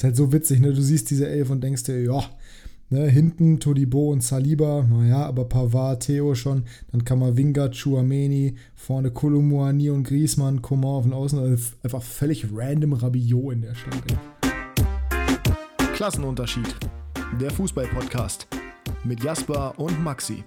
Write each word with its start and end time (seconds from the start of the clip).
Ist 0.00 0.04
halt 0.04 0.16
so 0.16 0.32
witzig, 0.32 0.60
ne? 0.60 0.72
Du 0.72 0.80
siehst 0.80 1.10
diese 1.10 1.28
Elf 1.28 1.50
und 1.50 1.62
denkst 1.62 1.82
dir, 1.82 2.02
ja, 2.02 2.24
ne, 2.88 3.06
hinten 3.06 3.60
Todibo 3.60 4.10
und 4.10 4.22
Saliba, 4.22 4.82
naja, 4.88 5.26
aber 5.26 5.44
Pavard, 5.44 6.02
Theo 6.06 6.34
schon, 6.34 6.64
dann 6.90 7.04
Kamavinga, 7.04 7.68
Chuameni, 7.68 8.54
vorne 8.74 9.10
Kolumuani 9.10 9.90
und 9.90 10.04
Griezmann, 10.04 10.62
Coman 10.62 10.90
auf 10.90 11.04
den 11.04 11.12
Außen, 11.12 11.38
also 11.38 11.74
einfach 11.82 12.02
völlig 12.02 12.46
random 12.50 12.94
Rabiot 12.94 13.52
in 13.52 13.60
der 13.60 13.74
Stange. 13.74 14.00
Klassenunterschied. 15.92 16.74
Der 17.38 17.50
Fußball-Podcast 17.50 18.48
mit 19.04 19.22
Jasper 19.22 19.78
und 19.78 20.02
Maxi. 20.02 20.44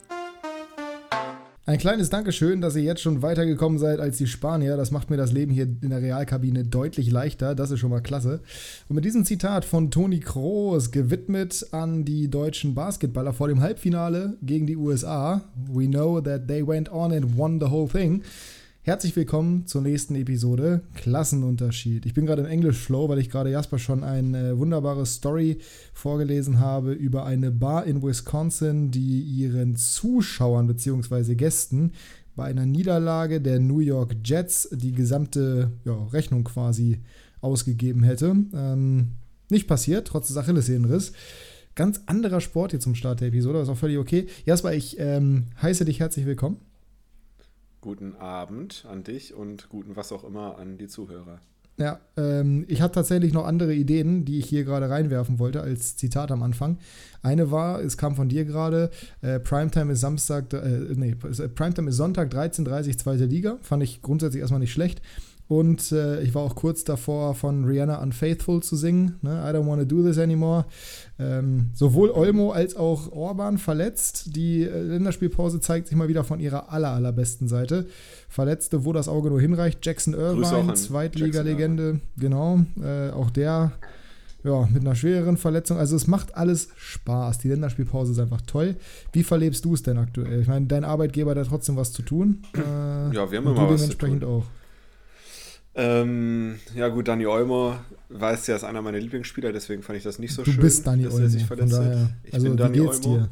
Ein 1.66 1.78
kleines 1.78 2.10
Dankeschön, 2.10 2.60
dass 2.60 2.76
ihr 2.76 2.82
jetzt 2.82 3.00
schon 3.00 3.22
weitergekommen 3.22 3.80
seid 3.80 4.02
als 4.02 4.18
die 4.18 4.28
Spanier. 4.28 4.76
Das 4.76 4.92
macht 4.92 5.10
mir 5.10 5.16
das 5.16 5.32
Leben 5.32 5.54
hier 5.54 5.64
in 5.64 5.92
der 5.92 6.02
Realkabine 6.02 6.66
deutlich 6.66 7.10
leichter. 7.10 7.56
Das 7.56 7.72
ist 7.72 7.80
schon 7.80 7.90
mal 7.90 8.02
klasse. 8.02 8.42
Und 8.90 8.98
mit 8.98 9.06
diesem 9.06 9.24
Zitat 9.24 9.64
von 9.64 9.90
Toni 9.90 10.20
Kroos, 10.20 10.92
gewidmet 10.92 11.66
an 11.72 12.04
die 12.04 12.30
deutschen 12.30 12.76
Basketballer 12.76 13.32
vor 13.32 13.48
dem 13.48 13.62
Halbfinale 13.62 14.36
gegen 14.42 14.68
die 14.68 14.76
USA. 14.76 15.46
We 15.72 15.88
know 15.88 16.20
that 16.20 16.50
they 16.50 16.68
went 16.68 16.92
on 16.92 17.14
and 17.14 17.38
won 17.38 17.62
the 17.62 17.68
whole 17.68 17.88
thing 17.88 18.24
Herzlich 18.86 19.16
willkommen 19.16 19.66
zur 19.66 19.82
nächsten 19.82 20.14
Episode 20.16 20.82
Klassenunterschied. 20.96 22.06
Ich 22.06 22.14
bin 22.14 22.26
gerade 22.26 22.42
im 22.42 22.50
Englisch-Flow, 22.50 23.08
weil 23.08 23.20
ich 23.20 23.30
gerade 23.30 23.50
Jasper 23.50 23.80
schon 23.80 24.04
eine 24.04 24.58
wunderbare 24.58 25.06
Story 25.06 25.60
vorgelesen 25.94 26.60
habe 26.60 26.92
über 26.92 27.26
eine 27.26 27.50
Bar 27.50 27.86
in 27.86 28.04
Wisconsin, 28.04 28.92
die 28.92 29.22
ihren 29.22 29.78
Zuschauern 29.78 30.68
bzw. 30.68 31.36
Gästen 31.36 31.94
bei 32.36 32.44
einer 32.44 32.66
Niederlage 32.66 33.40
der 33.40 33.62
New 33.62 33.80
York 33.80 34.18
Jets 34.22 34.68
die 34.74 34.92
gesamte 34.92 35.72
ja, 35.86 36.04
Rechnung 36.08 36.44
quasi 36.44 37.00
ausgegeben 37.40 38.04
hätte. 38.04 38.36
Ähm, 38.54 39.14
nicht 39.50 39.70
passiert, 39.70 40.10
trotz 40.10 40.28
des 40.28 40.36
Achillessehnenriss. 40.36 41.14
Ganz 41.76 42.02
anderer 42.08 42.42
Sport 42.42 42.72
hier 42.72 42.82
zum 42.82 42.96
Start 42.96 43.22
der 43.22 43.30
Episode, 43.30 43.62
ist 43.62 43.70
auch 43.70 43.78
völlig 43.78 43.98
okay. 43.98 44.28
Jasper, 44.44 44.74
ich 44.74 45.00
ähm, 45.00 45.46
heiße 45.62 45.86
dich 45.86 46.02
herzlich 46.02 46.26
willkommen. 46.26 46.58
Guten 47.84 48.16
Abend 48.16 48.86
an 48.90 49.04
dich 49.04 49.34
und 49.34 49.68
guten 49.68 49.98
was 49.98 50.14
auch 50.14 50.24
immer 50.24 50.58
an 50.58 50.78
die 50.78 50.88
Zuhörer. 50.88 51.42
Ja, 51.76 52.00
ähm, 52.16 52.64
ich 52.70 52.82
hatte 52.82 52.94
tatsächlich 52.94 53.34
noch 53.34 53.46
andere 53.46 53.74
Ideen, 53.74 54.24
die 54.24 54.40
ich 54.40 54.46
hier 54.46 54.64
gerade 54.64 54.90
reinwerfen 54.90 55.38
wollte, 55.38 55.60
als 55.60 55.98
Zitat 55.98 56.32
am 56.32 56.44
Anfang. 56.44 56.78
Eine 57.24 57.52
war, 57.52 57.82
es 57.82 57.98
kam 57.98 58.16
von 58.16 58.30
dir 58.30 58.46
gerade, 58.46 58.90
äh, 59.22 59.38
Primetime 59.38 59.92
ist 59.92 60.00
Samstag, 60.00 60.54
äh, 60.54 60.94
nee, 60.96 61.14
Primetime 61.16 61.90
ist 61.90 61.98
Sonntag 61.98 62.34
13.30 62.34 63.00
zweite 63.00 63.26
Liga. 63.26 63.58
Fand 63.64 63.84
ich 63.84 64.02
grundsätzlich 64.02 64.40
erstmal 64.40 64.62
nicht 64.62 64.72
schlecht. 64.72 65.02
Und 65.48 65.92
äh, 65.92 66.22
ich 66.22 66.34
war 66.34 66.42
auch 66.42 66.56
kurz 66.56 66.84
davor, 66.84 67.36
von 67.36 67.66
Rihanna 67.66 68.02
Unfaithful 68.02 68.64
zu 68.64 68.76
singen. 68.76 69.20
Ne? 69.22 69.44
I 69.46 69.56
don't 69.56 69.68
wanna 69.68 69.84
do 69.84 70.02
this 70.02 70.18
anymore. 70.18 70.66
Ähm, 71.20 71.72
sowohl 71.74 72.12
Olmo 72.12 72.52
als 72.52 72.76
auch 72.76 73.12
Orban 73.12 73.58
verletzt. 73.58 74.36
Die 74.36 74.64
äh, 74.64 74.82
Länderspielpause 74.82 75.60
zeigt 75.60 75.88
sich 75.88 75.98
mal 75.98 76.08
wieder 76.08 76.24
von 76.24 76.40
ihrer 76.40 76.72
aller, 76.72 76.92
allerbesten 76.92 77.48
Seite. 77.48 77.88
Verletzte, 78.30 78.86
wo 78.86 78.94
das 78.94 79.08
Auge 79.08 79.30
nur 79.30 79.42
hinreicht. 79.42 79.86
Jackson 79.86 80.14
Irvine, 80.14 80.74
Zweitliga-Legende. 80.74 82.00
Genau. 82.18 82.62
Äh, 82.82 83.12
auch 83.12 83.30
der 83.30 83.74
ja, 84.44 84.68
mit 84.72 84.82
einer 84.82 84.96
schwereren 84.96 85.38
Verletzung. 85.38 85.78
Also 85.78 85.96
es 85.96 86.08
macht 86.08 86.36
alles 86.36 86.70
Spaß. 86.76 87.40
Die 87.40 87.48
Länderspielpause 87.48 88.12
ist 88.12 88.20
einfach 88.20 88.42
toll. 88.42 88.76
Wie 89.14 89.24
verlebst 89.24 89.64
du 89.66 89.74
es 89.74 89.84
denn 89.84 89.98
aktuell? 89.98 90.42
Ich 90.42 90.48
meine, 90.48 90.66
dein 90.68 90.84
Arbeitgeber 90.84 91.32
hat 91.32 91.38
ja 91.38 91.46
trotzdem 91.46 91.78
was 91.78 91.94
zu 91.94 92.02
tun. 92.02 92.44
Äh, 92.56 92.60
ja, 93.16 93.32
wir 93.32 93.38
haben 93.38 93.48
immer 93.48 93.70
was 93.70 93.82
dementsprechend 93.82 94.22
zu 94.22 94.28
tun. 94.28 94.42
auch. 94.42 94.63
Ähm, 95.76 96.60
ja 96.76 96.88
gut, 96.90 97.08
Dani 97.08 97.26
Olmo 97.26 97.76
weiß 98.10 98.48
ja, 98.48 98.56
ist 98.56 98.64
einer 98.64 98.82
meiner 98.82 99.00
Lieblingsspieler, 99.00 99.52
deswegen 99.52 99.82
fand 99.82 99.98
ich 99.98 100.04
das 100.04 100.20
nicht 100.20 100.34
so 100.34 100.44
du 100.44 100.52
schön, 100.52 100.62
bist 100.62 100.86
Dani 100.86 101.04
dass 101.04 101.14
Olmo, 101.14 101.26
er 101.26 101.30
sich 101.30 101.46
verletzt 101.46 101.74
hat. 101.74 102.10
Ich 102.24 102.34
also, 102.34 102.48
bin 102.48 102.58
Dani 102.58 102.80
Olmo. 102.80 103.00
Dir? 103.00 103.30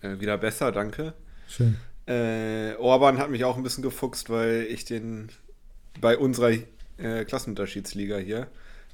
Äh, 0.00 0.20
wieder 0.20 0.38
besser, 0.38 0.72
danke. 0.72 1.12
Schön. 1.46 1.76
Äh, 2.06 2.74
Orban 2.78 3.18
hat 3.18 3.30
mich 3.30 3.44
auch 3.44 3.56
ein 3.56 3.62
bisschen 3.62 3.82
gefuchst, 3.82 4.30
weil 4.30 4.66
ich 4.70 4.86
den 4.86 5.28
bei 6.00 6.16
unserer 6.16 6.52
äh, 6.96 7.24
Klassenunterschiedsliga 7.24 8.16
hier 8.16 8.46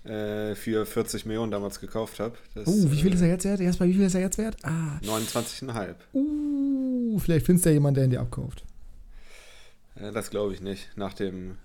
äh, 0.05 0.57
für 0.57 0.87
40 0.87 1.27
Millionen 1.27 1.53
damals 1.53 1.79
gekauft 1.79 2.19
habe. 2.19 2.37
Oh, 2.65 2.91
wie 2.91 3.03
viel 3.03 3.15
ist 3.15 3.21
er 3.21 3.29
jetzt 3.29 3.45
wert? 3.45 3.61
Erstmal, 3.61 3.89
wie 3.89 3.95
viel 3.95 4.05
ist 4.05 4.15
er 4.15 4.21
jetzt 4.21 4.39
wert? 4.39 4.57
Ah. 4.65 4.99
29,5. 5.05 5.95
Uh, 6.13 7.19
vielleicht 7.21 7.47
findest 7.47 7.67
du 7.67 7.71
ja 7.71 7.75
jemanden, 7.75 7.95
der 7.97 8.05
ihn 8.05 8.11
dir 8.11 8.21
abkauft. 8.21 8.65
das 10.13 10.31
glaube 10.31 10.55
ich 10.55 10.61
nicht. 10.61 10.91
Nach 10.97 11.15
dem 11.15 11.57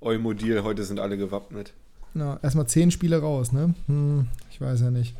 Eumodil, 0.00 0.62
heute 0.62 0.84
sind 0.84 0.98
alle 0.98 1.16
gewappnet. 1.16 1.72
Na, 2.14 2.40
erstmal 2.42 2.66
zehn 2.66 2.90
Spiele 2.90 3.20
raus, 3.20 3.52
ne? 3.52 3.74
Hm, 3.86 4.26
ich 4.50 4.60
weiß 4.60 4.80
ja 4.80 4.90
nicht. 4.90 5.14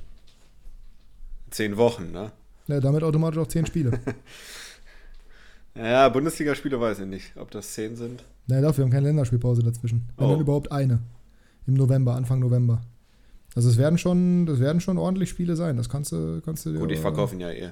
Zehn 1.50 1.76
Wochen, 1.76 2.10
ne? 2.12 2.32
Ja, 2.66 2.80
damit 2.80 3.02
automatisch 3.02 3.38
auch 3.38 3.46
zehn 3.46 3.66
Spiele. 3.66 3.98
ja, 5.74 6.08
Bundesligaspiele 6.08 6.80
weiß 6.80 7.00
ich 7.00 7.06
nicht, 7.06 7.36
ob 7.36 7.50
das 7.50 7.72
zehn 7.72 7.96
sind. 7.96 8.24
Nein, 8.46 8.62
dafür 8.62 8.84
haben 8.84 8.90
keine 8.90 9.08
Länderspielpause 9.08 9.62
dazwischen. 9.62 10.08
Wenn 10.16 10.26
oh. 10.26 10.30
dann 10.30 10.40
überhaupt 10.40 10.72
eine. 10.72 11.00
Im 11.66 11.74
November, 11.74 12.14
Anfang 12.14 12.40
November. 12.40 12.80
Also 13.54 13.68
es 13.68 13.76
werden 13.76 13.98
schon, 13.98 14.46
das 14.46 14.60
werden 14.60 14.80
schon 14.80 14.98
ordentlich 14.98 15.28
Spiele 15.28 15.56
sein. 15.56 15.76
Das 15.76 15.88
kannst 15.88 16.12
du, 16.12 16.40
kannst 16.44 16.64
du 16.64 16.72
dir. 16.72 16.78
Gut, 16.78 16.92
ich 16.92 17.00
verkaufe 17.00 17.34
ihn 17.34 17.40
ja 17.40 17.50
eh. 17.50 17.70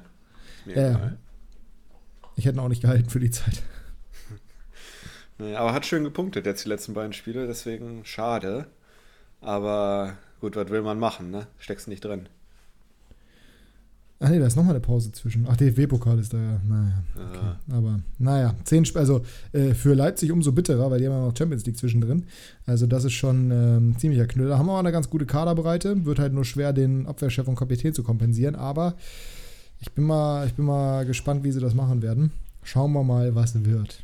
Ja, 0.67 0.91
ja. 0.91 1.13
Ich 2.37 2.45
hätte 2.45 2.57
ihn 2.57 2.61
auch 2.61 2.69
nicht 2.69 2.83
gehalten 2.83 3.09
für 3.09 3.21
die 3.21 3.31
Zeit. 3.31 3.63
Naja, 5.39 5.61
aber 5.61 5.73
hat 5.73 5.87
schön 5.87 6.05
gepunktet 6.05 6.47
jetzt 6.47 6.65
die 6.65 6.69
letzten 6.69 6.95
beiden 6.95 7.13
Spiele, 7.13 7.47
deswegen 7.47 8.05
schade. 8.05 8.67
Aber 9.41 10.15
gut, 10.41 10.57
was 10.57 10.69
will 10.71 10.83
man 10.83 10.99
machen, 10.99 11.31
ne? 11.31 11.47
Steckst 11.59 11.89
nicht 11.89 12.05
drin. 12.05 12.29
Ach 14.21 14.31
nee, 14.31 14.41
da 14.41 14.47
ist 14.47 14.57
nochmal 14.57 14.75
eine 14.75 14.81
Pause 14.81 15.13
zwischen. 15.13 15.47
Ach, 15.49 15.57
DFB-Pokal 15.57 16.19
ist 16.19 16.33
da 16.33 16.39
ja. 16.39 16.61
Naja. 16.69 17.05
Okay. 17.15 17.77
Aber 17.77 18.01
naja, 18.19 18.55
zehn 18.65 18.83
Sp 18.83 18.99
also 18.99 19.23
äh, 19.53 19.75
für 19.75 19.95
Leipzig 19.95 20.33
umso 20.33 20.51
bitterer, 20.51 20.91
weil 20.91 20.99
die 20.99 21.07
haben 21.07 21.13
ja 21.13 21.25
noch 21.25 21.37
Champions 21.37 21.65
League 21.67 21.77
zwischendrin. 21.77 22.25
Also 22.67 22.89
das 22.89 23.05
ist 23.05 23.13
schon 23.13 23.53
ähm, 23.53 23.97
ziemlicher 23.97 24.27
Knüller. 24.27 24.51
Da 24.51 24.59
haben 24.59 24.67
wir 24.67 24.73
auch 24.73 24.81
eine 24.81 24.91
ganz 24.91 25.09
gute 25.09 25.25
Kaderbreite. 25.25 26.05
Wird 26.05 26.19
halt 26.19 26.33
nur 26.33 26.45
schwer, 26.45 26.73
den 26.73 27.07
Abwehrchef 27.07 27.47
und 27.47 27.55
Kapitän 27.55 27.95
zu 27.95 28.03
kompensieren. 28.03 28.57
Aber 28.57 28.95
ich 29.79 29.93
bin 29.93 30.05
mal, 30.05 30.49
ich 30.49 30.55
bin 30.55 30.65
mal 30.65 31.07
gespannt, 31.07 31.45
wie 31.45 31.53
sie 31.53 31.61
das 31.61 31.75
machen 31.75 32.03
werden. 32.03 32.33
Schauen 32.65 32.93
wir 32.93 33.05
mal, 33.05 33.37
was 33.37 33.65
wird. 33.65 34.03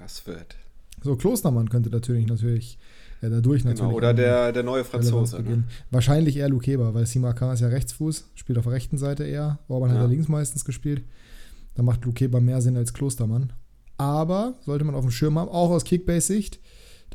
Was 0.00 0.26
wird? 0.26 0.56
So, 1.02 1.16
Klostermann 1.16 1.68
könnte 1.68 1.90
natürlich 1.90 2.26
natürlich 2.26 2.78
ja, 3.22 3.28
dadurch 3.30 3.62
genau, 3.62 3.74
natürlich. 3.74 3.96
oder 3.96 4.14
der, 4.14 4.52
der 4.52 4.62
neue 4.62 4.84
Franzose. 4.84 5.42
Ne? 5.42 5.64
Wahrscheinlich 5.90 6.36
eher 6.36 6.48
Lukeba, 6.48 6.94
weil 6.94 7.06
Simakan 7.06 7.54
ist 7.54 7.60
ja 7.60 7.68
Rechtsfuß, 7.68 8.30
spielt 8.34 8.58
auf 8.58 8.64
der 8.64 8.74
rechten 8.74 8.98
Seite 8.98 9.24
eher. 9.24 9.58
Orban 9.68 9.90
ja. 9.90 9.96
hat 9.96 10.02
ja 10.02 10.08
links 10.08 10.28
meistens 10.28 10.64
gespielt. 10.64 11.02
Da 11.74 11.82
macht 11.82 12.04
Lukeba 12.04 12.40
mehr 12.40 12.60
Sinn 12.60 12.76
als 12.76 12.92
Klostermann. 12.92 13.52
Aber 13.98 14.54
sollte 14.64 14.84
man 14.84 14.94
auf 14.94 15.04
dem 15.04 15.10
Schirm 15.10 15.38
haben, 15.38 15.48
auch 15.48 15.70
aus 15.70 15.84
Kickbase-Sicht. 15.84 16.60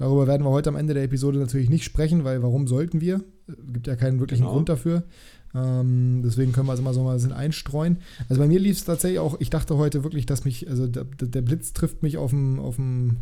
Darüber 0.01 0.25
werden 0.25 0.43
wir 0.43 0.49
heute 0.49 0.69
am 0.69 0.75
Ende 0.75 0.95
der 0.95 1.03
Episode 1.03 1.37
natürlich 1.37 1.69
nicht 1.69 1.83
sprechen, 1.83 2.23
weil 2.23 2.41
warum 2.41 2.67
sollten 2.67 3.01
wir? 3.01 3.21
Gibt 3.71 3.85
ja 3.85 3.95
keinen 3.95 4.19
wirklichen 4.19 4.41
genau. 4.41 4.53
Grund 4.53 4.67
dafür. 4.67 5.03
Ähm, 5.53 6.23
deswegen 6.25 6.53
können 6.53 6.65
wir 6.65 6.73
es 6.73 6.79
immer 6.79 6.95
so 6.95 7.03
mal 7.03 7.11
ein 7.11 7.17
bisschen 7.17 7.33
einstreuen. 7.33 7.97
Also 8.27 8.41
bei 8.41 8.47
mir 8.47 8.59
lief 8.59 8.77
es 8.77 8.83
tatsächlich 8.83 9.19
auch, 9.19 9.39
ich 9.39 9.51
dachte 9.51 9.77
heute 9.77 10.03
wirklich, 10.03 10.25
dass 10.25 10.43
mich, 10.43 10.67
also 10.67 10.87
der, 10.87 11.03
der 11.03 11.41
Blitz 11.43 11.73
trifft 11.73 12.01
mich 12.01 12.17
auf 12.17 12.31
dem, 12.31 12.59
auf 12.59 12.77
dem 12.77 13.17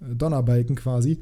Donnerbalken 0.00 0.74
quasi. 0.74 1.20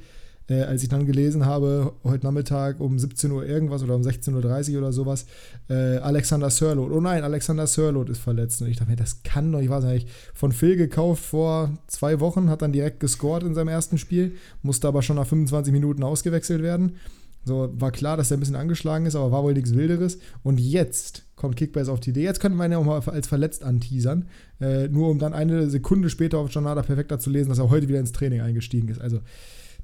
Äh, 0.51 0.63
als 0.63 0.83
ich 0.83 0.89
dann 0.89 1.07
gelesen 1.07 1.47
habe, 1.47 1.93
heute 2.03 2.27
Nachmittag 2.27 2.81
um 2.81 2.99
17 2.99 3.31
Uhr 3.31 3.47
irgendwas 3.47 3.85
oder 3.85 3.95
um 3.95 4.03
16.30 4.03 4.73
Uhr 4.73 4.79
oder 4.79 4.93
sowas, 4.93 5.27
äh, 5.69 5.99
Alexander 5.99 6.51
Sörlot. 6.51 6.91
Oh 6.91 7.01
nein, 7.01 7.23
Alexander 7.23 7.69
Sörlot 7.69 8.11
ist 8.11 8.19
verletzt. 8.19 8.61
Und 8.61 8.69
ich 8.69 8.77
dachte 8.77 8.91
mir, 8.91 8.97
das 8.97 9.23
kann 9.23 9.53
doch, 9.53 9.61
ich 9.61 9.69
weiß 9.69 9.85
nicht, 9.85 10.09
von 10.35 10.51
Phil 10.51 10.77
gekauft 10.77 11.25
vor 11.25 11.79
zwei 11.87 12.19
Wochen, 12.19 12.51
hat 12.51 12.63
dann 12.63 12.73
direkt 12.73 12.99
gescored 12.99 13.45
in 13.45 13.55
seinem 13.55 13.69
ersten 13.69 13.97
Spiel, 13.97 14.35
musste 14.63 14.89
aber 14.89 15.03
schon 15.03 15.17
nach 15.17 15.27
25 15.27 15.73
Minuten 15.73 16.03
ausgewechselt 16.03 16.63
werden. 16.63 16.97
So, 17.45 17.71
war 17.79 17.93
klar, 17.93 18.17
dass 18.17 18.31
er 18.31 18.37
ein 18.37 18.41
bisschen 18.41 18.57
angeschlagen 18.57 19.07
ist, 19.07 19.15
aber 19.15 19.31
war 19.31 19.45
wohl 19.45 19.55
nichts 19.55 19.75
Wilderes. 19.75 20.19
Und 20.43 20.59
jetzt 20.59 21.23
kommt 21.37 21.57
Kickbase 21.57 21.93
auf 21.93 22.01
die 22.01 22.11
Idee. 22.11 22.25
Jetzt 22.25 22.41
könnte 22.41 22.59
man 22.59 22.73
ja 22.73 22.79
auch 22.79 22.85
mal 22.85 23.01
als 23.01 23.29
verletzt 23.29 23.63
anteasern. 23.63 24.27
Äh, 24.61 24.89
nur 24.89 25.11
um 25.11 25.21
dann 25.21 25.33
eine 25.33 25.71
Sekunde 25.71 26.11
später 26.11 26.39
auf 26.39 26.51
Jornada 26.51 26.83
Perfekter 26.83 27.21
zu 27.21 27.31
lesen, 27.31 27.49
dass 27.49 27.59
er 27.59 27.71
heute 27.71 27.89
wieder 27.89 28.01
ins 28.01 28.13
Training 28.13 28.41
eingestiegen 28.41 28.89
ist. 28.89 29.01
Also, 29.01 29.21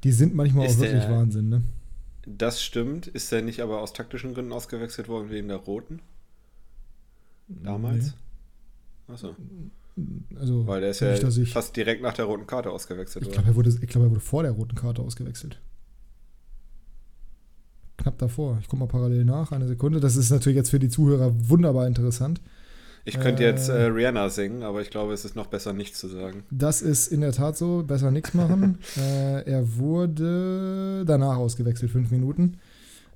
die 0.07 0.13
sind 0.13 0.37
manchmal 0.37 0.67
ist 0.67 0.77
auch 0.77 0.83
wirklich 0.83 1.03
der, 1.03 1.11
Wahnsinn, 1.11 1.49
ne? 1.49 1.63
Das 2.27 2.63
stimmt. 2.63 3.09
Ist 3.09 3.33
er 3.33 3.43
nicht 3.43 3.61
aber 3.61 3.81
aus 3.81 3.93
taktischen 3.93 4.35
Gründen 4.35 4.53
ausgewechselt 4.53 5.09
worden 5.09 5.31
wegen 5.31 5.49
der 5.49 5.57
Roten? 5.57 6.01
Damals? 7.49 8.15
Nee. 9.09 9.13
Achso. 9.13 9.35
Also, 10.39 10.65
Weil 10.67 10.81
der 10.83 10.91
ist 10.91 11.01
ja 11.01 11.13
nicht, 11.13 11.53
fast 11.53 11.75
direkt 11.75 12.03
nach 12.03 12.13
der 12.15 12.27
roten 12.27 12.47
Karte 12.47 12.71
ausgewechselt 12.71 13.27
ich 13.27 13.33
glaube, 13.33 13.49
er, 13.49 13.57
wurde, 13.57 13.75
glaub, 13.75 14.05
er 14.05 14.11
wurde 14.11 14.21
vor 14.21 14.43
der 14.45 14.53
roten 14.53 14.77
Karte 14.77 15.03
ausgewechselt 15.03 15.59
knapp 18.07 18.19
davor. 18.19 18.59
Ich 18.61 18.69
gucke 18.69 18.79
mal 18.81 18.87
parallel 18.87 19.25
nach, 19.25 19.51
eine 19.51 19.67
Sekunde. 19.67 19.99
Das 19.99 20.15
ist 20.15 20.31
natürlich 20.31 20.57
jetzt 20.57 20.71
für 20.71 20.79
die 20.79 20.89
Zuhörer 20.89 21.33
wunderbar 21.49 21.89
interessant. 21.89 22.41
Ich 23.07 23.21
könnte 23.21 23.45
äh, 23.45 23.47
jetzt 23.47 23.69
äh, 23.69 23.85
Rihanna 23.85 24.29
singen, 24.31 24.65
aber 24.65 24.81
ich 24.81 24.91
glaube, 24.91 25.13
es 25.13 25.25
ist 25.25 25.37
noch 25.37 25.47
besser, 25.47 25.73
nichts 25.73 26.01
zu 26.01 26.09
sagen. 26.09 26.43
Das 26.51 26.83
ist 26.83 27.07
in 27.07 27.21
der 27.21 27.31
Tat 27.31 27.57
so, 27.57 27.85
besser 27.85 28.11
nichts 28.11 28.35
machen. 28.35 28.79
äh, 28.97 29.49
er 29.49 29.77
wurde 29.77 31.05
danach 31.07 31.37
ausgewechselt, 31.37 31.93
fünf 31.93 32.11
Minuten. 32.11 32.59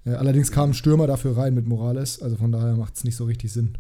Äh, 0.07 0.11
allerdings 0.11 0.53
kam 0.53 0.71
ein 0.71 0.75
Stürmer 0.75 1.09
dafür 1.09 1.37
rein 1.37 1.55
mit 1.55 1.67
Morales, 1.67 2.23
also 2.23 2.37
von 2.37 2.53
daher 2.53 2.77
macht 2.77 2.95
es 2.95 3.05
nicht 3.05 3.17
so 3.17 3.25
richtig 3.25 3.53
Sinn. 3.53 3.79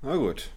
Na 0.00 0.14
gut. 0.14 0.50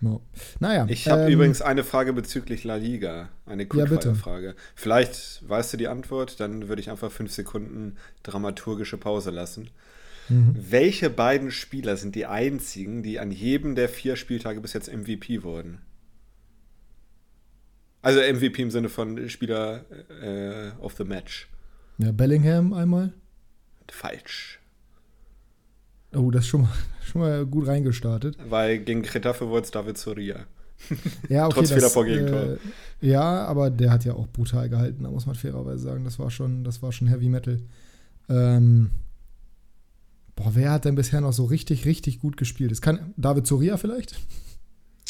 No. 0.00 0.22
Naja. 0.58 0.86
Ich 0.88 1.06
habe 1.06 1.24
ähm, 1.24 1.32
übrigens 1.32 1.60
eine 1.60 1.84
Frage 1.84 2.14
bezüglich 2.14 2.64
La 2.64 2.76
Liga. 2.76 3.28
Eine 3.44 3.66
Quickfire-Frage. 3.66 4.46
Ja, 4.46 4.54
Vielleicht 4.74 5.46
weißt 5.46 5.74
du 5.74 5.76
die 5.76 5.88
Antwort, 5.88 6.40
dann 6.40 6.68
würde 6.68 6.80
ich 6.80 6.90
einfach 6.90 7.12
fünf 7.12 7.30
Sekunden 7.30 7.96
dramaturgische 8.22 8.96
Pause 8.96 9.30
lassen. 9.30 9.68
Mhm. 10.30 10.54
Welche 10.56 11.10
beiden 11.10 11.50
Spieler 11.50 11.96
sind 11.96 12.14
die 12.14 12.26
einzigen, 12.26 13.02
die 13.02 13.18
an 13.18 13.30
jedem 13.30 13.74
der 13.74 13.88
vier 13.88 14.16
Spieltage 14.16 14.60
bis 14.60 14.72
jetzt 14.72 14.92
MVP 14.92 15.42
wurden? 15.42 15.78
Also 18.02 18.20
MVP 18.20 18.62
im 18.62 18.70
Sinne 18.70 18.88
von 18.88 19.28
Spieler 19.28 19.84
äh, 20.22 20.70
of 20.80 20.94
the 20.96 21.04
Match. 21.04 21.48
Ja, 21.98 22.12
Bellingham 22.12 22.72
einmal. 22.72 23.12
Falsch. 23.90 24.58
Oh, 26.14 26.30
das 26.30 26.44
ist 26.44 26.48
schon 26.48 26.62
mal, 26.62 26.72
schon 27.04 27.20
mal 27.20 27.46
gut 27.46 27.66
reingestartet. 27.66 28.36
Weil 28.48 28.78
gegen 28.78 29.02
Getafe 29.02 29.48
wurde 29.48 29.64
es 29.64 29.70
David 29.70 29.98
Soria. 29.98 30.46
Ja, 31.28 31.46
okay. 31.46 31.54
Trotz 31.58 31.72
Fehler 31.72 31.90
vor 31.90 32.04
Gegentor. 32.06 32.40
Äh, 32.40 32.56
ja, 33.02 33.44
aber 33.46 33.70
der 33.70 33.90
hat 33.90 34.04
ja 34.04 34.14
auch 34.14 34.28
brutal 34.28 34.68
gehalten, 34.68 35.04
da 35.04 35.10
muss 35.10 35.26
man 35.26 35.34
fairerweise 35.34 35.82
sagen. 35.82 36.04
Das 36.04 36.18
war 36.18 36.30
schon, 36.30 36.64
das 36.64 36.82
war 36.82 36.92
schon 36.92 37.08
Heavy 37.08 37.28
Metal. 37.28 37.60
Ähm, 38.28 38.90
boah, 40.40 40.54
wer 40.54 40.70
hat 40.72 40.84
denn 40.84 40.94
bisher 40.94 41.20
noch 41.20 41.32
so 41.32 41.44
richtig, 41.44 41.84
richtig 41.84 42.20
gut 42.20 42.36
gespielt? 42.36 42.72
Es 42.72 42.80
kann 42.80 43.12
David 43.16 43.46
Soria 43.46 43.76
vielleicht? 43.76 44.16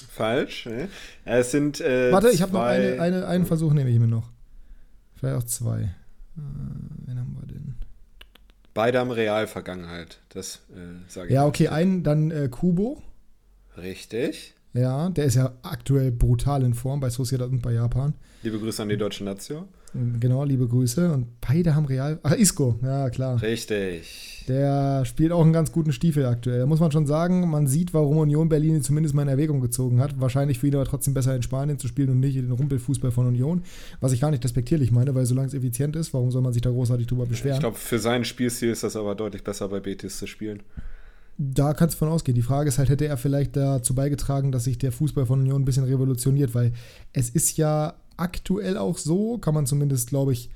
Falsch. 0.09 0.67
Ne? 0.67 0.88
Es 1.25 1.50
sind. 1.50 1.81
Äh, 1.81 2.12
Warte, 2.12 2.31
ich 2.31 2.43
habe 2.43 2.53
noch 2.53 2.62
eine, 2.62 3.00
eine, 3.00 3.27
einen 3.27 3.47
Versuch, 3.47 3.73
nehme 3.73 3.91
ich 3.91 3.99
mir 3.99 4.09
noch. 4.09 4.29
Vielleicht 5.15 5.37
auch 5.37 5.44
zwei. 5.44 5.82
Äh, 5.82 5.91
wen 7.06 7.19
haben 7.19 7.37
wir 7.41 7.47
denn? 7.47 7.75
Beide 8.75 8.99
haben 8.99 9.11
Real-Vergangenheit, 9.11 10.19
das 10.31 10.61
äh, 10.71 11.09
sage 11.09 11.29
ich. 11.29 11.35
Ja, 11.35 11.47
okay, 11.47 11.69
einen 11.69 12.03
dann 12.03 12.31
äh, 12.31 12.49
Kubo. 12.49 13.03
Richtig. 13.76 14.55
Ja, 14.73 15.11
der 15.11 15.25
ist 15.25 15.35
ja 15.35 15.53
aktuell 15.62 16.12
brutal 16.12 16.62
in 16.62 16.75
Form 16.75 17.00
bei 17.00 17.11
Sociedad 17.11 17.50
und 17.50 17.62
bei 17.62 17.73
Japan. 17.73 18.15
Liebe 18.43 18.59
Grüße 18.59 18.83
an 18.83 18.88
die 18.88 18.97
deutsche 18.97 19.25
Nation. 19.25 19.69
Genau, 19.93 20.45
liebe 20.45 20.69
Grüße. 20.69 21.13
Und 21.13 21.41
beide 21.41 21.75
haben 21.75 21.87
Real. 21.87 22.21
Ach, 22.23 22.33
Isco, 22.33 22.79
ja 22.83 23.11
klar. 23.11 23.43
Richtig. 23.43 24.45
Der 24.49 25.05
spielt 25.05 25.33
auch 25.33 25.43
einen 25.43 25.53
ganz 25.53 25.73
guten 25.73 25.93
Stiefel 25.93 26.27
aktuell. 26.27 26.61
Da 26.61 26.67
muss 26.67 26.81
man 26.81 26.93
schon 26.93 27.07
sagen, 27.07 27.49
man 27.51 27.67
sieht, 27.67 27.93
warum 27.93 28.19
Union 28.19 28.49
Berlin 28.49 28.77
ihn 28.77 28.83
zumindest 28.83 29.15
mal 29.15 29.23
in 29.23 29.29
Erwägung 29.29 29.61
gezogen 29.61 30.01
hat. 30.01 30.21
Wahrscheinlich 30.21 30.59
für 30.59 30.69
ihn 30.69 30.75
aber 30.75 30.85
trotzdem 30.85 31.15
besser 31.15 31.35
in 31.35 31.43
Spanien 31.43 31.79
zu 31.79 31.89
spielen 31.89 32.11
und 32.11 32.21
nicht 32.21 32.37
in 32.37 32.47
den 32.47 32.53
Rumpelfußball 32.53 33.11
von 33.11 33.27
Union. 33.27 33.63
Was 34.01 34.13
ich 34.13 34.21
gar 34.21 34.31
nicht 34.31 34.45
respektierlich 34.45 34.91
meine, 34.93 35.15
weil 35.15 35.27
solange 35.27 35.49
es 35.49 35.55
effizient 35.55 35.97
ist, 35.97 36.15
warum 36.15 36.31
soll 36.31 36.43
man 36.43 36.53
sich 36.53 36.63
da 36.63 36.71
großartig 36.71 37.07
drüber 37.07 37.27
beschweren? 37.27 37.57
Ich 37.57 37.61
glaube, 37.61 37.77
für 37.77 37.99
seinen 37.99 38.25
Spielstil 38.25 38.71
ist 38.71 38.83
das 38.83 38.97
aber 38.97 39.15
deutlich 39.15 39.45
besser 39.45 39.69
bei 39.69 39.81
Betis 39.81 40.19
zu 40.19 40.27
spielen. 40.27 40.63
Da 41.39 41.73
kannst 41.73 41.95
du 41.95 41.99
von 42.01 42.09
ausgehen. 42.09 42.35
Die 42.35 42.43
Frage 42.43 42.69
ist 42.69 42.79
halt, 42.79 42.91
hätte 42.91 43.07
er 43.07 43.17
vielleicht 43.17 43.57
dazu 43.57 43.95
beigetragen, 43.95 44.53
dass 44.53 44.65
sich 44.65 44.79
der 44.79 44.93
Fußball 44.93 45.27
von 45.27 45.41
Union 45.41 45.63
ein 45.63 45.65
bisschen 45.65 45.85
revolutioniert, 45.85 46.55
weil 46.55 46.73
es 47.13 47.31
ist 47.31 47.57
ja 47.57 47.95
aktuell 48.21 48.77
auch 48.77 48.99
so, 48.99 49.39
kann 49.39 49.55
man 49.55 49.67
zumindest, 49.67 50.09
glaube 50.09 50.33
ich, 50.33 50.51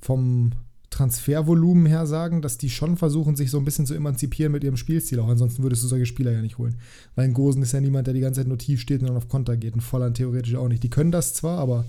vom 0.00 0.52
Transfervolumen 0.90 1.86
her 1.86 2.06
sagen, 2.06 2.42
dass 2.42 2.58
die 2.58 2.70
schon 2.70 2.96
versuchen, 2.96 3.36
sich 3.36 3.50
so 3.50 3.58
ein 3.58 3.64
bisschen 3.64 3.86
zu 3.86 3.94
emanzipieren 3.94 4.52
mit 4.52 4.64
ihrem 4.64 4.76
Spielstil. 4.76 5.20
Auch 5.20 5.28
ansonsten 5.28 5.62
würdest 5.62 5.82
du 5.82 5.88
solche 5.88 6.06
Spieler 6.06 6.32
ja 6.32 6.40
nicht 6.40 6.58
holen. 6.58 6.76
Weil 7.14 7.26
ein 7.26 7.34
Gosen 7.34 7.62
ist 7.62 7.72
ja 7.72 7.80
niemand, 7.80 8.06
der 8.06 8.14
die 8.14 8.20
ganze 8.20 8.40
Zeit 8.40 8.48
nur 8.48 8.58
tief 8.58 8.80
steht 8.80 9.00
und 9.00 9.08
dann 9.08 9.16
auf 9.16 9.28
Konter 9.28 9.56
geht. 9.56 9.74
Ein 9.74 9.80
Volland 9.80 10.16
theoretisch 10.16 10.54
auch 10.54 10.68
nicht. 10.68 10.82
Die 10.82 10.90
können 10.90 11.12
das 11.12 11.34
zwar, 11.34 11.58
aber 11.58 11.84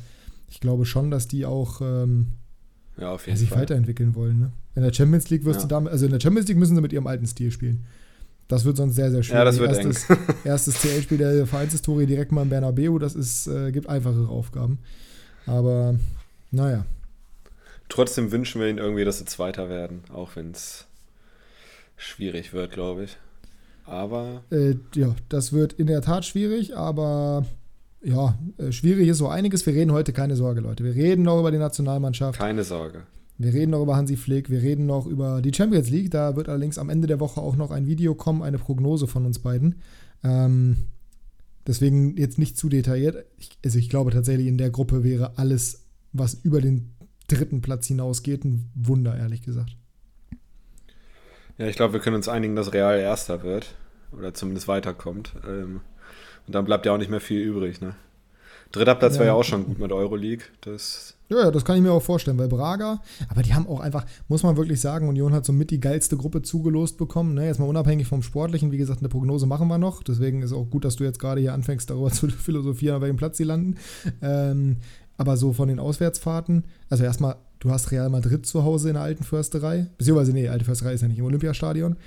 ich 0.49 0.59
glaube 0.59 0.85
schon, 0.85 1.11
dass 1.11 1.27
die 1.27 1.45
auch 1.45 1.79
ähm, 1.81 2.27
ja, 2.97 3.17
sich 3.17 3.49
Fall. 3.49 3.61
weiterentwickeln 3.61 4.15
wollen. 4.15 4.39
Ne? 4.39 4.51
In 4.75 4.83
der 4.83 4.93
Champions 4.93 5.29
League 5.29 5.45
wirst 5.45 5.59
ja. 5.59 5.63
du 5.63 5.67
damit, 5.69 5.91
also 5.91 6.05
in 6.05 6.11
der 6.11 6.19
Champions 6.19 6.47
League 6.47 6.57
müssen 6.57 6.75
sie 6.75 6.81
mit 6.81 6.93
ihrem 6.93 7.07
alten 7.07 7.27
Stil 7.27 7.51
spielen. 7.51 7.85
Das 8.47 8.65
wird 8.65 8.77
sonst 8.77 8.95
sehr, 8.95 9.11
sehr 9.11 9.23
schwierig. 9.23 9.39
Ja, 9.39 9.45
das 9.45 9.59
wird 9.59 9.71
erstes, 9.73 10.05
erstes 10.43 10.81
CL-Spiel 10.81 11.17
der 11.17 11.45
Vereinshistorie 11.45 12.05
direkt 12.05 12.31
mal 12.31 12.43
im 12.43 12.49
Bernabeu, 12.49 12.97
das 12.97 13.13
ist, 13.13 13.47
äh, 13.47 13.71
gibt 13.71 13.89
einfachere 13.89 14.29
Aufgaben. 14.29 14.79
Aber 15.47 15.95
naja. 16.51 16.85
Trotzdem 17.89 18.31
wünschen 18.31 18.61
wir 18.61 18.67
ihnen 18.67 18.79
irgendwie, 18.79 19.05
dass 19.05 19.19
sie 19.19 19.25
Zweiter 19.25 19.69
werden, 19.69 20.03
auch 20.13 20.35
wenn 20.35 20.51
es 20.51 20.85
schwierig 21.95 22.53
wird, 22.53 22.71
glaube 22.71 23.05
ich. 23.05 23.17
Aber. 23.85 24.43
Äh, 24.51 24.75
ja, 24.93 25.15
das 25.29 25.53
wird 25.53 25.73
in 25.73 25.87
der 25.87 26.01
Tat 26.01 26.25
schwierig, 26.25 26.75
aber 26.75 27.45
ja, 28.01 28.37
äh, 28.57 28.71
schwierig 28.71 29.07
ist 29.07 29.17
so 29.17 29.29
einiges. 29.29 29.65
Wir 29.65 29.73
reden 29.73 29.93
heute 29.93 30.13
keine 30.13 30.35
Sorge, 30.35 30.61
Leute. 30.61 30.83
Wir 30.83 30.95
reden 30.95 31.23
noch 31.23 31.39
über 31.39 31.51
die 31.51 31.57
Nationalmannschaft. 31.57 32.37
Keine 32.37 32.63
Sorge. 32.63 33.03
Wir 33.37 33.53
reden 33.53 33.71
noch 33.71 33.83
über 33.83 33.95
Hansi 33.95 34.17
Flick, 34.17 34.49
wir 34.49 34.63
reden 34.63 34.87
noch 34.87 35.05
über 35.05 35.41
die 35.41 35.53
Champions 35.53 35.89
League. 35.89 36.09
Da 36.11 36.35
wird 36.35 36.49
allerdings 36.49 36.77
am 36.77 36.89
Ende 36.89 37.07
der 37.07 37.19
Woche 37.19 37.39
auch 37.39 37.55
noch 37.55 37.71
ein 37.71 37.85
Video 37.85 38.15
kommen, 38.15 38.41
eine 38.41 38.57
Prognose 38.57 39.07
von 39.07 39.25
uns 39.25 39.39
beiden. 39.39 39.75
Ähm, 40.23 40.77
Deswegen 41.67 42.15
jetzt 42.15 42.39
nicht 42.39 42.57
zu 42.57 42.69
detailliert. 42.69 43.25
Ich, 43.37 43.49
also 43.63 43.77
ich 43.77 43.89
glaube 43.89 44.11
tatsächlich, 44.11 44.47
in 44.47 44.57
der 44.57 44.69
Gruppe 44.69 45.03
wäre 45.03 45.37
alles, 45.37 45.85
was 46.13 46.33
über 46.33 46.61
den 46.61 46.95
dritten 47.27 47.61
Platz 47.61 47.87
hinausgeht, 47.87 48.45
ein 48.45 48.71
Wunder, 48.73 49.17
ehrlich 49.17 49.41
gesagt. 49.41 49.75
Ja, 51.57 51.67
ich 51.67 51.75
glaube, 51.75 51.93
wir 51.93 51.99
können 51.99 52.15
uns 52.15 52.29
einigen, 52.29 52.55
dass 52.55 52.73
Real 52.73 52.97
Erster 52.97 53.43
wird. 53.43 53.75
Oder 54.13 54.33
zumindest 54.33 54.69
weiterkommt. 54.69 55.33
Ähm, 55.45 55.81
und 56.45 56.55
dann 56.55 56.63
bleibt 56.63 56.85
ja 56.85 56.93
auch 56.93 56.97
nicht 56.97 57.11
mehr 57.11 57.19
viel 57.19 57.41
übrig, 57.41 57.81
ne? 57.81 57.95
Dritter 58.71 58.95
Platz 58.95 59.15
ja. 59.15 59.19
wäre 59.19 59.29
ja 59.29 59.33
auch 59.33 59.43
schon 59.43 59.65
gut 59.65 59.79
mit 59.79 59.91
Euroleague. 59.91 60.45
Das 60.61 61.16
ja, 61.29 61.39
ja, 61.39 61.51
das 61.51 61.65
kann 61.65 61.75
ich 61.75 61.81
mir 61.81 61.91
auch 61.91 62.01
vorstellen, 62.01 62.37
weil 62.37 62.47
Braga, 62.47 63.01
aber 63.27 63.41
die 63.41 63.53
haben 63.53 63.67
auch 63.67 63.81
einfach, 63.81 64.05
muss 64.27 64.43
man 64.43 64.55
wirklich 64.55 64.79
sagen, 64.79 65.09
Union 65.09 65.33
hat 65.33 65.45
somit 65.45 65.71
die 65.71 65.79
geilste 65.79 66.15
Gruppe 66.15 66.41
zugelost 66.41 66.97
bekommen. 66.97 67.33
Ne? 67.33 67.45
Jetzt 67.45 67.59
mal 67.59 67.67
unabhängig 67.67 68.07
vom 68.07 68.23
Sportlichen, 68.23 68.71
wie 68.71 68.77
gesagt, 68.77 68.99
eine 68.99 69.09
Prognose 69.09 69.45
machen 69.45 69.67
wir 69.67 69.77
noch. 69.77 70.03
Deswegen 70.03 70.41
ist 70.41 70.53
auch 70.53 70.69
gut, 70.69 70.85
dass 70.85 70.95
du 70.95 71.03
jetzt 71.03 71.19
gerade 71.19 71.41
hier 71.41 71.53
anfängst, 71.53 71.89
darüber 71.89 72.11
zu 72.11 72.29
philosophieren, 72.29 72.95
auf 72.95 73.01
welchem 73.01 73.17
Platz 73.17 73.37
sie 73.37 73.43
landen. 73.43 73.75
Ähm, 74.21 74.77
aber 75.17 75.35
so 75.35 75.51
von 75.51 75.67
den 75.67 75.79
Auswärtsfahrten, 75.79 76.63
also 76.89 77.03
erstmal, 77.03 77.35
du 77.59 77.71
hast 77.71 77.91
Real 77.91 78.09
Madrid 78.09 78.45
zu 78.45 78.63
Hause 78.63 78.89
in 78.89 78.93
der 78.93 79.03
alten 79.03 79.23
Försterei, 79.23 79.87
beziehungsweise, 79.97 80.31
nee, 80.31 80.47
alte 80.47 80.63
Försterei 80.63 80.93
ist 80.93 81.01
ja 81.01 81.07
nicht 81.07 81.19
im 81.19 81.25
Olympiastadion. 81.25 81.97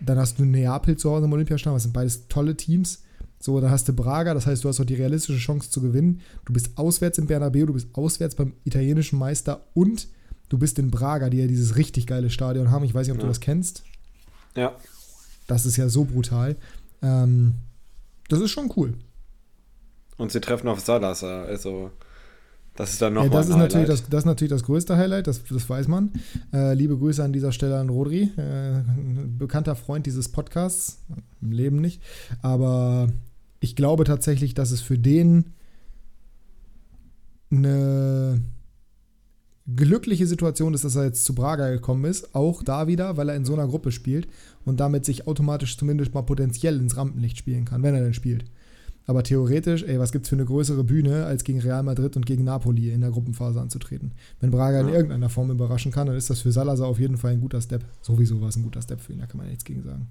Dann 0.00 0.18
hast 0.18 0.38
du 0.38 0.44
Neapel 0.44 0.96
zu 0.96 1.10
Hause 1.10 1.26
im 1.26 1.32
Olympiastadion, 1.32 1.76
das 1.76 1.82
sind 1.82 1.92
beides 1.92 2.28
tolle 2.28 2.56
Teams. 2.56 3.02
So, 3.44 3.60
dann 3.60 3.70
hast 3.70 3.86
du 3.86 3.92
Braga, 3.92 4.32
das 4.32 4.46
heißt, 4.46 4.64
du 4.64 4.70
hast 4.70 4.80
auch 4.80 4.86
die 4.86 4.94
realistische 4.94 5.38
Chance 5.38 5.68
zu 5.68 5.82
gewinnen. 5.82 6.22
Du 6.46 6.54
bist 6.54 6.78
auswärts 6.78 7.18
im 7.18 7.26
Bernabeu, 7.26 7.66
du 7.66 7.74
bist 7.74 7.88
auswärts 7.92 8.36
beim 8.36 8.54
italienischen 8.64 9.18
Meister 9.18 9.66
und 9.74 10.08
du 10.48 10.56
bist 10.56 10.78
in 10.78 10.90
Braga, 10.90 11.28
die 11.28 11.36
ja 11.36 11.46
dieses 11.46 11.76
richtig 11.76 12.06
geile 12.06 12.30
Stadion 12.30 12.70
haben. 12.70 12.86
Ich 12.86 12.94
weiß 12.94 13.06
nicht, 13.06 13.12
ob 13.12 13.18
ja. 13.18 13.24
du 13.24 13.28
das 13.28 13.40
kennst. 13.40 13.82
Ja. 14.56 14.74
Das 15.46 15.66
ist 15.66 15.76
ja 15.76 15.90
so 15.90 16.06
brutal. 16.06 16.56
Ähm, 17.02 17.52
das 18.30 18.40
ist 18.40 18.50
schon 18.50 18.72
cool. 18.76 18.94
Und 20.16 20.32
sie 20.32 20.40
treffen 20.40 20.68
auf 20.68 20.80
Salazar, 20.80 21.44
also 21.44 21.90
das 22.76 22.92
ist 22.92 23.02
dann 23.02 23.12
noch 23.12 23.24
ja, 23.24 23.28
das 23.28 23.50
ist 23.50 23.56
natürlich 23.56 23.88
das, 23.88 24.08
das 24.08 24.20
ist 24.20 24.24
natürlich 24.24 24.52
das 24.52 24.62
größte 24.62 24.96
Highlight, 24.96 25.26
das, 25.26 25.44
das 25.44 25.68
weiß 25.68 25.86
man. 25.88 26.14
Äh, 26.50 26.72
liebe 26.72 26.96
Grüße 26.96 27.22
an 27.22 27.34
dieser 27.34 27.52
Stelle 27.52 27.78
an 27.78 27.90
Rodri, 27.90 28.22
äh, 28.38 28.82
bekannter 29.36 29.76
Freund 29.76 30.06
dieses 30.06 30.30
Podcasts, 30.30 31.02
im 31.42 31.52
Leben 31.52 31.76
nicht, 31.76 32.00
aber 32.40 33.10
ich 33.64 33.76
glaube 33.76 34.04
tatsächlich, 34.04 34.52
dass 34.52 34.70
es 34.70 34.82
für 34.82 34.98
den 34.98 35.46
eine 37.50 38.42
glückliche 39.66 40.26
Situation 40.26 40.74
ist, 40.74 40.84
dass 40.84 40.96
er 40.96 41.04
jetzt 41.04 41.24
zu 41.24 41.34
Braga 41.34 41.70
gekommen 41.70 42.04
ist. 42.04 42.34
Auch 42.34 42.62
da 42.62 42.86
wieder, 42.86 43.16
weil 43.16 43.30
er 43.30 43.36
in 43.36 43.46
so 43.46 43.54
einer 43.54 43.66
Gruppe 43.66 43.90
spielt 43.90 44.28
und 44.66 44.80
damit 44.80 45.06
sich 45.06 45.26
automatisch 45.26 45.78
zumindest 45.78 46.12
mal 46.12 46.22
potenziell 46.22 46.78
ins 46.78 46.98
Rampenlicht 46.98 47.38
spielen 47.38 47.64
kann, 47.64 47.82
wenn 47.82 47.94
er 47.94 48.02
denn 48.02 48.12
spielt. 48.12 48.44
Aber 49.06 49.22
theoretisch, 49.22 49.82
ey, 49.82 49.98
was 49.98 50.12
gibt's 50.12 50.28
für 50.28 50.36
eine 50.36 50.44
größere 50.44 50.84
Bühne, 50.84 51.24
als 51.24 51.44
gegen 51.44 51.60
Real 51.60 51.82
Madrid 51.82 52.16
und 52.16 52.26
gegen 52.26 52.44
Napoli 52.44 52.90
in 52.90 53.00
der 53.00 53.10
Gruppenphase 53.10 53.60
anzutreten? 53.60 54.12
Wenn 54.40 54.50
Braga 54.50 54.80
in 54.80 54.88
irgendeiner 54.88 55.30
Form 55.30 55.50
überraschen 55.50 55.92
kann, 55.92 56.06
dann 56.06 56.16
ist 56.16 56.28
das 56.28 56.40
für 56.40 56.52
Salazar 56.52 56.86
auf 56.86 57.00
jeden 57.00 57.16
Fall 57.16 57.32
ein 57.32 57.40
guter 57.40 57.62
Step. 57.62 57.84
Sowieso 58.02 58.42
war 58.42 58.48
es 58.48 58.56
ein 58.56 58.62
guter 58.62 58.82
Step 58.82 59.00
für 59.00 59.14
ihn, 59.14 59.20
da 59.20 59.26
kann 59.26 59.38
man 59.38 59.48
nichts 59.48 59.64
gegen 59.64 59.82
sagen. 59.82 60.08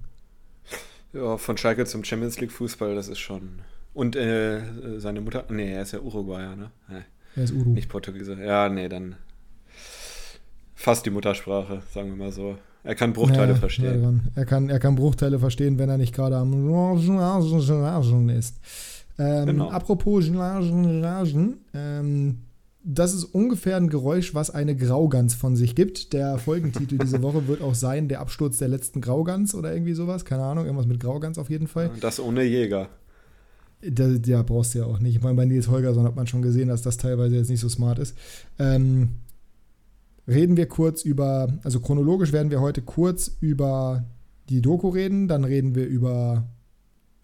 Ja, 1.14 1.36
von 1.36 1.56
Schalke 1.56 1.86
zum 1.86 2.04
Champions 2.04 2.40
League 2.40 2.52
Fußball, 2.52 2.94
das 2.94 3.08
ist 3.08 3.20
schon. 3.20 3.60
Und 3.94 4.16
äh, 4.16 4.60
seine 4.98 5.20
Mutter, 5.20 5.44
nee, 5.48 5.72
er 5.72 5.82
ist 5.82 5.92
ja 5.92 6.00
Uruguayer, 6.00 6.56
ne? 6.56 6.70
Nee. 6.88 7.04
Er 7.36 7.44
ist 7.44 7.52
Uru. 7.52 7.70
Nicht 7.70 7.88
Portugiese. 7.88 8.36
Ja, 8.44 8.68
nee, 8.68 8.88
dann 8.88 9.16
fast 10.74 11.06
die 11.06 11.10
Muttersprache, 11.10 11.82
sagen 11.92 12.10
wir 12.10 12.16
mal 12.16 12.32
so. 12.32 12.58
Er 12.82 12.94
kann 12.94 13.12
Bruchteile 13.12 13.52
ja, 13.52 13.58
verstehen. 13.58 14.30
Er 14.34 14.44
kann, 14.44 14.68
er 14.68 14.78
kann 14.78 14.96
Bruchteile 14.96 15.38
verstehen, 15.38 15.78
wenn 15.78 15.88
er 15.88 15.96
nicht 15.96 16.14
gerade 16.14 16.36
am 16.36 16.52
ist. 18.28 18.56
Ähm, 19.18 19.46
genau. 19.46 19.70
Apropos 19.70 20.28
ähm, 21.72 22.40
das 22.86 23.14
ist 23.14 23.24
ungefähr 23.24 23.78
ein 23.78 23.88
Geräusch, 23.88 24.34
was 24.34 24.50
eine 24.50 24.76
Graugans 24.76 25.34
von 25.34 25.56
sich 25.56 25.74
gibt. 25.74 26.12
Der 26.12 26.36
Folgentitel 26.36 26.98
diese 26.98 27.22
Woche 27.22 27.48
wird 27.48 27.62
auch 27.62 27.74
sein, 27.74 28.08
der 28.08 28.20
Absturz 28.20 28.58
der 28.58 28.68
letzten 28.68 29.00
Graugans 29.00 29.54
oder 29.54 29.72
irgendwie 29.72 29.94
sowas. 29.94 30.26
Keine 30.26 30.42
Ahnung, 30.42 30.66
irgendwas 30.66 30.86
mit 30.86 31.00
Graugans 31.00 31.38
auf 31.38 31.48
jeden 31.48 31.66
Fall. 31.66 31.90
Das 32.00 32.20
ohne 32.20 32.44
Jäger. 32.44 32.90
Das, 33.80 34.20
ja, 34.26 34.42
brauchst 34.42 34.74
du 34.74 34.80
ja 34.80 34.84
auch 34.84 34.98
nicht. 34.98 35.16
Ich 35.16 35.22
meine, 35.22 35.34
bei 35.34 35.46
Nils 35.46 35.68
Holgersson 35.68 36.04
hat 36.04 36.14
man 36.14 36.26
schon 36.26 36.42
gesehen, 36.42 36.68
dass 36.68 36.82
das 36.82 36.98
teilweise 36.98 37.36
jetzt 37.36 37.48
nicht 37.48 37.60
so 37.60 37.70
smart 37.70 37.98
ist. 37.98 38.16
Ähm, 38.58 39.12
reden 40.28 40.58
wir 40.58 40.66
kurz 40.66 41.04
über, 41.04 41.54
also 41.62 41.80
chronologisch 41.80 42.32
werden 42.32 42.50
wir 42.50 42.60
heute 42.60 42.82
kurz 42.82 43.34
über 43.40 44.04
die 44.50 44.60
Doku 44.60 44.90
reden, 44.90 45.26
dann 45.26 45.44
reden 45.44 45.74
wir 45.74 45.86
über 45.86 46.46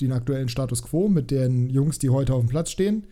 den 0.00 0.12
aktuellen 0.12 0.48
Status 0.48 0.82
quo 0.82 1.08
mit 1.08 1.30
den 1.30 1.68
Jungs, 1.68 1.98
die 1.98 2.08
heute 2.08 2.32
auf 2.32 2.40
dem 2.40 2.48
Platz 2.48 2.70
stehen 2.70 3.04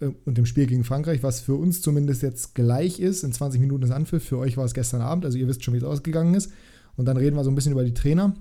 und 0.00 0.38
dem 0.38 0.46
Spiel 0.46 0.66
gegen 0.66 0.84
Frankreich, 0.84 1.22
was 1.22 1.40
für 1.40 1.54
uns 1.54 1.82
zumindest 1.82 2.22
jetzt 2.22 2.54
gleich 2.54 3.00
ist. 3.00 3.22
In 3.22 3.32
20 3.32 3.60
Minuten 3.60 3.84
ist 3.84 3.90
Anpfiff. 3.90 4.24
Für 4.24 4.38
euch 4.38 4.56
war 4.56 4.64
es 4.64 4.74
gestern 4.74 5.02
Abend, 5.02 5.24
also 5.24 5.36
ihr 5.36 5.46
wisst 5.46 5.62
schon, 5.64 5.74
wie 5.74 5.78
es 5.78 5.84
ausgegangen 5.84 6.34
ist. 6.34 6.50
Und 6.96 7.04
dann 7.06 7.16
reden 7.16 7.36
wir 7.36 7.44
so 7.44 7.50
ein 7.50 7.54
bisschen 7.54 7.72
über 7.72 7.84
die 7.84 7.94
Trainer. 7.94 8.34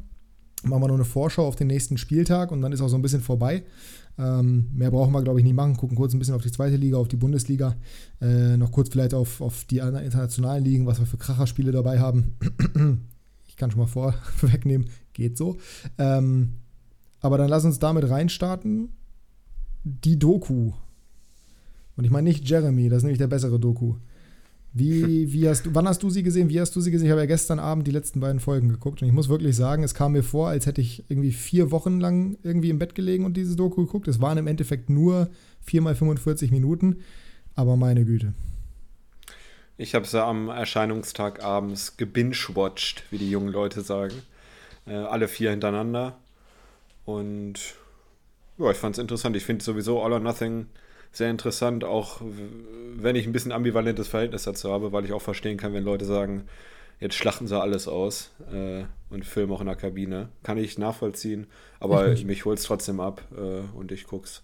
Machen 0.63 0.81
wir 0.81 0.87
noch 0.87 0.95
eine 0.95 1.05
Vorschau 1.05 1.47
auf 1.47 1.55
den 1.55 1.67
nächsten 1.67 1.97
Spieltag 1.97 2.51
und 2.51 2.61
dann 2.61 2.73
ist 2.73 2.81
auch 2.81 2.89
so 2.89 2.97
ein 2.97 3.01
bisschen 3.01 3.21
vorbei. 3.21 3.63
Ähm, 4.17 4.67
mehr 4.73 4.91
brauchen 4.91 5.13
wir, 5.13 5.21
glaube 5.21 5.39
ich, 5.39 5.45
nicht 5.45 5.55
machen. 5.55 5.77
Gucken 5.77 5.95
kurz 5.95 6.13
ein 6.13 6.19
bisschen 6.19 6.35
auf 6.35 6.41
die 6.41 6.51
zweite 6.51 6.75
Liga, 6.75 6.97
auf 6.97 7.07
die 7.07 7.15
Bundesliga. 7.15 7.75
Äh, 8.21 8.57
noch 8.57 8.71
kurz 8.71 8.89
vielleicht 8.89 9.13
auf, 9.13 9.39
auf 9.39 9.63
die 9.65 9.81
anderen 9.81 10.05
internationalen 10.05 10.63
Ligen, 10.63 10.85
was 10.85 10.99
wir 10.99 11.05
für 11.05 11.17
Kracherspiele 11.17 11.71
dabei 11.71 11.99
haben. 11.99 12.35
ich 13.47 13.55
kann 13.55 13.71
schon 13.71 13.79
mal 13.79 13.87
vorwegnehmen, 14.37 14.89
geht 15.13 15.37
so. 15.37 15.57
Ähm, 15.97 16.55
aber 17.21 17.37
dann 17.37 17.49
lass 17.49 17.63
uns 17.63 17.79
damit 17.79 18.09
reinstarten. 18.09 18.89
Die 19.83 20.19
Doku. 20.19 20.73
Und 21.99 22.05
ich 22.05 22.11
meine 22.11 22.29
nicht 22.29 22.49
Jeremy, 22.49 22.87
das 22.87 22.99
ist 22.99 23.03
nämlich 23.03 23.17
der 23.17 23.27
bessere 23.27 23.59
Doku. 23.59 23.95
Wie, 24.71 25.33
wie 25.33 25.49
hast 25.49 25.65
du, 25.65 25.75
wann 25.75 25.85
hast 25.85 26.01
du 26.01 26.09
sie 26.09 26.23
gesehen? 26.23 26.47
Wie 26.47 26.61
hast 26.61 26.73
du 26.73 26.79
sie 26.79 26.91
gesehen? 26.91 27.07
Ich 27.07 27.11
habe 27.11 27.19
ja 27.19 27.27
gestern 27.27 27.59
Abend 27.59 27.85
die 27.87 27.91
letzten 27.91 28.21
beiden 28.21 28.39
Folgen 28.39 28.69
geguckt 28.69 29.01
und 29.01 29.09
ich 29.09 29.13
muss 29.13 29.27
wirklich 29.27 29.53
sagen, 29.53 29.83
es 29.83 29.93
kam 29.93 30.13
mir 30.13 30.23
vor, 30.23 30.47
als 30.47 30.65
hätte 30.65 30.79
ich 30.79 31.03
irgendwie 31.09 31.33
vier 31.33 31.71
Wochen 31.71 31.99
lang 31.99 32.37
irgendwie 32.41 32.69
im 32.69 32.79
Bett 32.79 32.95
gelegen 32.95 33.25
und 33.25 33.35
dieses 33.35 33.57
Doku 33.57 33.83
geguckt. 33.83 34.07
Es 34.07 34.21
waren 34.21 34.37
im 34.37 34.47
Endeffekt 34.47 34.89
nur 34.89 35.29
4 35.59 35.81
mal 35.81 35.93
45 35.93 36.51
Minuten, 36.51 37.01
aber 37.55 37.75
meine 37.75 38.05
Güte. 38.05 38.33
Ich 39.75 39.93
habe 39.93 40.07
sie 40.07 40.23
am 40.23 40.47
Erscheinungstag 40.47 41.43
abends 41.43 41.97
gebingewatcht, 41.97 43.03
wie 43.11 43.17
die 43.17 43.29
jungen 43.29 43.51
Leute 43.51 43.81
sagen. 43.81 44.15
Äh, 44.87 44.93
alle 44.93 45.27
vier 45.27 45.51
hintereinander. 45.51 46.15
Und 47.03 47.55
ja, 48.57 48.71
ich 48.71 48.77
fand 48.77 48.95
es 48.95 49.01
interessant. 49.01 49.35
Ich 49.35 49.43
finde 49.43 49.65
sowieso 49.65 50.01
All 50.01 50.13
or 50.13 50.21
Nothing 50.21 50.67
sehr 51.11 51.29
interessant, 51.29 51.83
auch 51.83 52.21
wenn 52.95 53.15
ich 53.15 53.25
ein 53.25 53.33
bisschen 53.33 53.51
ambivalentes 53.51 54.07
Verhältnis 54.07 54.43
dazu 54.43 54.71
habe, 54.71 54.91
weil 54.91 55.05
ich 55.05 55.13
auch 55.13 55.21
verstehen 55.21 55.57
kann, 55.57 55.73
wenn 55.73 55.83
Leute 55.83 56.05
sagen, 56.05 56.43
jetzt 56.99 57.15
schlachten 57.15 57.47
sie 57.47 57.59
alles 57.59 57.87
aus 57.87 58.31
äh, 58.51 58.83
und 59.09 59.25
filmen 59.25 59.51
auch 59.51 59.61
in 59.61 59.67
der 59.67 59.75
Kabine. 59.75 60.29
Kann 60.43 60.57
ich 60.57 60.77
nachvollziehen, 60.77 61.47
aber 61.79 62.07
ich 62.13 62.25
mich 62.25 62.45
holt 62.45 62.59
es 62.59 62.65
trotzdem 62.65 62.99
ab 62.99 63.21
äh, 63.35 63.77
und 63.77 63.91
ich 63.91 64.05
guck's. 64.05 64.43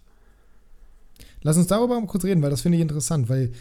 Lass 1.42 1.58
uns 1.58 1.68
darüber 1.68 2.00
mal 2.00 2.08
kurz 2.08 2.26
reden, 2.26 2.42
weil 2.42 2.50
das 2.50 2.62
finde 2.62 2.78
ich 2.78 2.82
interessant, 2.82 3.30
weil 3.30 3.52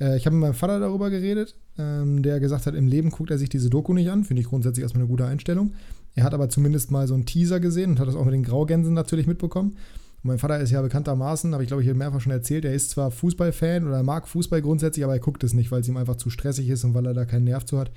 äh, 0.00 0.16
ich 0.16 0.24
habe 0.24 0.34
mit 0.36 0.42
meinem 0.42 0.54
Vater 0.54 0.80
darüber 0.80 1.10
geredet, 1.10 1.54
ähm, 1.78 2.22
der 2.22 2.40
gesagt 2.40 2.66
hat, 2.66 2.74
im 2.74 2.88
Leben 2.88 3.10
guckt 3.10 3.30
er 3.30 3.38
sich 3.38 3.50
diese 3.50 3.68
Doku 3.68 3.92
nicht 3.92 4.08
an. 4.08 4.24
Finde 4.24 4.40
ich 4.40 4.48
grundsätzlich 4.48 4.82
erstmal 4.82 5.02
eine 5.02 5.10
gute 5.10 5.26
Einstellung. 5.26 5.74
Er 6.14 6.24
hat 6.24 6.32
aber 6.32 6.48
zumindest 6.48 6.90
mal 6.90 7.06
so 7.06 7.14
einen 7.14 7.26
Teaser 7.26 7.60
gesehen 7.60 7.90
und 7.90 8.00
hat 8.00 8.08
das 8.08 8.14
auch 8.14 8.24
mit 8.24 8.34
den 8.34 8.44
Graugänsen 8.44 8.94
natürlich 8.94 9.26
mitbekommen 9.26 9.76
mein 10.24 10.38
Vater 10.38 10.58
ist 10.58 10.70
ja 10.70 10.80
bekanntermaßen, 10.80 11.52
habe 11.52 11.62
ich 11.62 11.68
glaube 11.68 11.82
ich 11.82 11.86
hier 11.86 11.94
mehrfach 11.94 12.20
schon 12.20 12.32
erzählt, 12.32 12.64
er 12.64 12.72
ist 12.72 12.90
zwar 12.90 13.10
Fußballfan 13.10 13.86
oder 13.86 14.02
mag 14.02 14.26
Fußball 14.26 14.62
grundsätzlich, 14.62 15.04
aber 15.04 15.12
er 15.12 15.20
guckt 15.20 15.44
es 15.44 15.52
nicht, 15.52 15.70
weil 15.70 15.82
es 15.82 15.88
ihm 15.88 15.98
einfach 15.98 16.16
zu 16.16 16.30
stressig 16.30 16.68
ist 16.70 16.82
und 16.84 16.94
weil 16.94 17.06
er 17.06 17.14
da 17.14 17.26
keinen 17.26 17.44
Nerv 17.44 17.66
zu 17.66 17.78
hat. 17.78 17.90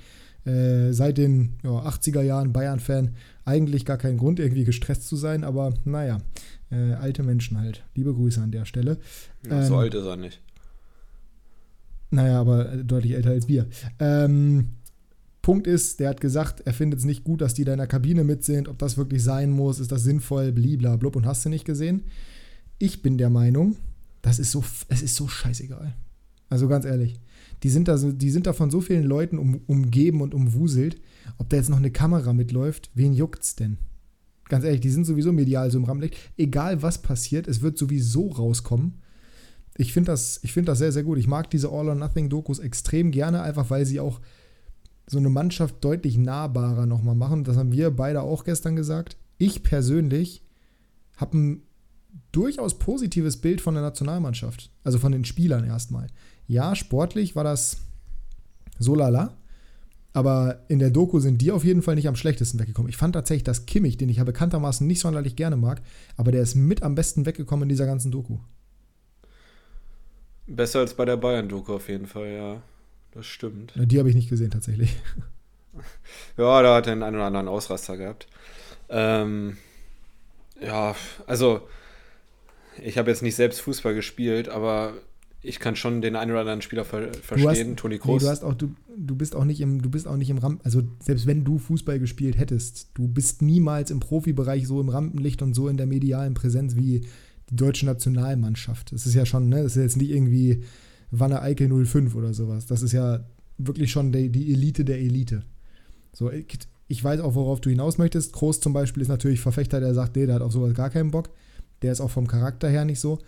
Äh, 0.44 0.92
seit 0.92 1.18
den 1.18 1.56
ja, 1.64 1.70
80er 1.70 2.20
Jahren 2.20 2.52
Bayern-Fan 2.52 3.16
eigentlich 3.44 3.84
gar 3.84 3.96
keinen 3.96 4.18
Grund, 4.18 4.40
irgendwie 4.40 4.64
gestresst 4.64 5.08
zu 5.08 5.16
sein, 5.16 5.42
aber 5.42 5.72
naja, 5.84 6.18
äh, 6.70 6.92
alte 6.92 7.22
Menschen 7.22 7.58
halt. 7.58 7.82
Liebe 7.94 8.12
Grüße 8.14 8.40
an 8.40 8.50
der 8.50 8.66
Stelle. 8.66 8.98
Ja, 9.46 9.60
ähm, 9.62 9.66
so 9.66 9.76
alt 9.76 9.94
ist 9.94 10.04
er 10.04 10.16
nicht. 10.16 10.40
Naja, 12.10 12.40
aber 12.40 12.64
deutlich 12.64 13.12
älter 13.14 13.30
als 13.30 13.48
wir. 13.48 13.66
Ähm, 13.98 14.70
Punkt 15.48 15.66
ist, 15.66 15.98
der 15.98 16.10
hat 16.10 16.20
gesagt, 16.20 16.60
er 16.66 16.74
findet 16.74 17.00
es 17.00 17.06
nicht 17.06 17.24
gut, 17.24 17.40
dass 17.40 17.54
die 17.54 17.64
da 17.64 17.72
in 17.72 17.78
der 17.78 17.86
Kabine 17.86 18.22
mit 18.22 18.44
sind, 18.44 18.68
ob 18.68 18.76
das 18.76 18.98
wirklich 18.98 19.22
sein 19.22 19.50
muss, 19.50 19.80
ist 19.80 19.90
das 19.90 20.02
sinnvoll, 20.02 20.52
bliblablub 20.52 21.16
und 21.16 21.24
hast 21.24 21.42
du 21.46 21.48
nicht 21.48 21.64
gesehen. 21.64 22.02
Ich 22.76 23.00
bin 23.00 23.16
der 23.16 23.30
Meinung, 23.30 23.76
das 24.20 24.38
ist 24.38 24.50
so, 24.50 24.62
es 24.88 25.00
ist 25.00 25.16
so 25.16 25.26
scheißegal. 25.26 25.94
Also 26.50 26.68
ganz 26.68 26.84
ehrlich. 26.84 27.18
Die 27.62 27.70
sind 27.70 27.88
da, 27.88 27.96
die 27.96 28.28
sind 28.28 28.46
da 28.46 28.52
von 28.52 28.70
so 28.70 28.82
vielen 28.82 29.04
Leuten 29.04 29.38
um, 29.38 29.62
umgeben 29.66 30.20
und 30.20 30.34
umwuselt. 30.34 31.00
Ob 31.38 31.48
da 31.48 31.56
jetzt 31.56 31.70
noch 31.70 31.78
eine 31.78 31.92
Kamera 31.92 32.34
mitläuft, 32.34 32.90
wen 32.92 33.14
juckt's 33.14 33.56
denn? 33.56 33.78
Ganz 34.50 34.66
ehrlich, 34.66 34.82
die 34.82 34.90
sind 34.90 35.06
sowieso 35.06 35.32
medial 35.32 35.70
so 35.70 35.78
im 35.78 35.84
Rampenlicht. 35.84 36.18
Egal 36.36 36.82
was 36.82 37.00
passiert, 37.00 37.48
es 37.48 37.62
wird 37.62 37.78
sowieso 37.78 38.28
rauskommen. 38.28 39.00
Ich 39.78 39.94
finde 39.94 40.12
das, 40.12 40.42
find 40.44 40.68
das 40.68 40.76
sehr, 40.76 40.92
sehr 40.92 41.04
gut. 41.04 41.16
Ich 41.16 41.26
mag 41.26 41.48
diese 41.48 41.70
All-or-Nothing-Dokus 41.70 42.58
extrem 42.58 43.12
gerne, 43.12 43.40
einfach 43.40 43.70
weil 43.70 43.86
sie 43.86 43.98
auch 43.98 44.20
so 45.08 45.18
eine 45.18 45.30
Mannschaft 45.30 45.76
deutlich 45.82 46.18
nahbarer 46.18 46.86
nochmal 46.86 47.14
machen. 47.14 47.44
Das 47.44 47.56
haben 47.56 47.72
wir 47.72 47.90
beide 47.90 48.22
auch 48.22 48.44
gestern 48.44 48.76
gesagt. 48.76 49.16
Ich 49.38 49.62
persönlich 49.62 50.42
habe 51.16 51.38
ein 51.38 51.62
durchaus 52.30 52.78
positives 52.78 53.38
Bild 53.38 53.60
von 53.60 53.74
der 53.74 53.82
Nationalmannschaft. 53.82 54.70
Also 54.84 54.98
von 54.98 55.12
den 55.12 55.24
Spielern 55.24 55.64
erstmal. 55.64 56.08
Ja, 56.46 56.74
sportlich 56.74 57.36
war 57.36 57.44
das 57.44 57.78
so 58.78 58.94
lala. 58.94 59.34
Aber 60.12 60.64
in 60.68 60.78
der 60.78 60.90
Doku 60.90 61.20
sind 61.20 61.40
die 61.40 61.52
auf 61.52 61.64
jeden 61.64 61.82
Fall 61.82 61.94
nicht 61.94 62.08
am 62.08 62.16
schlechtesten 62.16 62.58
weggekommen. 62.58 62.88
Ich 62.90 62.96
fand 62.96 63.14
tatsächlich, 63.14 63.44
dass 63.44 63.66
Kimmich, 63.66 63.96
den 63.96 64.08
ich 64.08 64.16
ja 64.18 64.24
bekanntermaßen 64.24 64.86
nicht 64.86 65.00
sonderlich 65.00 65.36
gerne 65.36 65.56
mag, 65.56 65.80
aber 66.16 66.32
der 66.32 66.42
ist 66.42 66.54
mit 66.54 66.82
am 66.82 66.94
besten 66.94 67.24
weggekommen 67.24 67.64
in 67.64 67.68
dieser 67.68 67.86
ganzen 67.86 68.10
Doku. 68.10 68.38
Besser 70.46 70.80
als 70.80 70.94
bei 70.94 71.04
der 71.04 71.18
Bayern-Doku 71.18 71.74
auf 71.74 71.88
jeden 71.88 72.06
Fall, 72.06 72.32
ja 72.32 72.62
das 73.18 73.26
stimmt. 73.26 73.72
Die 73.74 73.98
habe 73.98 74.08
ich 74.08 74.14
nicht 74.14 74.30
gesehen, 74.30 74.50
tatsächlich. 74.50 74.96
Ja, 76.36 76.62
da 76.62 76.74
hat 76.76 76.86
er 76.86 76.94
einen 76.94 77.14
oder 77.14 77.26
anderen 77.26 77.46
Ausraster 77.46 77.96
gehabt. 77.96 78.26
Ähm, 78.88 79.56
ja, 80.60 80.96
also 81.26 81.68
ich 82.82 82.98
habe 82.98 83.10
jetzt 83.10 83.22
nicht 83.22 83.36
selbst 83.36 83.60
Fußball 83.60 83.94
gespielt, 83.94 84.48
aber 84.48 84.94
ich 85.42 85.60
kann 85.60 85.76
schon 85.76 86.00
den 86.00 86.16
einen 86.16 86.30
oder 86.32 86.40
anderen 86.40 86.62
Spieler 86.62 86.84
ver 86.84 87.12
verstehen, 87.12 87.70
hast, 87.70 87.78
Toni 87.78 87.98
Kroos. 87.98 88.22
Nee, 88.22 88.26
du, 88.26 88.30
hast 88.30 88.44
auch, 88.44 88.54
du, 88.54 88.74
du 88.96 89.14
bist 89.14 89.36
auch 89.36 89.44
nicht 89.44 89.60
im, 89.60 89.82
du 89.82 89.90
bist 89.90 90.08
auch 90.08 90.16
nicht 90.16 90.30
im 90.30 90.38
Rampen, 90.38 90.64
also 90.64 90.82
selbst 91.00 91.26
wenn 91.26 91.44
du 91.44 91.58
Fußball 91.58 92.00
gespielt 92.00 92.38
hättest, 92.38 92.88
du 92.94 93.06
bist 93.06 93.42
niemals 93.42 93.90
im 93.90 94.00
Profibereich 94.00 94.66
so 94.66 94.80
im 94.80 94.88
Rampenlicht 94.88 95.42
und 95.42 95.54
so 95.54 95.68
in 95.68 95.76
der 95.76 95.86
medialen 95.86 96.34
Präsenz 96.34 96.74
wie 96.74 97.06
die 97.50 97.56
deutsche 97.56 97.86
Nationalmannschaft. 97.86 98.92
Das 98.92 99.06
ist 99.06 99.14
ja 99.14 99.26
schon, 99.26 99.48
ne, 99.48 99.62
das 99.62 99.76
ist 99.76 99.82
jetzt 99.82 99.96
nicht 99.96 100.10
irgendwie 100.10 100.64
Wanne 101.10 101.40
Eickel 101.42 101.86
05 101.86 102.14
oder 102.14 102.34
sowas. 102.34 102.66
Das 102.66 102.82
ist 102.82 102.92
ja 102.92 103.24
wirklich 103.56 103.90
schon 103.90 104.12
die, 104.12 104.30
die 104.30 104.52
Elite 104.52 104.84
der 104.84 104.98
Elite. 104.98 105.42
So, 106.12 106.30
ich, 106.30 107.04
weiß 107.04 107.20
auch, 107.20 107.34
worauf 107.34 107.60
du 107.60 107.70
hinaus 107.70 107.98
möchtest. 107.98 108.32
Groß 108.32 108.60
zum 108.60 108.72
Beispiel 108.72 109.02
ist 109.02 109.08
natürlich 109.08 109.40
Verfechter, 109.40 109.80
der 109.80 109.94
sagt, 109.94 110.16
nee, 110.16 110.26
der 110.26 110.36
hat 110.36 110.42
auf 110.42 110.52
sowas 110.52 110.74
gar 110.74 110.90
keinen 110.90 111.10
Bock. 111.10 111.30
Der 111.82 111.92
ist 111.92 112.00
auch 112.00 112.10
vom 112.10 112.26
Charakter 112.26 112.68
her 112.68 112.84
nicht 112.84 113.00
so. 113.00 113.18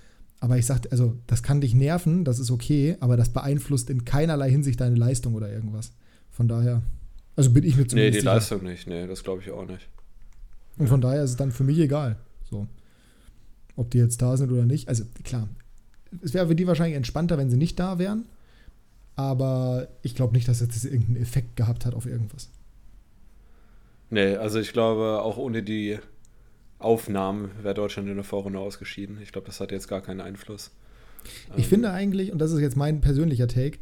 Aber 0.41 0.57
ich 0.57 0.67
sag, 0.67 0.91
also, 0.91 1.17
das 1.27 1.43
kann 1.43 1.61
dich 1.61 1.75
nerven, 1.75 2.25
das 2.25 2.39
ist 2.39 2.51
okay, 2.51 2.97
aber 3.01 3.17
das 3.17 3.29
beeinflusst 3.29 3.91
in 3.91 4.07
keinerlei 4.07 4.51
Hinsicht 4.51 4.81
deine 4.81 4.97
Leistung 4.97 5.35
oder 5.35 5.53
irgendwas. 5.53 5.93
Von 6.31 6.49
daher, 6.49 6.83
also 7.37 7.51
bin 7.51 7.65
ich 7.65 7.77
mir 7.77 7.87
zumindest. 7.87 7.95
Nee, 7.95 8.11
die 8.11 8.19
sicher. 8.21 8.35
Leistung 8.35 8.65
nicht, 8.65 8.87
nee, 8.87 9.07
das 9.07 9.23
glaube 9.23 9.43
ich 9.43 9.51
auch 9.51 9.67
nicht. 9.67 9.87
Und 10.79 10.89
von 10.89 11.03
daher 11.03 11.23
ist 11.23 11.31
es 11.31 11.37
dann 11.37 11.53
für 11.53 11.65
mich 11.65 11.79
egal. 11.79 12.17
So. 12.49 12.67
Ob 13.77 13.91
die 13.91 13.99
jetzt 13.99 14.23
da 14.23 14.37
sind 14.37 14.51
oder 14.51 14.65
nicht. 14.65 14.89
Also 14.89 15.05
klar, 15.25 15.47
es 16.23 16.35
wäre 16.35 16.49
für 16.49 16.55
die 16.55 16.67
wahrscheinlich 16.67 16.97
entspannter, 16.97 17.38
wenn 17.38 17.50
sie 17.50 17.57
nicht 17.57 17.79
da 17.79 17.99
wären. 17.99 18.25
Aber 19.17 19.88
ich 20.02 20.14
glaube 20.14 20.35
nicht, 20.35 20.49
dass 20.49 20.67
das 20.67 20.85
irgendeinen 20.85 21.23
Effekt 21.23 21.57
gehabt 21.57 21.85
hat 21.85 21.95
auf 21.95 22.07
irgendwas. 22.07 22.49
Nee, 24.09 24.37
also 24.37 24.59
ich 24.59 24.73
glaube, 24.73 25.23
auch 25.23 25.37
ohne 25.37 25.62
die 25.62 25.99
Aufnahmen 26.79 27.50
wäre 27.62 27.75
Deutschland 27.75 28.09
in 28.09 28.14
der 28.14 28.25
Vorrunde 28.25 28.59
ausgeschieden. 28.59 29.19
Ich 29.23 29.33
glaube, 29.33 29.47
das 29.47 29.61
hat 29.61 29.71
jetzt 29.71 29.88
gar 29.88 30.00
keinen 30.00 30.21
Einfluss. 30.21 30.71
Ich 31.57 31.64
ähm, 31.64 31.71
finde 31.71 31.90
eigentlich, 31.90 32.33
und 32.33 32.38
das 32.38 32.50
ist 32.50 32.61
jetzt 32.61 32.76
mein 32.76 33.00
persönlicher 33.00 33.47
Take, 33.47 33.79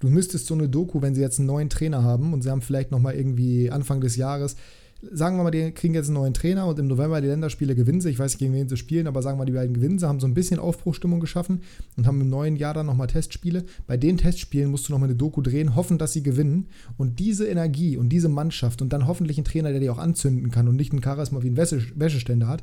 du 0.00 0.08
müsstest 0.08 0.46
so 0.46 0.54
eine 0.54 0.68
Doku, 0.68 1.02
wenn 1.02 1.14
sie 1.14 1.20
jetzt 1.20 1.38
einen 1.38 1.46
neuen 1.46 1.68
Trainer 1.68 2.02
haben 2.02 2.32
und 2.32 2.42
sie 2.42 2.50
haben 2.50 2.62
vielleicht 2.62 2.90
nochmal 2.90 3.14
irgendwie 3.14 3.70
Anfang 3.70 4.00
des 4.00 4.16
Jahres 4.16 4.56
sagen 5.02 5.36
wir 5.36 5.44
mal, 5.44 5.50
die 5.50 5.72
kriegen 5.72 5.94
jetzt 5.94 6.06
einen 6.06 6.14
neuen 6.14 6.34
Trainer 6.34 6.66
und 6.66 6.78
im 6.78 6.86
November 6.86 7.20
die 7.20 7.28
Länderspiele 7.28 7.74
gewinnen 7.74 8.00
sie. 8.00 8.10
Ich 8.10 8.18
weiß 8.18 8.32
nicht, 8.32 8.38
gegen 8.38 8.52
wen 8.52 8.68
sie 8.68 8.76
spielen, 8.76 9.06
aber 9.06 9.22
sagen 9.22 9.36
wir 9.36 9.42
mal, 9.42 9.46
die 9.46 9.52
beiden 9.52 9.74
gewinnen 9.74 9.98
sie, 9.98 10.06
haben 10.06 10.20
so 10.20 10.26
ein 10.26 10.34
bisschen 10.34 10.60
Aufbruchstimmung 10.60 11.20
geschaffen 11.20 11.62
und 11.96 12.06
haben 12.06 12.20
im 12.20 12.28
neuen 12.28 12.56
Jahr 12.56 12.74
dann 12.74 12.86
nochmal 12.86 13.06
Testspiele. 13.06 13.64
Bei 13.86 13.96
den 13.96 14.18
Testspielen 14.18 14.70
musst 14.70 14.88
du 14.88 14.92
nochmal 14.92 15.08
eine 15.08 15.16
Doku 15.16 15.40
drehen, 15.40 15.74
hoffen, 15.74 15.98
dass 15.98 16.12
sie 16.12 16.22
gewinnen. 16.22 16.68
Und 16.96 17.18
diese 17.18 17.46
Energie 17.46 17.96
und 17.96 18.10
diese 18.10 18.28
Mannschaft 18.28 18.82
und 18.82 18.92
dann 18.92 19.06
hoffentlich 19.06 19.38
ein 19.38 19.44
Trainer, 19.44 19.70
der 19.70 19.80
die 19.80 19.90
auch 19.90 19.98
anzünden 19.98 20.50
kann 20.50 20.68
und 20.68 20.76
nicht 20.76 20.92
ein 20.92 21.02
Charisma 21.02 21.42
wie 21.42 21.50
ein 21.50 21.56
Wäscheständer 21.56 22.48
hat, 22.48 22.62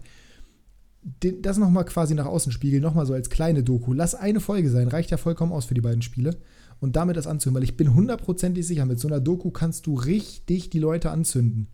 das 1.42 1.58
nochmal 1.58 1.86
quasi 1.86 2.14
nach 2.16 2.26
außen 2.26 2.52
spiegeln, 2.52 2.84
nochmal 2.84 3.06
so 3.06 3.14
als 3.14 3.30
kleine 3.30 3.64
Doku. 3.64 3.94
Lass 3.94 4.14
eine 4.14 4.40
Folge 4.40 4.70
sein, 4.70 4.88
reicht 4.88 5.10
ja 5.10 5.18
vollkommen 5.18 5.54
aus 5.54 5.66
für 5.66 5.74
die 5.74 5.82
beiden 5.82 6.02
Spiele. 6.02 6.38
Und 6.80 6.96
damit 6.96 7.18
das 7.18 7.26
anzünden, 7.26 7.56
weil 7.56 7.64
ich 7.64 7.78
bin 7.78 7.96
hundertprozentig 7.96 8.68
sicher, 8.68 8.86
mit 8.86 9.00
so 9.00 9.08
einer 9.08 9.20
Doku 9.20 9.50
kannst 9.50 9.88
du 9.88 9.96
richtig 9.96 10.70
die 10.70 10.80
Leute 10.80 11.10
anzünden. 11.10 11.68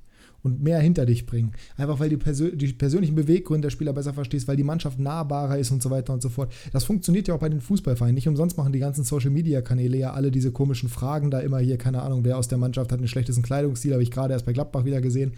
Und 0.43 0.61
mehr 0.61 0.79
hinter 0.79 1.05
dich 1.05 1.25
bringen. 1.25 1.53
Einfach 1.77 1.99
weil 1.99 2.09
du 2.09 2.17
persö 2.17 2.55
die 2.55 2.73
persönlichen 2.73 3.15
Beweggründe 3.15 3.67
der 3.67 3.69
Spieler 3.71 3.93
besser 3.93 4.13
verstehst, 4.13 4.47
weil 4.47 4.57
die 4.57 4.63
Mannschaft 4.63 4.99
nahbarer 4.99 5.57
ist 5.57 5.71
und 5.71 5.81
so 5.81 5.89
weiter 5.89 6.13
und 6.13 6.21
so 6.21 6.29
fort. 6.29 6.53
Das 6.71 6.83
funktioniert 6.83 7.27
ja 7.27 7.33
auch 7.33 7.39
bei 7.39 7.49
den 7.49 7.61
Fußballvereinen. 7.61 8.15
Nicht 8.15 8.27
umsonst 8.27 8.57
machen 8.57 8.73
die 8.73 8.79
ganzen 8.79 9.03
Social-Media-Kanäle 9.03 9.97
ja 9.97 10.13
alle 10.13 10.31
diese 10.31 10.51
komischen 10.51 10.89
Fragen 10.89 11.31
da 11.31 11.39
immer 11.39 11.59
hier, 11.59 11.77
keine 11.77 12.01
Ahnung, 12.01 12.25
wer 12.25 12.37
aus 12.37 12.47
der 12.47 12.57
Mannschaft 12.57 12.91
hat 12.91 12.99
den 12.99 13.07
schlechtesten 13.07 13.41
Kleidungsstil, 13.41 13.93
habe 13.93 14.03
ich 14.03 14.11
gerade 14.11 14.33
erst 14.33 14.45
bei 14.45 14.53
Gladbach 14.53 14.85
wieder 14.85 15.01
gesehen. 15.01 15.33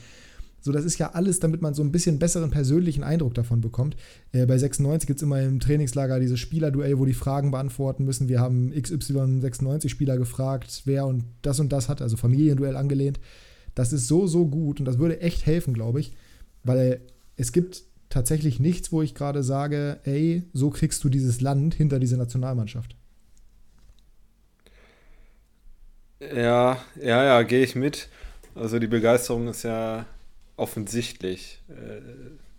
So, 0.66 0.72
das 0.72 0.84
ist 0.84 0.98
ja 0.98 1.12
alles, 1.12 1.40
damit 1.40 1.62
man 1.62 1.76
so 1.76 1.84
ein 1.84 1.92
bisschen 1.92 2.18
besseren 2.18 2.50
persönlichen 2.50 3.04
Eindruck 3.04 3.36
davon 3.36 3.62
bekommt. 3.62 3.96
Äh, 4.32 4.48
bei 4.48 4.58
96 4.58 5.06
gibt 5.06 5.20
es 5.20 5.24
immer 5.24 5.40
im 5.40 5.60
Trainingslager 5.60 6.20
dieses 6.20 6.40
Spielerduell, 6.40 6.98
wo 6.98 7.06
die 7.06 7.14
Fragen 7.14 7.52
beantworten 7.52 8.04
müssen. 8.04 8.30
Wir 8.30 8.40
haben 8.40 8.74
XY96-Spieler 8.74 10.18
gefragt, 10.18 10.82
wer 10.86 11.06
und 11.06 11.26
das 11.44 11.60
und 11.60 11.72
das 11.72 11.88
hat, 11.88 12.02
also 12.02 12.18
Familienduell 12.18 12.76
angelehnt. 12.76 13.20
Das 13.76 13.94
ist 13.94 14.08
so, 14.08 14.26
so 14.26 14.46
gut 14.46 14.80
und 14.80 14.86
das 14.86 14.98
würde 14.98 15.22
echt 15.22 15.46
helfen, 15.46 15.74
glaube 15.74 16.00
ich, 16.00 16.14
weil 16.64 17.02
es 17.38 17.52
gibt 17.52 17.84
tatsächlich 18.10 18.60
nichts, 18.60 18.92
wo 18.92 19.02
ich 19.02 19.14
gerade 19.14 19.44
sage, 19.44 20.00
ey, 20.04 20.44
so 20.54 20.70
kriegst 20.70 21.04
du 21.04 21.10
dieses 21.10 21.42
Land 21.42 21.76
hinter 21.76 22.00
diese 22.00 22.18
Nationalmannschaft. 22.18 22.96
Ja, 26.20 26.80
ja, 26.96 27.24
ja, 27.24 27.42
gehe 27.44 27.64
ich 27.64 27.76
mit. 27.76 28.08
Also 28.56 28.80
die 28.80 28.88
Begeisterung 28.88 29.50
ist 29.50 29.64
ja 29.64 30.06
offensichtlich 30.56 31.62
äh, 31.68 32.02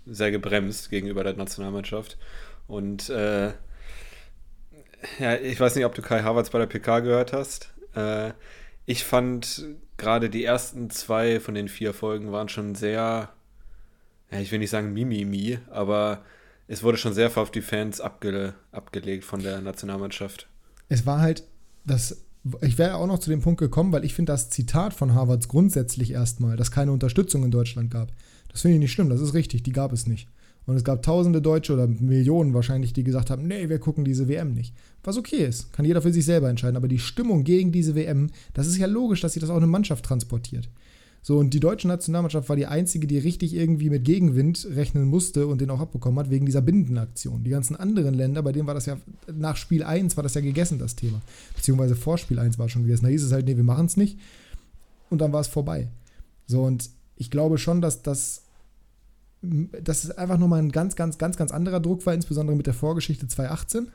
sehr 0.04 0.30
gebremst 0.30 0.90
gegenüber 0.90 1.25
der 1.25 1.35
Nationalmannschaft. 1.35 2.18
Und 2.66 3.08
äh, 3.08 3.52
ja, 5.18 5.37
ich 5.42 5.58
weiß 5.58 5.75
nicht, 5.76 5.87
ob 5.87 5.94
du 5.94 6.02
Kai 6.02 6.23
Havertz 6.23 6.50
bei 6.50 6.58
der 6.58 6.66
PK 6.66 7.00
gehört 7.00 7.32
hast. 7.32 7.73
Äh, 7.94 8.32
ich 8.85 9.04
fand 9.04 9.64
gerade 9.97 10.31
die 10.31 10.45
ersten 10.45 10.91
zwei 10.91 11.41
von 11.41 11.55
den 11.55 11.69
vier 11.69 11.95
Folgen 11.95 12.33
waren 12.33 12.49
schon 12.49 12.75
sehr, 12.75 13.31
ja, 14.31 14.41
ich 14.41 14.53
will 14.53 14.59
nicht 14.59 14.71
sagen 14.71 14.93
Mimimi, 14.93 15.59
aber 15.71 16.23
es 16.69 16.83
wurde 16.83 16.99
schon 16.99 17.15
sehr 17.15 17.37
auf 17.37 17.50
die 17.50 17.62
Fans 17.62 18.00
abge 18.00 18.55
abgelegt 18.73 19.25
von 19.25 19.43
der 19.43 19.61
Nationalmannschaft. 19.61 20.49
Es 20.88 21.07
war 21.07 21.21
halt 21.21 21.45
das 21.85 22.26
ich 22.61 22.79
wäre 22.79 22.95
auch 22.97 23.07
noch 23.07 23.19
zu 23.19 23.31
dem 23.31 23.41
Punkt 23.41 23.59
gekommen, 23.59 23.93
weil 23.93 24.05
ich 24.05 24.15
finde 24.15 24.33
das 24.33 24.50
Zitat 24.50 24.95
von 24.95 25.15
Harvards 25.15 25.49
grundsätzlich 25.49 26.12
erstmal, 26.12 26.57
dass 26.57 26.71
keine 26.71 26.93
Unterstützung 26.93 27.45
in 27.45 27.50
Deutschland 27.50 27.91
gab. 27.91 28.12
Das 28.50 28.62
finde 28.62 28.76
ich 28.76 28.81
nicht 28.81 28.93
schlimm, 28.93 29.11
das 29.11 29.21
ist 29.21 29.35
richtig, 29.35 29.62
die 29.65 29.73
gab 29.73 29.93
es 29.93 30.07
nicht. 30.07 30.29
Und 30.66 30.76
es 30.76 30.85
gab 30.85 31.02
tausende 31.02 31.40
Deutsche 31.40 31.73
oder 31.73 31.87
Millionen 31.87 32.52
wahrscheinlich, 32.52 32.92
die 32.92 33.04
gesagt 33.04 33.30
haben, 33.30 33.46
nee, 33.46 33.68
wir 33.68 33.78
gucken 33.78 34.04
diese 34.04 34.28
WM 34.28 34.52
nicht. 34.52 34.75
Was 35.04 35.16
okay 35.16 35.46
ist, 35.46 35.73
kann 35.73 35.85
jeder 35.85 36.02
für 36.02 36.12
sich 36.12 36.25
selber 36.25 36.50
entscheiden. 36.50 36.76
Aber 36.76 36.88
die 36.88 36.99
Stimmung 36.99 37.44
gegen 37.44 37.70
diese 37.70 37.94
WM, 37.94 38.30
das 38.52 38.66
ist 38.66 38.76
ja 38.76 38.87
logisch, 38.87 39.20
dass 39.20 39.35
sich 39.35 39.40
das 39.40 39.50
auch 39.50 39.56
eine 39.56 39.68
Mannschaft 39.68 40.04
transportiert. 40.04 40.68
So, 41.26 41.38
und 41.38 41.54
die 41.54 41.58
deutsche 41.61 41.88
Nationalmannschaft 41.88 42.49
war 42.49 42.54
die 42.54 42.66
einzige, 42.66 43.08
die 43.08 43.18
richtig 43.18 43.52
irgendwie 43.52 43.90
mit 43.90 44.04
Gegenwind 44.04 44.64
rechnen 44.76 45.08
musste 45.08 45.49
und 45.49 45.61
den 45.61 45.70
auch 45.70 45.80
abbekommen 45.80 46.20
hat, 46.20 46.30
wegen 46.30 46.46
dieser 46.46 46.62
Bindenaktion. 46.62 47.42
Die 47.42 47.50
ganzen 47.50 47.75
anderen 47.75 48.14
Länder, 48.14 48.44
bei 48.44 48.52
denen 48.52 48.68
war 48.68 48.75
das 48.75 48.87
ja 48.87 48.96
nach 49.32 49.56
Spiel 49.56 49.82
1 49.82 50.16
war 50.16 50.23
das 50.23 50.35
ja 50.35 50.40
gegessen, 50.40 50.78
das 50.78 50.94
Thema. 50.94 51.20
Beziehungsweise 51.56 51.96
vor 51.96 52.16
Spiel 52.16 52.38
1 52.38 52.61
war 52.61 52.68
schon 52.68 52.82
gegessen. 52.82 53.06
Da 53.06 53.11
hieß 53.11 53.25
es 53.25 53.32
halt, 53.32 53.46
nee, 53.46 53.56
wir 53.56 53.64
machen 53.64 53.87
es 53.87 53.96
nicht. 53.96 54.20
Und 55.11 55.20
dann 55.20 55.32
war 55.32 55.40
es 55.40 55.49
vorbei. 55.49 55.88
So, 56.46 56.62
und 56.62 56.90
ich 57.16 57.28
glaube 57.28 57.58
schon, 57.58 57.80
dass 57.80 58.02
das, 58.02 58.42
dass 59.43 60.05
es 60.05 60.11
einfach 60.12 60.38
nochmal 60.38 60.61
ein 60.61 60.73
ganz, 60.73 60.97
ganz, 60.97 61.19
ganz, 61.19 61.37
ganz 61.37 61.52
anderer 61.52 61.81
Druck 61.81 62.05
war, 62.07 62.14
insbesondere 62.14 62.57
mit 62.57 62.66
der 62.66 62.75
Vorgeschichte 62.75 63.28
2018. 63.28 63.88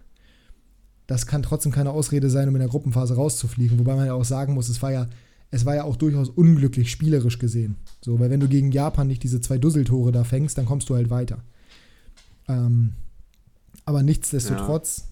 Das 1.08 1.26
kann 1.26 1.44
trotzdem 1.44 1.72
keine 1.72 1.92
Ausrede 1.92 2.30
sein, 2.30 2.48
um 2.48 2.56
in 2.56 2.62
der 2.62 2.70
Gruppenphase 2.70 3.16
rauszufliegen. 3.16 3.80
Wobei 3.80 3.96
man 3.96 4.06
ja 4.06 4.14
auch 4.14 4.24
sagen 4.24 4.54
muss, 4.54 4.70
es 4.70 4.82
war 4.82 4.92
ja 4.92 5.08
es 5.52 5.66
war 5.66 5.76
ja 5.76 5.84
auch 5.84 5.98
durchaus 5.98 6.30
unglücklich 6.30 6.90
spielerisch 6.90 7.38
gesehen. 7.38 7.76
So, 8.04 8.20
weil 8.20 8.30
wenn 8.30 8.40
du 8.40 8.48
gegen 8.48 8.72
Japan 8.72 9.08
nicht 9.08 9.22
diese 9.22 9.42
zwei 9.42 9.58
Dusseltore 9.58 10.14
da 10.14 10.24
fängst, 10.24 10.58
dann 10.58 10.66
kommst 10.66 10.90
du 10.90 10.96
halt 10.96 11.10
weiter. 11.10 11.44
Ähm, 12.48 12.94
aber 13.84 14.02
nichtsdestotrotz, 14.02 15.00
ja. 15.00 15.04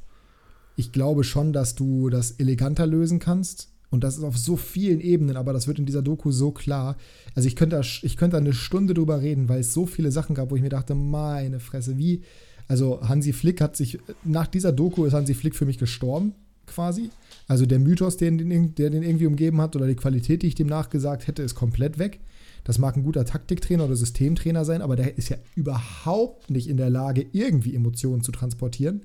ich 0.78 0.92
glaube 0.94 1.26
schon, 1.26 1.52
dass 1.52 1.76
du 1.76 2.10
das 2.10 2.32
eleganter 2.32 2.88
lösen 2.88 3.20
kannst. 3.20 3.68
Und 3.90 4.04
das 4.04 4.18
ist 4.18 4.24
auf 4.24 4.38
so 4.38 4.56
vielen 4.56 5.00
Ebenen, 5.00 5.36
aber 5.36 5.52
das 5.52 5.68
wird 5.68 5.80
in 5.80 5.86
dieser 5.86 6.02
Doku 6.02 6.32
so 6.32 6.52
klar. 6.52 6.96
Also 7.36 7.48
ich 7.48 7.56
könnte, 7.56 7.82
ich 8.02 8.18
könnte 8.18 8.38
eine 8.38 8.54
Stunde 8.54 8.94
drüber 8.94 9.22
reden, 9.22 9.50
weil 9.50 9.62
es 9.62 9.74
so 9.74 9.86
viele 9.86 10.12
Sachen 10.12 10.36
gab, 10.36 10.52
wo 10.52 10.56
ich 10.56 10.62
mir 10.62 10.70
dachte, 10.70 10.96
meine 10.96 11.60
Fresse, 11.60 11.98
wie. 11.98 12.22
Also 12.68 13.02
Hansi 13.02 13.34
Flick 13.34 13.62
hat 13.62 13.76
sich, 13.76 13.98
nach 14.24 14.46
dieser 14.46 14.72
Doku 14.72 15.06
ist 15.06 15.14
Hansi 15.14 15.34
Flick 15.34 15.56
für 15.56 15.66
mich 15.66 15.80
gestorben, 15.80 16.36
quasi. 16.68 17.10
Also 17.48 17.66
der 17.66 17.80
Mythos, 17.80 18.18
den, 18.18 18.76
der 18.76 18.92
den 18.92 19.02
irgendwie 19.02 19.26
umgeben 19.26 19.60
hat, 19.60 19.76
oder 19.76 19.88
die 19.88 19.96
Qualität, 19.96 20.44
die 20.44 20.48
ich 20.48 20.56
dem 20.56 20.68
nachgesagt 20.68 21.26
hätte, 21.28 21.42
ist 21.42 21.56
komplett 21.56 21.98
weg. 21.98 22.20
Das 22.64 22.78
mag 22.78 22.96
ein 22.96 23.04
guter 23.04 23.26
Taktiktrainer 23.26 23.86
oder 23.86 23.96
Systemtrainer 23.96 24.66
sein, 24.66 24.84
aber 24.84 24.96
der 24.96 25.18
ist 25.18 25.30
ja 25.30 25.38
überhaupt 25.56 26.52
nicht 26.52 26.70
in 26.70 26.78
der 26.78 26.92
Lage, 26.92 27.26
irgendwie 27.32 27.74
Emotionen 27.74 28.22
zu 28.22 28.32
transportieren. 28.32 29.02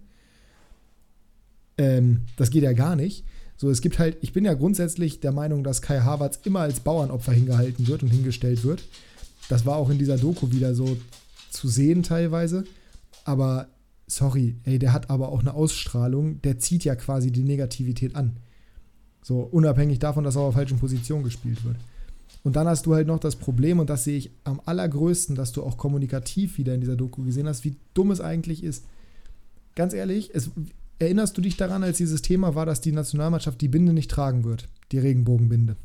Ähm, 1.79 2.23
das 2.37 2.51
geht 2.51 2.63
ja 2.63 2.73
gar 2.73 2.97
nicht. 2.97 3.25
So, 3.57 3.71
es 3.71 3.81
gibt 3.81 3.99
halt, 3.99 4.17
ich 4.21 4.33
bin 4.33 4.45
ja 4.45 4.55
grundsätzlich 4.55 5.21
der 5.21 5.33
Meinung, 5.33 5.63
dass 5.63 5.83
Kai 5.83 6.01
Havertz 6.01 6.41
immer 6.45 6.61
als 6.61 6.81
Bauernopfer 6.81 7.33
hingehalten 7.33 7.87
wird 7.87 8.03
und 8.03 8.11
hingestellt 8.11 8.65
wird. 8.65 8.83
Das 9.49 9.65
war 9.65 9.77
auch 9.77 9.91
in 9.91 9.99
dieser 9.99 10.17
Doku 10.17 10.51
wieder 10.51 10.75
so 10.75 10.97
zu 11.51 11.69
sehen 11.69 12.03
teilweise. 12.03 12.65
Aber 13.25 13.69
sorry, 14.07 14.57
ey, 14.65 14.79
der 14.79 14.93
hat 14.93 15.11
aber 15.11 15.31
auch 15.31 15.41
eine 15.41 15.55
Ausstrahlung, 15.55 16.43
der 16.43 16.59
zieht 16.59 16.85
ja 16.85 16.97
quasi 16.97 17.31
die 17.31 17.45
Negativität 17.45 18.17
an. 18.17 18.37
So, 19.23 19.41
unabhängig 19.41 19.99
davon, 19.99 20.25
dass 20.25 20.37
er 20.37 20.43
auf 20.43 20.55
falschen 20.55 20.79
Positionen 20.79 21.25
gespielt 21.25 21.65
wird. 21.65 21.77
Und 22.43 22.57
dann 22.57 22.69
hast 22.69 22.85
du 22.85 22.95
halt 22.95 23.07
noch 23.07 23.19
das 23.19 23.37
Problem, 23.37 23.79
und 23.79 23.89
das 23.89 24.05
sehe 24.05 24.19
ich 24.19 24.31
am 24.45 24.61
allergrößten, 24.67 25.35
dass 25.35 25.53
du 25.53 25.63
auch 25.63 25.79
kommunikativ 25.79 26.59
wieder 26.59 26.75
in 26.75 26.83
dieser 26.83 26.97
Doku 26.97 27.23
gesehen 27.25 27.49
hast, 27.49 27.65
wie 27.65 27.77
dumm 27.95 28.11
es 28.11 28.21
eigentlich 28.21 28.63
ist. 28.63 28.85
Ganz 29.75 29.95
ehrlich, 29.95 30.31
es, 30.35 30.51
erinnerst 30.99 31.37
du 31.37 31.41
dich 31.41 31.57
daran, 31.57 31.83
als 31.83 31.99
dieses 31.99 32.23
Thema 32.23 32.55
war, 32.55 32.67
dass 32.67 32.81
die 32.81 32.93
Nationalmannschaft 32.93 33.61
die 33.61 33.69
Binde 33.69 33.93
nicht 33.93 34.11
tragen 34.11 34.45
wird? 34.45 34.69
Die 34.93 34.99
Regenbogenbinde. 34.99 35.77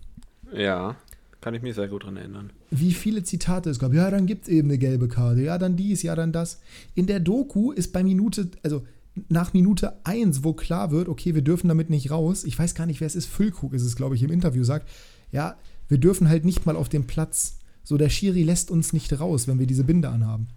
Ja. 0.54 0.96
Kann 1.42 1.54
ich 1.54 1.62
mich 1.62 1.76
sehr 1.76 1.88
gut 1.88 2.04
dran 2.04 2.18
erinnern. 2.18 2.52
Wie 2.70 2.92
viele 2.92 3.24
Zitate 3.24 3.70
es 3.70 3.80
gab. 3.80 3.94
Ja, 3.94 4.12
dann 4.12 4.26
gibt 4.26 4.44
es 4.44 4.50
eben 4.50 4.68
eine 4.68 4.78
gelbe 4.78 5.08
Karte. 5.08 5.42
Ja, 5.42 5.58
dann 5.58 5.78
dies, 5.78 6.04
ja, 6.04 6.14
dann 6.16 6.34
das. 6.34 6.60
In 6.96 7.08
der 7.08 7.22
Doku 7.22 7.72
ist 7.72 7.94
bei 7.94 8.04
Minute, 8.04 8.50
also 8.62 8.84
nach 9.30 9.54
Minute 9.54 9.94
1, 10.04 10.44
wo 10.44 10.54
klar 10.54 10.92
wird, 10.92 11.08
okay, 11.08 11.36
wir 11.36 11.42
dürfen 11.42 11.70
damit 11.70 11.90
nicht 11.90 12.12
raus. 12.12 12.44
Ich 12.44 12.60
weiß 12.60 12.76
gar 12.76 12.86
nicht, 12.86 13.00
wer 13.00 13.08
es 13.08 13.16
ist. 13.16 13.28
Füllkrug 13.28 13.74
ist 13.74 13.84
es, 13.84 13.96
glaube 13.96 14.16
ich, 14.16 14.24
im 14.24 14.32
Interview 14.32 14.64
sagt. 14.64 14.90
Ja, 15.32 15.58
wir 15.88 15.98
dürfen 15.98 16.28
halt 16.28 16.44
nicht 16.44 16.66
mal 16.66 16.76
auf 16.76 16.90
den 16.90 17.08
Platz. 17.08 17.58
So, 17.84 17.98
der 17.98 18.10
Schiri 18.10 18.44
lässt 18.44 18.70
uns 18.70 18.94
nicht 18.94 19.20
raus, 19.20 19.48
wenn 19.48 19.60
wir 19.60 19.68
diese 19.68 19.84
Binde 19.84 20.10
anhaben. 20.10 20.48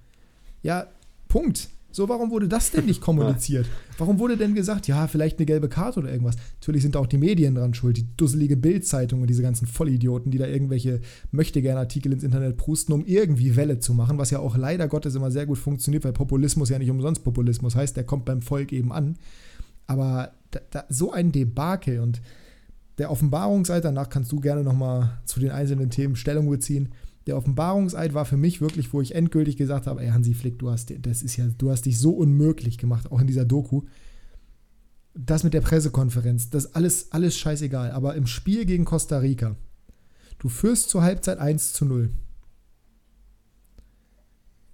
Ja, 0.63 0.87
Punkt. 1.29 1.69
So, 1.93 2.09
warum 2.09 2.31
wurde 2.31 2.49
das 2.49 2.71
denn 2.71 2.87
nicht 2.87 3.01
kommuniziert? 3.03 3.67
Warum 3.99 4.19
wurde 4.19 4.39
denn 4.39 4.55
gesagt, 4.55 4.89
ja, 4.89 5.07
vielleicht 5.07 5.39
eine 5.39 5.47
gelbe 5.47 5.69
Karte 5.69 6.01
oder 6.01 6.11
irgendwas? 6.11 6.37
Natürlich 6.61 6.83
sind 6.83 6.95
da 6.95 6.99
auch 6.99 7.07
die 7.07 7.19
Medien 7.19 7.55
dran 7.55 7.75
schuld, 7.75 7.99
die 7.99 8.07
dusselige 8.17 8.57
Bildzeitung 8.57 9.21
und 9.21 9.29
diese 9.29 9.43
ganzen 9.43 9.67
Vollidioten, 9.67 10.33
die 10.33 10.39
da 10.39 10.47
irgendwelche 10.47 11.01
Möchtegern-Artikel 11.31 12.13
ins 12.13 12.25
Internet 12.25 12.57
prusten, 12.57 12.93
um 12.95 13.05
irgendwie 13.05 13.55
Welle 13.55 13.79
zu 13.79 13.93
machen, 13.93 14.17
was 14.19 14.31
ja 14.31 14.39
auch 14.39 14.57
leider 14.57 14.89
Gottes 14.89 15.15
immer 15.15 15.31
sehr 15.31 15.47
gut 15.47 15.59
funktioniert, 15.59 16.05
weil 16.05 16.13
Populismus 16.13 16.71
ja 16.71 16.79
nicht 16.79 16.91
umsonst 16.91 17.23
Populismus 17.23 17.77
heißt, 17.77 17.97
der 17.97 18.05
kommt 18.05 18.25
beim 18.25 18.41
Volk 18.41 18.73
eben 18.73 18.91
an. 18.91 19.17
Aber 19.87 20.33
da, 20.51 20.61
da, 20.71 20.85
so 20.89 21.13
ein 21.13 21.31
Debakel 21.31 22.01
und 22.01 22.23
der 22.99 23.11
Offenbarungseid, 23.11 23.85
danach 23.85 24.09
kannst 24.09 24.33
du 24.33 24.41
gerne 24.41 24.63
nochmal 24.63 25.19
zu 25.27 25.41
den 25.41 25.51
einzelnen 25.51 25.91
Themen 25.91 26.17
Stellung 26.17 26.49
beziehen 26.49 26.89
der 27.27 27.37
Offenbarungseid 27.37 28.15
war 28.15 28.25
für 28.25 28.37
mich 28.37 28.61
wirklich, 28.61 28.93
wo 28.93 29.01
ich 29.01 29.15
endgültig 29.15 29.57
gesagt 29.57 29.87
habe, 29.87 30.03
ey 30.03 30.11
Hansi 30.11 30.35
Flick, 30.35 30.59
du 30.59 30.71
hast, 30.71 30.93
das 31.01 31.23
ist 31.23 31.37
ja, 31.37 31.47
du 31.57 31.71
hast 31.71 31.87
dich 31.87 31.99
so 31.99 32.11
unmöglich 32.11 32.79
gemacht, 32.79 33.11
auch 33.13 33.21
in 33.21 33.27
dieser 33.27 33.45
Doku. 33.45 33.83
Das 35.15 35.45
mit 35.45 35.55
der 35.55 35.61
Pressekonferenz, 35.61 36.51
das 36.51 36.75
alles, 36.75 37.13
alles 37.13 37.37
scheißegal. 37.37 37.91
Aber 37.93 38.15
im 38.15 38.27
Spiel 38.27 38.65
gegen 38.65 38.85
Costa 38.85 39.19
Rica, 39.19 39.57
du 40.39 40.49
führst 40.49 40.91
zur 40.91 41.03
Halbzeit 41.03 41.39
1 41.39 41.75
zu 41.75 41.85
0. 41.85 42.11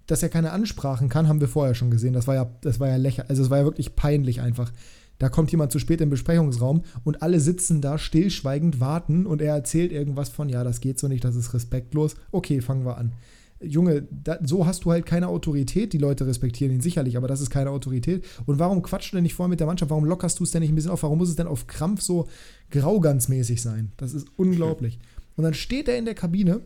Dass 0.07 0.23
er 0.23 0.29
keine 0.29 0.51
Ansprachen 0.51 1.07
kann, 1.09 1.27
haben 1.27 1.41
wir 1.41 1.47
vorher 1.47 1.75
schon 1.75 1.91
gesehen. 1.91 2.13
Das 2.13 2.25
war 2.25 2.33
ja, 2.33 2.49
das 2.61 2.79
war 2.79 2.87
ja 2.87 2.95
lächerlich. 2.95 3.29
Also 3.29 3.43
es 3.43 3.49
war 3.51 3.59
ja 3.59 3.63
wirklich 3.65 3.95
peinlich 3.95 4.41
einfach. 4.41 4.71
Da 5.19 5.29
kommt 5.29 5.51
jemand 5.51 5.71
zu 5.71 5.79
spät 5.79 6.01
im 6.01 6.09
Besprechungsraum 6.09 6.83
und 7.03 7.21
alle 7.21 7.39
sitzen 7.39 7.81
da 7.81 7.97
stillschweigend, 7.97 8.79
warten 8.79 9.25
und 9.25 9.41
er 9.41 9.53
erzählt 9.53 9.91
irgendwas 9.91 10.29
von, 10.29 10.49
ja, 10.49 10.63
das 10.63 10.79
geht 10.79 10.97
so 10.97 11.07
nicht, 11.07 11.23
das 11.23 11.35
ist 11.35 11.53
respektlos. 11.53 12.15
Okay, 12.31 12.61
fangen 12.61 12.85
wir 12.85 12.97
an. 12.97 13.13
Junge, 13.61 14.07
da, 14.09 14.39
so 14.41 14.65
hast 14.65 14.85
du 14.85 14.91
halt 14.91 15.05
keine 15.05 15.27
Autorität. 15.27 15.91
Die 15.91 15.97
Leute 15.97 16.25
respektieren 16.25 16.73
ihn 16.73 16.79
sicherlich, 16.79 17.17
aber 17.17 17.27
das 17.27 17.41
ist 17.41 17.49
keine 17.49 17.71
Autorität. 17.71 18.25
Und 18.45 18.57
warum 18.57 18.81
quatschst 18.81 19.11
du 19.11 19.17
denn 19.17 19.23
nicht 19.23 19.33
vorher 19.33 19.49
mit 19.49 19.59
der 19.59 19.67
Mannschaft? 19.67 19.91
Warum 19.91 20.05
lockerst 20.05 20.39
du 20.39 20.45
es 20.45 20.51
denn 20.51 20.61
nicht 20.61 20.71
ein 20.71 20.75
bisschen 20.75 20.91
auf? 20.91 21.03
Warum 21.03 21.17
muss 21.17 21.29
es 21.29 21.35
denn 21.35 21.47
auf 21.47 21.67
Krampf 21.67 22.01
so 22.01 22.27
graugansmäßig 22.71 23.61
sein? 23.61 23.91
Das 23.97 24.13
ist 24.13 24.27
unglaublich. 24.37 24.99
Und 25.35 25.43
dann 25.43 25.53
steht 25.53 25.89
er 25.89 25.97
in 25.97 26.05
der 26.05 26.15
Kabine 26.15 26.61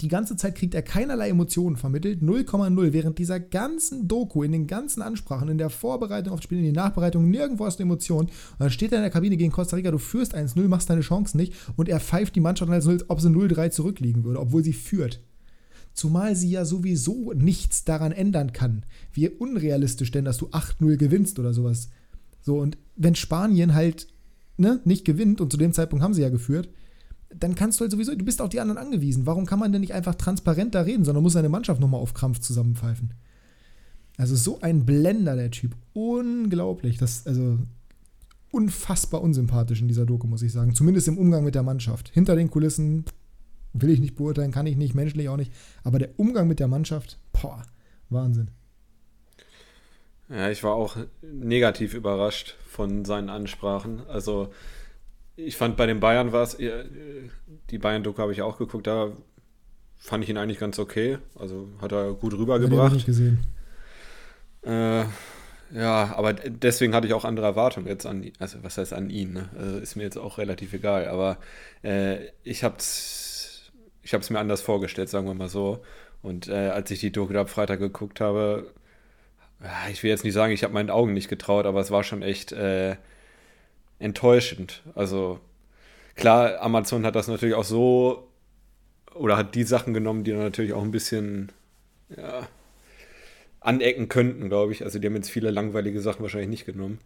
die 0.00 0.08
ganze 0.08 0.36
Zeit 0.36 0.54
kriegt 0.54 0.74
er 0.74 0.82
keinerlei 0.82 1.30
Emotionen 1.30 1.76
vermittelt, 1.76 2.22
0,0, 2.22 2.92
während 2.92 3.18
dieser 3.18 3.40
ganzen 3.40 4.06
Doku, 4.06 4.42
in 4.42 4.52
den 4.52 4.66
ganzen 4.66 5.02
Ansprachen, 5.02 5.48
in 5.48 5.58
der 5.58 5.70
Vorbereitung 5.70 6.32
auf 6.32 6.40
das 6.40 6.44
Spiel, 6.44 6.58
in 6.58 6.72
der 6.72 6.84
Nachbereitung, 6.84 7.28
nirgendwo 7.28 7.64
hast 7.64 7.78
du 7.78 7.82
Emotionen. 7.82 8.28
Und 8.28 8.60
dann 8.60 8.70
steht 8.70 8.92
er 8.92 8.98
in 8.98 9.02
der 9.02 9.10
Kabine 9.10 9.36
gegen 9.36 9.50
Costa 9.50 9.76
Rica, 9.76 9.90
du 9.90 9.98
führst 9.98 10.34
1-0, 10.34 10.68
machst 10.68 10.90
deine 10.90 11.00
Chancen 11.00 11.38
nicht 11.38 11.54
und 11.76 11.88
er 11.88 12.00
pfeift 12.00 12.36
die 12.36 12.40
Mannschaft 12.40 12.70
als 12.70 12.86
ob 13.08 13.20
sie 13.20 13.28
0-3 13.28 13.70
zurückliegen 13.70 14.24
würde, 14.24 14.40
obwohl 14.40 14.62
sie 14.62 14.72
führt. 14.72 15.20
Zumal 15.94 16.36
sie 16.36 16.50
ja 16.50 16.64
sowieso 16.64 17.32
nichts 17.32 17.84
daran 17.84 18.12
ändern 18.12 18.52
kann. 18.52 18.84
Wie 19.12 19.28
unrealistisch 19.28 20.12
denn, 20.12 20.24
dass 20.24 20.36
du 20.36 20.46
8-0 20.48 20.96
gewinnst 20.96 21.38
oder 21.38 21.52
sowas. 21.52 21.88
So, 22.40 22.58
und 22.58 22.78
wenn 22.94 23.16
Spanien 23.16 23.74
halt 23.74 24.06
ne, 24.58 24.80
nicht 24.84 25.04
gewinnt, 25.04 25.40
und 25.40 25.50
zu 25.50 25.56
dem 25.56 25.72
Zeitpunkt 25.72 26.04
haben 26.04 26.14
sie 26.14 26.22
ja 26.22 26.28
geführt, 26.28 26.68
dann 27.30 27.54
kannst 27.54 27.78
du 27.78 27.82
halt 27.82 27.92
sowieso, 27.92 28.14
du 28.14 28.24
bist 28.24 28.40
auf 28.40 28.48
die 28.48 28.60
anderen 28.60 28.78
angewiesen. 28.78 29.26
Warum 29.26 29.46
kann 29.46 29.58
man 29.58 29.72
denn 29.72 29.80
nicht 29.80 29.94
einfach 29.94 30.14
transparenter 30.14 30.86
reden, 30.86 31.04
sondern 31.04 31.22
muss 31.22 31.34
seine 31.34 31.48
Mannschaft 31.48 31.80
nochmal 31.80 32.00
auf 32.00 32.14
Krampf 32.14 32.38
zusammenpfeifen? 32.40 33.14
Also 34.16 34.34
so 34.34 34.60
ein 34.60 34.84
Blender, 34.84 35.36
der 35.36 35.50
Typ. 35.50 35.76
Unglaublich. 35.92 36.98
Das, 36.98 37.26
also 37.26 37.58
unfassbar 38.50 39.22
unsympathisch 39.22 39.80
in 39.80 39.88
dieser 39.88 40.06
Doku, 40.06 40.26
muss 40.26 40.42
ich 40.42 40.52
sagen. 40.52 40.74
Zumindest 40.74 41.08
im 41.08 41.18
Umgang 41.18 41.44
mit 41.44 41.54
der 41.54 41.62
Mannschaft. 41.62 42.10
Hinter 42.12 42.34
den 42.34 42.50
Kulissen 42.50 43.04
will 43.74 43.90
ich 43.90 44.00
nicht 44.00 44.16
beurteilen, 44.16 44.50
kann 44.50 44.66
ich 44.66 44.76
nicht, 44.76 44.94
menschlich 44.94 45.28
auch 45.28 45.36
nicht. 45.36 45.52
Aber 45.84 45.98
der 45.98 46.18
Umgang 46.18 46.48
mit 46.48 46.58
der 46.58 46.68
Mannschaft, 46.68 47.18
boah, 47.32 47.62
Wahnsinn. 48.08 48.50
Ja, 50.30 50.50
ich 50.50 50.62
war 50.62 50.74
auch 50.74 50.96
negativ 51.22 51.94
überrascht 51.94 52.56
von 52.66 53.04
seinen 53.04 53.30
Ansprachen. 53.30 54.00
Also 54.08 54.52
ich 55.38 55.56
fand 55.56 55.76
bei 55.76 55.86
den 55.86 56.00
Bayern 56.00 56.32
war 56.32 56.42
es, 56.42 56.56
die 56.56 57.78
Bayern-Doku 57.78 58.20
habe 58.20 58.32
ich 58.32 58.42
auch 58.42 58.58
geguckt, 58.58 58.86
da 58.86 59.12
fand 59.96 60.24
ich 60.24 60.30
ihn 60.30 60.36
eigentlich 60.36 60.58
ganz 60.58 60.78
okay. 60.78 61.18
Also 61.38 61.68
hat 61.80 61.92
er 61.92 62.12
gut 62.14 62.34
rübergebracht. 62.34 62.96
Ich 62.96 63.06
gesehen. 63.06 63.38
Äh, 64.62 65.04
ja, 65.70 66.14
aber 66.16 66.32
deswegen 66.32 66.94
hatte 66.94 67.06
ich 67.06 67.14
auch 67.14 67.24
andere 67.24 67.46
Erwartungen 67.46 67.86
jetzt 67.86 68.06
an, 68.06 68.30
also 68.38 68.58
was 68.62 68.78
heißt 68.78 68.92
an 68.92 69.10
ihn, 69.10 69.34
ne? 69.34 69.48
Also 69.56 69.78
ist 69.78 69.96
mir 69.96 70.02
jetzt 70.02 70.16
auch 70.16 70.38
relativ 70.38 70.72
egal, 70.72 71.06
aber 71.08 71.38
äh, 71.84 72.16
ich 72.42 72.64
habe 72.64 72.76
es 72.78 73.70
ich 74.02 74.14
hab's 74.14 74.30
mir 74.30 74.38
anders 74.38 74.62
vorgestellt, 74.62 75.08
sagen 75.08 75.26
wir 75.26 75.34
mal 75.34 75.48
so. 75.48 75.84
Und 76.22 76.48
äh, 76.48 76.70
als 76.70 76.90
ich 76.90 77.00
die 77.00 77.12
Doku 77.12 77.36
am 77.36 77.46
Freitag 77.46 77.78
geguckt 77.78 78.20
habe, 78.20 78.72
ich 79.92 80.02
will 80.02 80.10
jetzt 80.10 80.24
nicht 80.24 80.34
sagen, 80.34 80.52
ich 80.52 80.64
habe 80.64 80.72
meinen 80.72 80.90
Augen 80.90 81.12
nicht 81.12 81.28
getraut, 81.28 81.66
aber 81.66 81.80
es 81.80 81.90
war 81.90 82.02
schon 82.02 82.22
echt 82.22 82.52
äh, 82.52 82.96
enttäuschend. 83.98 84.82
Also 84.94 85.40
klar, 86.14 86.60
Amazon 86.60 87.04
hat 87.04 87.16
das 87.16 87.28
natürlich 87.28 87.54
auch 87.54 87.64
so 87.64 88.28
oder 89.14 89.36
hat 89.36 89.54
die 89.54 89.64
Sachen 89.64 89.94
genommen, 89.94 90.24
die 90.24 90.30
dann 90.30 90.40
natürlich 90.40 90.72
auch 90.72 90.82
ein 90.82 90.90
bisschen 90.90 91.50
ja, 92.16 92.46
anecken 93.60 94.08
könnten, 94.08 94.48
glaube 94.48 94.72
ich. 94.72 94.84
Also 94.84 94.98
die 94.98 95.06
haben 95.06 95.16
jetzt 95.16 95.30
viele 95.30 95.50
langweilige 95.50 96.00
Sachen 96.00 96.22
wahrscheinlich 96.22 96.50
nicht 96.50 96.66
genommen. 96.66 96.98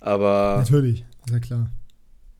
Aber. 0.00 0.56
Natürlich, 0.58 1.04
sehr 1.28 1.40
klar. 1.40 1.70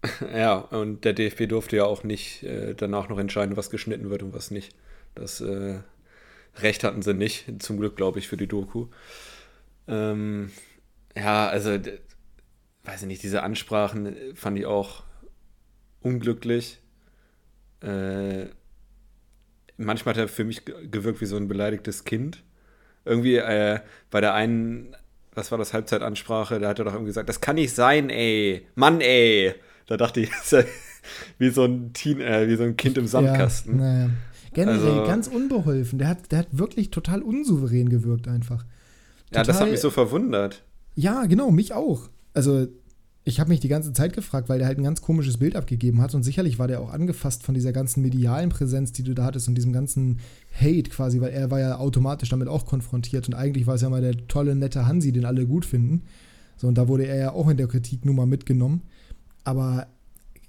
ja, 0.35 0.57
und 0.57 1.05
der 1.05 1.13
DFB 1.13 1.49
durfte 1.49 1.77
ja 1.77 1.85
auch 1.85 2.05
nicht 2.05 2.45
äh, 2.45 2.75
danach 2.75 3.09
noch 3.09 3.19
entscheiden, 3.19 3.57
was 3.57 3.71
geschnitten 3.71 4.11
wird 4.11 4.23
und 4.23 4.33
was 4.33 4.51
nicht. 4.51 4.75
Das 5.15 5.41
äh, 5.41 5.81
Recht 6.57 6.85
hatten 6.85 7.03
sie 7.03 7.15
nicht, 7.15 7.63
zum 7.63 7.79
Glück, 7.79 7.97
glaube 7.97 8.19
ich, 8.19 8.29
für 8.29 8.37
die 8.37 8.47
Doku. 8.47 8.87
Ähm, 9.89 10.51
ja, 11.17 11.49
also 11.49 11.79
weiß 12.89 13.03
ich 13.03 13.09
nicht, 13.09 13.23
diese 13.23 13.43
Ansprachen 13.43 14.07
äh, 14.07 14.35
fand 14.35 14.59
ich 14.59 14.67
auch 14.67 15.03
unglücklich. 16.01 16.81
Äh, 17.81 18.47
manchmal 19.77 20.15
hat 20.15 20.21
er 20.21 20.29
für 20.29 20.45
mich 20.45 20.65
gewirkt 20.65 21.21
wie 21.21 21.27
so 21.27 21.37
ein 21.37 21.49
beleidigtes 21.49 22.05
Kind. 22.05 22.43
Irgendwie 23.05 23.37
äh, 23.37 23.81
bei 24.11 24.21
der 24.21 24.35
einen, 24.35 24.97
was 25.35 25.51
war 25.51 25.59
das, 25.59 25.73
Halbzeitansprache, 25.73 26.59
da 26.59 26.69
hat 26.69 26.79
er 26.79 26.87
doch 26.87 26.93
irgendwie 26.93 27.11
gesagt, 27.11 27.29
das 27.29 27.41
kann 27.41 27.57
nicht 27.57 27.75
sein, 27.75 28.11
ey. 28.11 28.67
Mann, 28.75 29.01
ey. 29.01 29.55
Da 29.87 29.97
dachte 29.97 30.21
ich, 30.21 30.31
ist 30.43 30.53
ja 30.53 30.65
wie 31.39 31.51
so 31.51 31.65
ein 31.65 31.93
Teen, 31.93 32.21
äh, 32.21 32.49
wie 32.49 32.57
so 32.57 32.65
ein 32.65 32.77
Kind 32.77 32.99
im 32.99 33.07
Sandkasten. 33.07 33.79
Ja, 33.79 33.85
naja. 33.85 34.11
Generell 34.55 34.79
also, 34.79 35.07
ganz 35.07 35.29
unbeholfen. 35.29 35.99
Der 35.99 36.09
hat, 36.09 36.33
der 36.33 36.41
hat 36.41 36.49
wirklich 36.51 36.91
total 36.91 37.23
unsouverän 37.23 37.91
gewirkt 37.91 38.29
einfach. 38.29 38.65
Total, 39.27 39.43
ja, 39.43 39.43
das 39.45 39.61
hat 39.61 39.71
mich 39.71 39.81
so 39.81 39.91
verwundert. 39.91 40.65
Ja, 40.95 41.27
genau, 41.27 41.51
mich 41.51 41.75
auch 41.75 42.09
also 42.39 42.69
ich 43.29 43.41
habe 43.41 43.51
mich 43.51 43.61
die 43.61 43.69
ganze 43.69 43.93
Zeit 43.93 44.15
gefragt, 44.15 44.49
weil 44.49 44.59
der 44.59 44.67
halt 44.67 44.79
ein 44.79 44.85
ganz 44.85 45.03
komisches 45.03 45.37
Bild 45.37 45.55
abgegeben 45.55 46.01
hat 46.01 46.15
und 46.15 46.23
sicherlich 46.23 46.59
war 46.59 46.67
der 46.67 46.81
auch 46.81 46.91
angefasst 46.91 47.43
von 47.43 47.55
dieser 47.55 47.73
ganzen 47.73 48.01
medialen 48.01 48.49
Präsenz, 48.49 48.93
die 48.93 49.03
du 49.03 49.15
da 49.15 49.25
hattest 49.25 49.49
und 49.49 49.55
diesem 49.55 49.73
ganzen 49.73 50.21
Hate 50.59 50.85
quasi, 50.85 51.21
weil 51.21 51.33
er 51.33 51.51
war 51.51 51.61
ja 51.61 51.77
automatisch 51.77 52.31
damit 52.31 52.49
auch 52.49 52.65
konfrontiert 52.65 53.29
und 53.29 53.35
eigentlich 53.35 53.67
war 53.67 53.75
es 53.75 53.83
ja 53.83 53.91
mal 53.91 54.01
der 54.01 54.27
tolle, 54.29 54.57
nette 54.57 54.87
Hansi, 54.87 55.13
den 55.13 55.27
alle 55.27 55.47
gut 55.47 55.67
finden. 55.67 56.05
So, 56.57 56.69
und 56.69 56.79
da 56.79 56.89
wurde 56.89 57.07
er 57.07 57.17
ja 57.17 57.33
auch 57.33 57.49
in 57.49 57.59
der 57.59 57.69
Kritik 57.69 58.07
nur 58.07 58.15
mal 58.15 58.27
mitgenommen. 58.27 58.83
Aber 59.45 59.89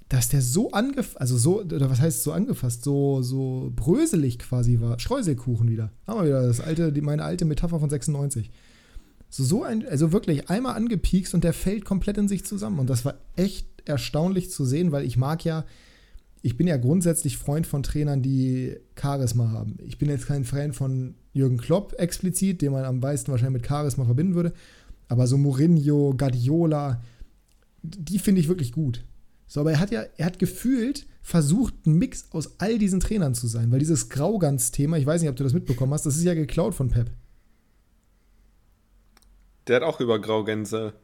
dass 0.08 0.30
der 0.30 0.40
so 0.40 0.72
angefasst, 0.72 1.20
also 1.20 1.36
so, 1.36 1.60
oder 1.60 1.90
was 1.90 2.00
heißt 2.00 2.22
so 2.22 2.32
angefasst, 2.32 2.82
so, 2.82 3.20
so 3.20 3.72
bröselig 3.76 4.38
quasi 4.38 4.80
war, 4.80 4.98
Streuselkuchen 4.98 5.70
wieder. 5.70 5.92
Haben 6.06 6.20
wir 6.20 6.26
wieder 6.26 6.46
das 6.46 6.60
alte, 6.60 6.92
die, 6.92 7.02
meine 7.02 7.24
alte 7.24 7.44
Metapher 7.44 7.78
von 7.78 7.90
96. 7.90 8.50
So, 9.30 9.44
so 9.44 9.62
ein, 9.62 9.86
also 9.86 10.12
wirklich 10.12 10.50
einmal 10.50 10.74
angepiekst 10.74 11.34
und 11.34 11.44
der 11.44 11.52
fällt 11.52 11.84
komplett 11.84 12.18
in 12.18 12.28
sich 12.28 12.44
zusammen. 12.44 12.80
Und 12.80 12.90
das 12.90 13.04
war 13.04 13.14
echt 13.36 13.66
erstaunlich 13.84 14.50
zu 14.50 14.64
sehen, 14.64 14.92
weil 14.92 15.06
ich 15.06 15.16
mag 15.16 15.44
ja, 15.44 15.64
ich 16.42 16.56
bin 16.56 16.66
ja 16.66 16.76
grundsätzlich 16.76 17.36
Freund 17.38 17.66
von 17.66 17.82
Trainern, 17.82 18.22
die 18.22 18.76
Charisma 19.00 19.50
haben. 19.50 19.78
Ich 19.84 19.98
bin 19.98 20.08
jetzt 20.08 20.26
kein 20.26 20.44
Fan 20.44 20.72
von 20.72 21.14
Jürgen 21.32 21.58
Klopp 21.58 21.94
explizit, 21.98 22.60
den 22.60 22.72
man 22.72 22.84
am 22.84 22.98
meisten 22.98 23.30
wahrscheinlich 23.30 23.62
mit 23.62 23.68
Charisma 23.68 24.04
verbinden 24.04 24.34
würde. 24.34 24.52
Aber 25.08 25.26
so 25.26 25.36
Mourinho, 25.36 26.14
Guardiola, 26.16 27.00
die 27.82 28.18
finde 28.18 28.40
ich 28.40 28.48
wirklich 28.48 28.72
gut. 28.72 29.04
So, 29.46 29.60
aber 29.60 29.72
er 29.72 29.80
hat 29.80 29.90
ja, 29.90 30.04
er 30.16 30.26
hat 30.26 30.38
gefühlt 30.38 31.06
versucht, 31.22 31.86
ein 31.86 31.94
Mix 31.94 32.26
aus 32.30 32.58
all 32.58 32.78
diesen 32.78 33.00
Trainern 33.00 33.34
zu 33.34 33.46
sein, 33.46 33.70
weil 33.70 33.80
dieses 33.80 34.08
Graugans-Thema, 34.08 34.96
ich 34.96 35.06
weiß 35.06 35.20
nicht, 35.20 35.30
ob 35.30 35.36
du 35.36 35.44
das 35.44 35.52
mitbekommen 35.52 35.92
hast, 35.92 36.06
das 36.06 36.16
ist 36.16 36.24
ja 36.24 36.34
geklaut 36.34 36.74
von 36.74 36.88
Pep. 36.88 37.10
Der 39.70 39.76
hat 39.76 39.84
auch 39.84 40.00
über 40.00 40.18
Graugänse 40.18 40.94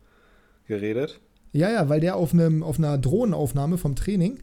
geredet. 0.67 1.21
Ja, 1.53 1.71
ja, 1.71 1.89
weil 1.89 2.01
der 2.01 2.17
auf, 2.17 2.33
einem, 2.33 2.65
auf 2.65 2.79
einer 2.79 2.99
Drohnenaufnahme 2.99 3.79
vom 3.79 3.95
Training 3.95 4.41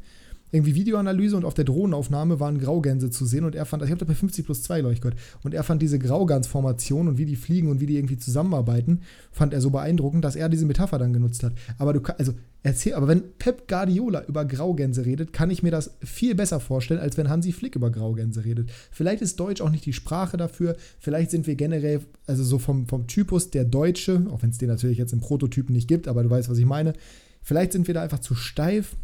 irgendwie 0.54 0.76
Videoanalyse 0.76 1.36
und 1.36 1.46
auf 1.46 1.56
der 1.56 1.66
Drohnenaufnahme 1.66 2.40
waren 2.40 2.60
Graugänse 2.60 3.10
zu 3.10 3.26
sehen 3.26 3.44
und 3.44 3.56
er 3.56 3.66
fand, 3.66 3.84
ich 3.84 3.90
habe 3.90 4.00
da 4.00 4.06
bei 4.06 4.14
50 4.14 4.46
plus 4.46 4.62
2, 4.62 4.82
glaube 4.82 4.96
gehört, 4.96 5.18
und 5.42 5.56
er 5.56 5.64
fand 5.64 5.82
diese 5.82 5.98
Graugans-Formation 5.98 7.08
und 7.08 7.18
wie 7.18 7.26
die 7.26 7.36
fliegen 7.36 7.70
und 7.70 7.82
wie 7.82 7.88
die 7.88 7.98
irgendwie 7.98 8.18
zusammenarbeiten, 8.18 9.02
fand 9.32 9.54
er 9.54 9.62
so 9.62 9.72
beeindruckend, 9.72 10.24
dass 10.24 10.36
er 10.36 10.50
diese 10.50 10.68
Metapher 10.68 11.00
dann 11.00 11.12
genutzt 11.12 11.44
hat. 11.44 11.54
Aber 11.80 11.92
du 11.92 12.02
also 12.20 12.34
erzähl, 12.62 12.94
aber 12.94 13.08
wenn 13.08 13.24
Pep 13.40 13.68
Guardiola 13.68 14.26
über 14.26 14.46
Graugänse 14.46 15.08
redet, 15.08 15.34
kann 15.34 15.50
ich 15.50 15.64
mir 15.64 15.72
das 15.72 15.96
viel 16.04 16.36
besser 16.36 16.60
vorstellen, 16.60 17.00
als 17.00 17.18
wenn 17.18 17.30
Hansi 17.30 17.52
Flick 17.52 17.76
über 17.76 17.90
Graugänse 17.90 18.46
redet. 18.46 18.72
Vielleicht 18.92 19.24
ist 19.24 19.40
Deutsch 19.40 19.60
auch 19.60 19.72
nicht 19.72 19.88
die 19.88 19.94
Sprache 19.94 20.38
dafür, 20.38 20.76
vielleicht 21.00 21.32
sind 21.32 21.48
wir 21.48 21.56
generell, 21.56 22.02
also 22.28 22.44
so 22.44 22.60
vom, 22.60 22.88
vom 22.88 23.08
Typus 23.08 23.50
der 23.50 23.66
Deutsche, 23.66 24.28
auch 24.30 24.44
wenn 24.44 24.52
es 24.52 24.60
den 24.60 24.70
natürlich 24.70 25.00
jetzt 25.00 25.14
im 25.14 25.20
Prototypen 25.20 25.74
nicht 25.74 25.88
gibt, 25.88 26.08
aber 26.08 26.22
du 26.22 26.30
weißt, 26.30 26.48
was 26.48 26.60
ich 26.60 26.66
meine, 26.68 26.94
vielleicht 27.42 27.72
sind 27.72 27.88
wir 27.88 27.96
da 27.96 28.04
einfach 28.04 28.20
zu 28.20 28.36
steif 28.36 28.96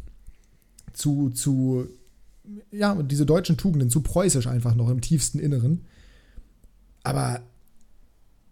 zu, 0.93 1.30
zu, 1.30 1.88
ja, 2.71 2.95
diese 3.02 3.25
deutschen 3.25 3.58
Tugenden, 3.58 3.89
zu 3.89 4.02
preußisch 4.02 4.47
einfach 4.47 4.75
noch 4.75 4.89
im 4.89 5.02
tiefsten 5.02 5.39
Inneren. 5.39 5.86
Aber 7.04 7.41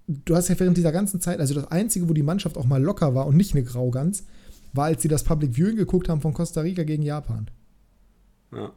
du 0.08 0.36
hast 0.36 0.48
ja 0.48 0.60
während 0.60 0.78
dieser 0.78 0.92
ganzen 0.92 1.22
Zeit, 1.22 1.40
also 1.40 1.54
das 1.54 1.70
Einzige, 1.72 2.08
wo 2.10 2.14
die 2.14 2.24
Mannschaft 2.24 2.58
auch 2.58 2.66
mal 2.66 2.82
locker 2.82 3.16
war 3.16 3.28
und 3.28 3.36
nicht 3.36 3.54
eine 3.54 3.64
Graugans, 3.64 4.24
war, 4.74 4.86
als 4.86 5.02
sie 5.02 5.08
das 5.08 5.24
Public 5.24 5.56
Viewing 5.56 5.76
geguckt 5.76 6.10
haben 6.10 6.22
von 6.22 6.34
Costa 6.34 6.62
Rica 6.62 6.84
gegen 6.84 7.04
Japan. 7.04 7.50
Ja. 8.54 8.72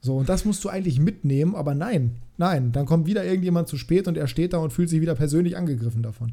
So, 0.00 0.16
und 0.16 0.28
das 0.28 0.44
musst 0.44 0.64
du 0.64 0.68
eigentlich 0.68 0.98
mitnehmen, 0.98 1.54
aber 1.54 1.74
nein, 1.74 2.16
nein, 2.36 2.72
dann 2.72 2.86
kommt 2.86 3.06
wieder 3.06 3.24
irgendjemand 3.24 3.68
zu 3.68 3.76
spät 3.76 4.08
und 4.08 4.16
er 4.16 4.26
steht 4.26 4.52
da 4.52 4.58
und 4.58 4.72
fühlt 4.72 4.88
sich 4.88 5.00
wieder 5.00 5.14
persönlich 5.14 5.56
angegriffen 5.56 6.02
davon. 6.02 6.32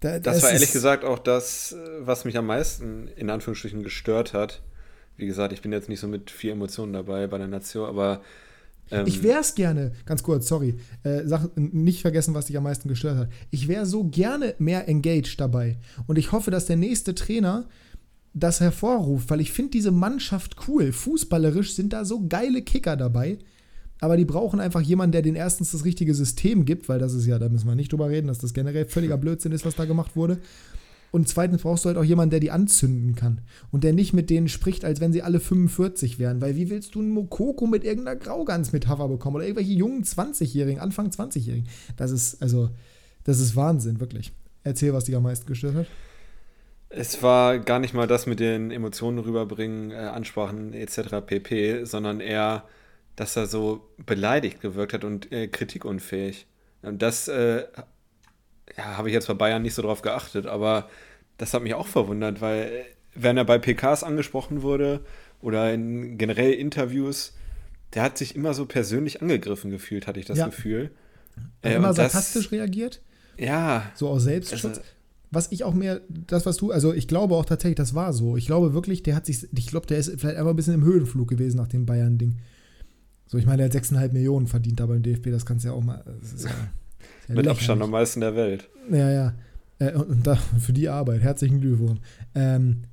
Da, 0.00 0.18
das, 0.18 0.36
das 0.36 0.42
war 0.42 0.50
ehrlich 0.52 0.72
gesagt 0.72 1.04
auch 1.04 1.18
das, 1.18 1.76
was 2.00 2.24
mich 2.24 2.36
am 2.38 2.46
meisten 2.46 3.08
in 3.16 3.28
Anführungsstrichen 3.30 3.82
gestört 3.82 4.32
hat, 4.32 4.62
wie 5.22 5.26
gesagt, 5.26 5.52
ich 5.52 5.62
bin 5.62 5.72
jetzt 5.72 5.88
nicht 5.88 6.00
so 6.00 6.08
mit 6.08 6.30
viel 6.30 6.50
Emotionen 6.50 6.92
dabei 6.92 7.28
bei 7.28 7.38
der 7.38 7.46
Nation, 7.46 7.88
aber. 7.88 8.20
Ähm, 8.90 9.06
ich 9.06 9.22
wäre 9.22 9.40
es 9.40 9.54
gerne, 9.54 9.92
ganz 10.04 10.24
kurz, 10.24 10.48
sorry, 10.48 10.74
äh, 11.04 11.22
sag, 11.24 11.56
nicht 11.56 12.02
vergessen, 12.02 12.34
was 12.34 12.46
dich 12.46 12.56
am 12.56 12.64
meisten 12.64 12.88
gestört 12.88 13.16
hat. 13.16 13.28
Ich 13.50 13.68
wäre 13.68 13.86
so 13.86 14.04
gerne 14.04 14.54
mehr 14.58 14.88
engaged 14.88 15.40
dabei. 15.40 15.78
Und 16.08 16.18
ich 16.18 16.32
hoffe, 16.32 16.50
dass 16.50 16.66
der 16.66 16.76
nächste 16.76 17.14
Trainer 17.14 17.68
das 18.34 18.60
hervorruft, 18.60 19.30
weil 19.30 19.40
ich 19.40 19.52
finde 19.52 19.70
diese 19.70 19.92
Mannschaft 19.92 20.56
cool. 20.66 20.90
Fußballerisch 20.90 21.74
sind 21.74 21.92
da 21.92 22.04
so 22.04 22.26
geile 22.26 22.62
Kicker 22.62 22.96
dabei. 22.96 23.38
Aber 24.00 24.16
die 24.16 24.24
brauchen 24.24 24.58
einfach 24.58 24.80
jemanden, 24.80 25.12
der 25.12 25.22
denen 25.22 25.36
erstens 25.36 25.70
das 25.70 25.84
richtige 25.84 26.12
System 26.12 26.64
gibt, 26.64 26.88
weil 26.88 26.98
das 26.98 27.14
ist 27.14 27.26
ja, 27.26 27.38
da 27.38 27.48
müssen 27.48 27.68
wir 27.68 27.76
nicht 27.76 27.92
drüber 27.92 28.10
reden, 28.10 28.26
dass 28.26 28.38
das 28.38 28.52
generell 28.52 28.86
völliger 28.86 29.16
Blödsinn 29.16 29.52
ist, 29.52 29.64
was 29.64 29.76
da 29.76 29.84
gemacht 29.84 30.16
wurde. 30.16 30.38
Und 31.12 31.28
zweitens 31.28 31.62
brauchst 31.62 31.84
du 31.84 31.88
halt 31.88 31.98
auch 31.98 32.04
jemanden, 32.04 32.30
der 32.30 32.40
die 32.40 32.50
anzünden 32.50 33.14
kann. 33.14 33.42
Und 33.70 33.84
der 33.84 33.92
nicht 33.92 34.12
mit 34.12 34.30
denen 34.30 34.48
spricht, 34.48 34.84
als 34.84 35.00
wenn 35.00 35.12
sie 35.12 35.22
alle 35.22 35.38
45 35.38 36.18
wären. 36.18 36.40
Weil 36.40 36.56
wie 36.56 36.70
willst 36.70 36.94
du 36.94 37.00
einen 37.00 37.10
Mokoko 37.10 37.66
mit 37.66 37.84
irgendeiner 37.84 38.18
Graugans-Metapher 38.18 39.08
bekommen? 39.08 39.36
Oder 39.36 39.44
irgendwelche 39.44 39.72
jungen 39.72 40.02
20-Jährigen, 40.02 40.80
Anfang 40.80 41.10
20-Jährigen? 41.10 41.68
Das 41.96 42.10
ist, 42.10 42.42
also, 42.42 42.70
das 43.22 43.38
ist 43.38 43.54
Wahnsinn, 43.54 44.00
wirklich. 44.00 44.32
Erzähl, 44.64 44.92
was 44.92 45.04
dich 45.04 45.14
am 45.14 45.22
meisten 45.22 45.46
gestört 45.46 45.74
hat. 45.74 45.86
Es 46.88 47.22
war 47.22 47.58
gar 47.58 47.78
nicht 47.78 47.94
mal 47.94 48.06
das 48.06 48.26
mit 48.26 48.40
den 48.40 48.70
Emotionen 48.70 49.18
rüberbringen, 49.18 49.92
äh, 49.92 49.94
Ansprachen 49.94 50.72
etc. 50.72 51.24
pp., 51.24 51.84
sondern 51.84 52.20
eher 52.20 52.64
dass 53.16 53.36
er 53.36 53.46
so 53.46 53.88
beleidigt 54.04 54.60
gewirkt 54.60 54.92
hat 54.92 55.04
und 55.04 55.30
äh, 55.32 55.48
kritikunfähig. 55.48 56.46
Und 56.82 57.02
das 57.02 57.28
äh, 57.28 57.64
ja, 58.76 58.96
habe 58.96 59.08
ich 59.08 59.14
jetzt 59.14 59.26
bei 59.26 59.34
Bayern 59.34 59.62
nicht 59.62 59.74
so 59.74 59.82
drauf 59.82 60.02
geachtet, 60.02 60.46
aber 60.46 60.88
das 61.38 61.54
hat 61.54 61.62
mich 61.62 61.74
auch 61.74 61.86
verwundert, 61.86 62.40
weil 62.40 62.84
wenn 63.14 63.36
er 63.36 63.44
bei 63.44 63.58
PKs 63.58 64.04
angesprochen 64.04 64.62
wurde 64.62 65.04
oder 65.40 65.72
in 65.72 66.18
generell 66.18 66.52
Interviews, 66.52 67.34
der 67.94 68.02
hat 68.02 68.16
sich 68.16 68.34
immer 68.36 68.54
so 68.54 68.66
persönlich 68.66 69.20
angegriffen 69.20 69.70
gefühlt, 69.70 70.06
hatte 70.06 70.20
ich 70.20 70.26
das 70.26 70.38
ja. 70.38 70.46
Gefühl. 70.46 70.90
Äh, 71.62 71.74
immer 71.74 71.92
sarkastisch 71.94 72.44
das, 72.44 72.52
reagiert. 72.52 73.02
Ja. 73.38 73.90
So 73.94 74.08
aus 74.08 74.24
Selbstschutz. 74.24 74.64
Also, 74.64 74.80
was 75.30 75.50
ich 75.50 75.64
auch 75.64 75.72
mehr, 75.72 76.02
das, 76.08 76.44
was 76.44 76.58
du, 76.58 76.70
also 76.70 76.92
ich 76.92 77.08
glaube 77.08 77.34
auch 77.36 77.46
tatsächlich, 77.46 77.76
das 77.76 77.94
war 77.94 78.12
so. 78.12 78.36
Ich 78.36 78.46
glaube 78.46 78.74
wirklich, 78.74 79.02
der 79.02 79.16
hat 79.16 79.24
sich, 79.24 79.48
ich 79.56 79.66
glaube, 79.66 79.86
der 79.86 79.98
ist 79.98 80.10
vielleicht 80.18 80.36
einfach 80.36 80.50
ein 80.50 80.56
bisschen 80.56 80.74
im 80.74 80.84
Höhenflug 80.84 81.28
gewesen 81.28 81.56
nach 81.56 81.68
dem 81.68 81.86
Bayern-Ding. 81.86 82.38
So, 83.26 83.38
ich 83.38 83.46
meine, 83.46 83.66
der 83.66 83.80
hat 83.80 83.86
6,5 83.86 84.12
Millionen 84.12 84.46
verdient 84.46 84.78
da 84.78 84.86
beim 84.86 85.02
DFB, 85.02 85.30
das 85.30 85.46
kannst 85.46 85.64
du 85.64 85.70
ja 85.70 85.74
auch 85.74 85.82
mal. 85.82 86.04
Ja, 86.44 86.50
Mit 87.28 87.48
Abstand 87.48 87.82
am 87.82 87.90
meisten 87.90 88.20
der 88.20 88.34
Welt. 88.36 88.68
Ja, 88.90 89.10
ja. 89.10 89.34
Äh, 89.78 89.92
und 89.94 90.26
da, 90.26 90.36
für 90.58 90.72
die 90.72 90.88
Arbeit, 90.88 91.20
herzlichen 91.20 91.60
Glückwunsch. 91.60 92.00
Ähm, 92.34 92.84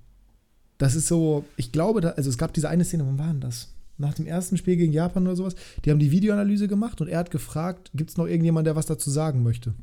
das 0.77 0.95
ist 0.95 1.07
so, 1.07 1.45
ich 1.57 1.71
glaube, 1.71 2.01
da, 2.01 2.09
also 2.11 2.29
es 2.29 2.37
gab 2.37 2.53
diese 2.53 2.69
eine 2.69 2.85
Szene, 2.85 3.05
wann 3.05 3.19
war 3.19 3.27
denn 3.27 3.41
das? 3.41 3.73
Nach 3.97 4.13
dem 4.13 4.25
ersten 4.25 4.55
Spiel 4.55 4.77
gegen 4.77 4.93
Japan 4.93 5.27
oder 5.27 5.35
sowas. 5.35 5.55
Die 5.83 5.91
haben 5.91 5.99
die 5.99 6.11
Videoanalyse 6.11 6.69
gemacht 6.69 7.01
und 7.01 7.09
er 7.09 7.19
hat 7.19 7.31
gefragt, 7.31 7.91
gibt 7.93 8.11
es 8.11 8.17
noch 8.17 8.27
irgendjemand, 8.27 8.65
der 8.65 8.77
was 8.77 8.85
dazu 8.85 9.09
sagen 9.09 9.43
möchte? 9.43 9.73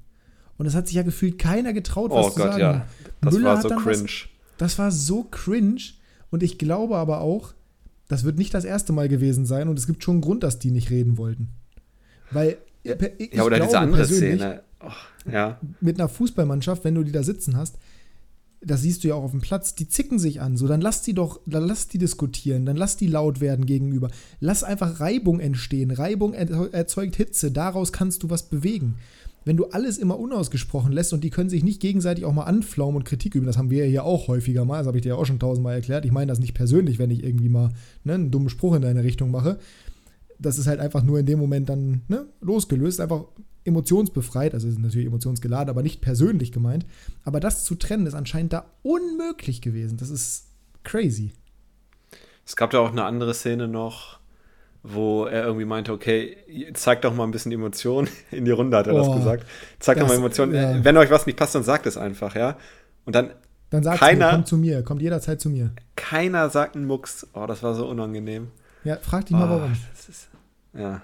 Und 0.57 0.65
es 0.65 0.75
hat 0.75 0.87
sich 0.87 0.97
ja 0.97 1.03
gefühlt 1.03 1.39
keiner 1.39 1.75
getraut, 1.75 2.11
was 2.11 2.27
oh 2.27 2.31
zu 2.31 2.37
Gott, 2.37 2.53
sagen. 2.53 2.61
Ja. 2.61 2.87
Das 3.21 3.35
Müller 3.35 3.55
war 3.55 3.63
so 3.63 3.69
cringe. 3.69 4.05
Was, 4.05 4.29
das 4.57 4.79
war 4.79 4.91
so 4.91 5.25
cringe. 5.25 5.83
Und 6.31 6.43
ich 6.43 6.57
glaube 6.57 6.97
aber 6.97 7.21
auch, 7.21 7.53
das 8.09 8.25
wird 8.25 8.39
nicht 8.39 8.55
das 8.55 8.65
erste 8.65 8.95
Mal 8.95 9.09
gewesen 9.09 9.45
sein 9.45 9.69
und 9.69 9.79
es 9.79 9.87
gibt 9.87 10.03
schon 10.03 10.17
einen 10.17 10.23
Grund, 10.23 10.43
dass 10.43 10.59
die 10.59 10.71
nicht 10.71 10.91
reden 10.91 11.19
wollten. 11.19 11.49
Weil. 12.31 12.57
Ich 13.18 13.35
ja, 13.35 13.44
oder 13.44 13.61
diese 13.61 13.79
andere 13.79 14.07
Szene. 14.07 14.62
Oh, 14.81 15.31
ja. 15.31 15.61
Mit 15.81 15.99
einer 15.99 16.09
Fußballmannschaft, 16.09 16.85
wenn 16.85 16.94
du 16.94 17.03
die 17.03 17.12
da 17.12 17.22
sitzen 17.22 17.57
hast, 17.57 17.77
das 18.61 18.83
siehst 18.83 19.05
du 19.05 19.09
ja 19.09 19.14
auch 19.14 19.25
auf 19.25 19.31
dem 19.31 19.40
Platz, 19.40 19.75
die 19.75 19.88
zicken 19.88 20.18
sich 20.18 20.40
an. 20.40 20.57
So, 20.57 20.66
dann 20.66 20.81
lass 20.81 21.03
die 21.03 21.14
doch, 21.14 21.40
dann 21.46 21.66
lass 21.66 21.88
die 21.88 21.99
diskutieren, 21.99 22.66
dann 22.66 22.77
lass 22.77 22.96
die 22.96 23.07
laut 23.07 23.40
werden 23.40 23.66
gegenüber. 23.66 24.11
Lass 24.40 24.64
einfach 24.64 25.01
Reibung 25.01 25.40
entstehen. 25.40 25.90
Reibung 25.90 26.33
erzeugt 26.35 27.16
Hitze, 27.16 27.51
daraus 27.53 27.92
kannst 27.92 28.22
du 28.22 28.31
was 28.31 28.44
bewegen 28.44 28.96
wenn 29.46 29.57
du 29.57 29.66
alles 29.66 29.96
immer 29.96 30.18
unausgesprochen 30.18 30.92
lässt 30.92 31.12
und 31.12 31.22
die 31.22 31.31
können 31.31 31.49
sich 31.49 31.62
nicht 31.62 31.81
gegenseitig 31.81 32.25
auch 32.25 32.33
mal 32.33 32.44
anflaumen 32.44 32.96
und 32.96 33.05
Kritik 33.05 33.37
üben, 33.37 33.46
das 33.46 33.57
haben 33.57 33.70
wir 33.70 33.85
ja 33.85 33.90
hier 33.90 34.05
auch 34.05 34.27
häufiger 34.27 34.64
mal, 34.64 34.79
das 34.79 34.88
habe 34.88 34.99
ich 34.99 35.05
dir 35.05 35.11
ja 35.11 35.14
auch 35.14 35.25
schon 35.25 35.38
tausendmal 35.38 35.77
erklärt. 35.77 36.05
Ich 36.05 36.11
meine 36.11 36.27
das 36.27 36.40
nicht 36.40 36.53
persönlich, 36.53 36.99
wenn 36.99 37.12
ich 37.12 37.22
irgendwie 37.22 37.49
mal 37.49 37.70
ne, 38.03 38.14
einen 38.14 38.33
dummen 38.33 38.49
Spruch 38.49 38.75
in 38.75 38.83
deine 38.83 39.05
Richtung 39.05 39.31
mache. 39.31 39.59
Das 40.38 40.59
ist 40.59 40.66
halt 40.66 40.81
einfach 40.81 41.03
nur 41.03 41.18
in 41.18 41.27
dem 41.27 41.38
Moment 41.38 41.68
dann 41.68 42.03
ne, 42.09 42.27
losgelöst, 42.40 43.01
einfach 43.01 43.25
emotionsbefreit, 43.64 44.55
also 44.55 44.68
ist 44.68 44.79
natürlich 44.79 45.07
emotionsgeladen, 45.07 45.68
aber 45.68 45.83
nicht 45.83 46.01
persönlich 46.01 46.53
gemeint. 46.53 46.87
Aber 47.25 47.40
das 47.40 47.64
zu 47.64 47.75
trennen 47.75 48.07
ist 48.07 48.14
anscheinend 48.14 48.53
da 48.53 48.66
unmöglich 48.83 49.61
gewesen. 49.61 49.96
Das 49.96 50.09
ist 50.09 50.46
crazy. 50.85 51.33
Es 52.46 52.55
gab 52.55 52.72
ja 52.72 52.81
auch 52.81 52.92
eine 52.92 53.05
andere 53.05 53.35
Szene 53.35 53.66
noch, 53.66 54.20
wo 54.85 55.25
er 55.25 55.44
irgendwie 55.44 55.64
meinte, 55.64 55.92
okay, 55.92 56.37
zeig 56.75 57.03
doch 57.03 57.12
mal 57.12 57.25
ein 57.25 57.33
bisschen 57.33 57.51
Emotion. 57.51 58.09
In 58.31 58.44
die 58.44 58.53
Runde 58.53 58.77
hat 58.77 58.87
er 58.87 58.94
oh, 58.94 58.99
das 58.99 59.16
gesagt. 59.16 59.46
Zeig 59.81 59.99
doch 59.99 60.07
mal 60.07 60.14
Emotion. 60.14 60.55
Ja. 60.55 60.85
Wenn 60.85 60.96
euch 60.96 61.11
was 61.11 61.27
nicht 61.27 61.37
passt, 61.37 61.57
dann 61.57 61.64
sagt 61.64 61.87
es 61.87 61.96
einfach, 61.96 62.37
ja. 62.37 62.57
Und 63.05 63.14
dann. 63.16 63.31
Dann 63.70 63.83
sagt 63.83 63.99
keiner, 63.99 64.27
mir, 64.27 64.33
kommt 64.33 64.46
zu 64.46 64.57
mir, 64.59 64.83
kommt 64.85 65.03
jederzeit 65.03 65.40
zu 65.40 65.51
mir. 65.51 65.72
Keiner 65.96 66.51
sagt 66.51 66.77
einen 66.77 66.87
Mucks. 66.87 67.27
Oh, 67.35 67.46
das 67.46 67.64
war 67.64 67.75
so 67.75 67.88
unangenehm. 67.88 68.53
Ja, 68.87 68.96
frag 68.96 69.27
dich 69.27 69.37
oh, 69.37 69.40
mal 69.40 69.51
warum. 69.51 69.72
Ist, 69.72 70.29
ja. 70.75 71.03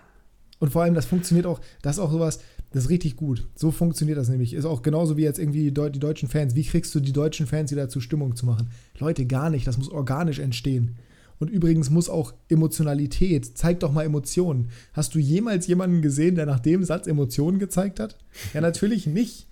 Und 0.59 0.71
vor 0.71 0.83
allem, 0.83 0.95
das 0.95 1.07
funktioniert 1.07 1.47
auch, 1.47 1.61
das 1.83 1.97
ist 1.97 2.01
auch 2.01 2.13
sowas, 2.13 2.39
das 2.71 2.85
ist 2.85 2.91
richtig 2.91 3.17
gut. 3.17 3.49
So 3.55 3.71
funktioniert 3.71 4.17
das 4.17 4.29
nämlich. 4.29 4.55
Ist 4.55 4.65
auch 4.65 4.83
genauso 4.83 5.17
wie 5.17 5.23
jetzt 5.23 5.39
irgendwie 5.39 5.71
die, 5.71 5.93
die 5.93 5.99
deutschen 5.99 6.29
Fans. 6.29 6.55
Wie 6.55 6.65
kriegst 6.65 6.95
du 6.95 7.01
die 7.01 7.13
deutschen 7.13 7.47
Fans 7.47 7.71
wieder 7.71 7.89
zur 7.89 8.01
Stimmung 8.01 8.37
zu 8.37 8.47
machen? 8.47 8.71
Leute, 8.99 9.27
gar 9.27 9.51
nicht. 9.51 9.67
Das 9.67 9.77
muss 9.77 9.91
organisch 9.91 10.39
entstehen. 10.39 10.97
Und 11.39 11.51
übrigens 11.51 11.91
muss 11.91 12.09
auch 12.09 12.33
Emotionalität, 12.49 13.59
zeig 13.59 13.81
doch 13.81 13.91
mal 13.91 14.05
Emotionen. 14.05 14.69
Hast 14.93 15.17
du 15.17 15.19
jemals 15.19 15.67
jemanden 15.67 16.01
gesehen, 16.01 16.37
der 16.37 16.47
nach 16.47 16.61
dem 16.61 16.85
Satz 16.85 17.09
Emotionen 17.09 17.59
gezeigt 17.59 17.99
hat? 17.99 18.17
Ja, 18.55 18.61
natürlich 18.61 19.09
nicht. 19.09 19.49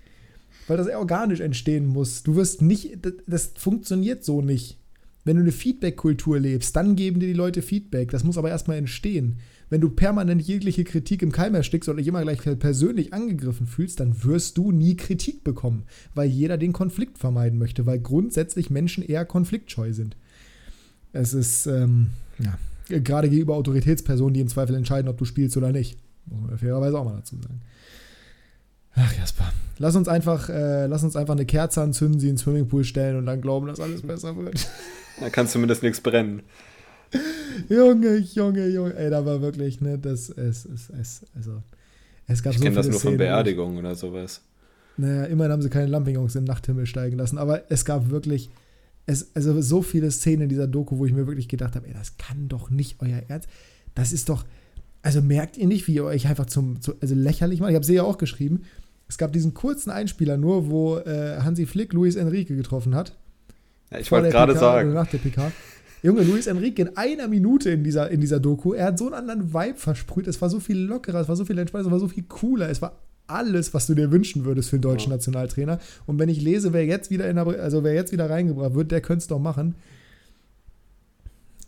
Weil 0.69 0.77
das 0.77 0.89
organisch 0.89 1.41
entstehen 1.41 1.87
muss. 1.87 2.23
Du 2.23 2.37
wirst 2.37 2.63
nicht, 2.63 2.99
das 3.27 3.51
funktioniert 3.57 4.25
so 4.25 4.41
nicht. 4.41 4.79
Wenn 5.25 5.37
du 5.37 5.43
eine 5.43 5.53
Feedback-Kultur 5.53 6.39
lebst, 6.39 6.75
dann 6.77 6.97
geben 6.97 7.21
dir 7.21 7.27
die 7.27 7.35
Leute 7.35 7.63
Feedback. 7.63 8.11
Das 8.11 8.25
muss 8.25 8.39
aber 8.39 8.49
erstmal 8.49 8.79
entstehen. 8.79 9.37
Wenn 9.69 9.81
du 9.81 9.91
permanent 9.91 10.43
jegliche 10.43 10.83
Kritik 10.85 11.23
im 11.23 11.31
Keim 11.31 11.55
erstickst 11.55 11.89
oder 11.89 11.99
dich 11.99 12.09
immer 12.09 12.23
gleich 12.23 12.41
persönlich 12.59 13.13
angegriffen 13.13 13.67
fühlst, 13.67 14.01
dann 14.01 14.25
wirst 14.25 14.59
du 14.59 14.73
nie 14.73 14.97
Kritik 14.97 15.45
bekommen, 15.45 15.85
weil 16.15 16.29
jeder 16.29 16.59
den 16.59 16.73
Konflikt 16.73 17.19
vermeiden 17.19 17.59
möchte, 17.59 17.87
weil 17.87 18.01
grundsätzlich 18.01 18.71
Menschen 18.71 19.05
eher 19.05 19.25
konfliktscheu 19.25 19.93
sind. 19.93 20.17
Es 21.13 21.35
ist, 21.35 21.67
ähm, 21.67 22.09
ja, 22.39 22.59
gerade 22.99 23.29
gegenüber 23.29 23.57
Autoritätspersonen, 23.57 24.35
die 24.35 24.41
im 24.41 24.49
Zweifel 24.49 24.75
entscheiden, 24.75 25.09
ob 25.09 25.19
du 25.19 25.25
spielst 25.25 25.57
oder 25.57 25.71
nicht. 25.71 25.99
Muss 26.27 26.41
man 26.41 26.59
fairerweise 26.59 26.99
auch 26.99 27.05
mal 27.05 27.17
dazu 27.17 27.37
sagen. 27.37 27.61
Ach, 28.95 29.17
Jasper. 29.17 29.53
Lass 29.79 29.97
uns 29.97 30.09
einfach, 30.09 30.49
äh, 30.49 30.87
lass 30.87 31.03
uns 31.03 31.17
einfach 31.17 31.35
eine 31.35 31.47
Kerze 31.47 31.81
anzünden, 31.83 32.21
sie 32.21 32.29
in 32.29 32.35
den 32.35 32.39
Swimmingpool 32.39 32.85
stellen 32.85 33.17
und 33.17 33.27
dann 33.27 33.41
glauben, 33.41 33.67
dass 33.67 33.81
alles 33.81 34.03
besser 34.03 34.37
wird. 34.37 34.69
Da 35.21 35.31
kann 35.31 35.47
zumindest 35.47 35.83
nichts 35.83 36.01
brennen. 36.01 36.43
Junge, 37.69 38.17
Junge, 38.17 38.69
Junge. 38.69 38.95
Ey, 38.95 39.11
da 39.11 39.25
war 39.25 39.41
wirklich, 39.41 39.81
ne, 39.81 39.99
das, 39.99 40.31
es, 40.31 40.65
es, 40.65 40.91
es, 40.91 41.27
also, 41.35 41.63
es 42.27 42.43
gab 42.43 42.53
ich 42.53 42.59
so 42.59 42.65
kenne 42.65 42.77
das 42.77 42.87
nur 42.87 42.99
Szenen, 42.99 43.13
von 43.13 43.19
Beerdigungen 43.19 43.79
oder 43.79 43.95
sowas. 43.95 44.43
Naja, 44.97 45.25
immerhin 45.25 45.53
haben 45.53 45.63
sie 45.63 45.71
keine 45.71 45.87
Lampignons 45.87 46.37
im 46.37 46.45
Nachthimmel 46.45 46.87
steigen 46.87 47.17
lassen, 47.17 47.39
aber 47.39 47.71
es 47.71 47.85
gab 47.85 48.11
wirklich 48.11 48.51
es, 49.07 49.35
also 49.35 49.61
so 49.61 49.83
viele 49.83 50.11
Szenen 50.11 50.43
in 50.43 50.49
dieser 50.49 50.67
Doku, 50.67 50.99
wo 50.99 51.07
ich 51.07 51.13
mir 51.13 51.27
wirklich 51.27 51.49
gedacht 51.49 51.75
habe, 51.75 51.87
ey, 51.87 51.93
das 51.93 52.17
kann 52.17 52.49
doch 52.49 52.71
nicht 52.71 53.01
euer 53.01 53.23
Ernst. 53.29 53.49
Das 53.95 54.13
ist 54.13 54.29
doch, 54.29 54.45
also 55.03 55.23
merkt 55.23 55.57
ihr 55.57 55.67
nicht, 55.67 55.87
wie 55.87 55.95
ihr 55.95 56.05
euch 56.05 56.27
einfach 56.27 56.47
zum, 56.47 56.81
zu, 56.81 56.95
also 57.01 57.15
lächerlich 57.15 57.61
macht? 57.61 57.71
Ich 57.71 57.77
habe 57.77 57.87
sie 57.87 57.95
ja 57.95 58.03
auch 58.03 58.19
geschrieben. 58.19 58.63
Es 59.09 59.19
gab 59.19 59.33
diesen 59.33 59.55
kurzen 59.55 59.91
Einspieler 59.91 60.37
nur, 60.37 60.71
wo 60.71 60.99
äh, 60.99 61.39
Hansi 61.41 61.67
Flick 61.67 61.93
Luis 61.93 62.17
Enrique 62.17 62.55
getroffen 62.55 62.95
hat. 62.95 63.17
Ja, 63.91 63.99
ich 63.99 64.11
wollte 64.13 64.31
gerade 64.31 64.57
sagen. 64.57 64.93
Nach 64.93 65.09
der 65.09 65.19
PK. 65.19 65.51
Junge, 66.03 66.23
Luis 66.23 66.47
Enrique 66.47 66.81
in 66.81 66.97
einer 66.97 67.29
Minute 67.29 67.71
in 67.71 67.85
dieser, 67.85 68.11
in 68.11 68.21
dieser 68.21 68.41
Doku, 68.41 68.73
er 68.73 68.87
hat 68.87 68.99
so 68.99 69.07
einen 69.07 69.15
anderen 69.15 69.53
Vibe 69.53 69.77
versprüht. 69.79 70.27
Es 70.27 70.41
war 70.41 70.49
so 70.49 70.61
viel 70.61 70.79
lockerer, 70.79 71.21
es 71.21 71.29
war 71.29 71.37
so 71.37 71.45
viel 71.45 71.59
entspannter, 71.59 71.89
es 71.89 71.93
war 71.93 71.99
so 71.99 72.09
viel 72.09 72.25
cooler. 72.25 72.71
Es 72.71 72.81
war 72.81 73.01
alles, 73.27 73.75
was 73.75 73.87
du 73.87 73.95
dir 73.95 74.11
wünschen 74.11 74.45
würdest 74.45 74.71
für 74.71 74.77
einen 74.77 74.83
deutschen 74.83 75.11
ja. 75.11 75.17
Nationaltrainer. 75.17 75.79
Und 76.07 76.19
wenn 76.19 76.29
ich 76.29 76.41
lese, 76.41 76.73
wer 76.73 76.85
jetzt 76.85 77.11
wieder 77.11 77.29
in 77.29 77.37
der, 77.37 77.47
also 77.47 77.85
wer 77.85 77.95
jetzt 77.95 78.13
wieder 78.13 78.31
reingebracht 78.31 78.75
wird, 78.75 78.91
der 78.91 79.01
könnte 79.01 79.23
es 79.23 79.27
doch 79.27 79.39
machen. 79.39 79.75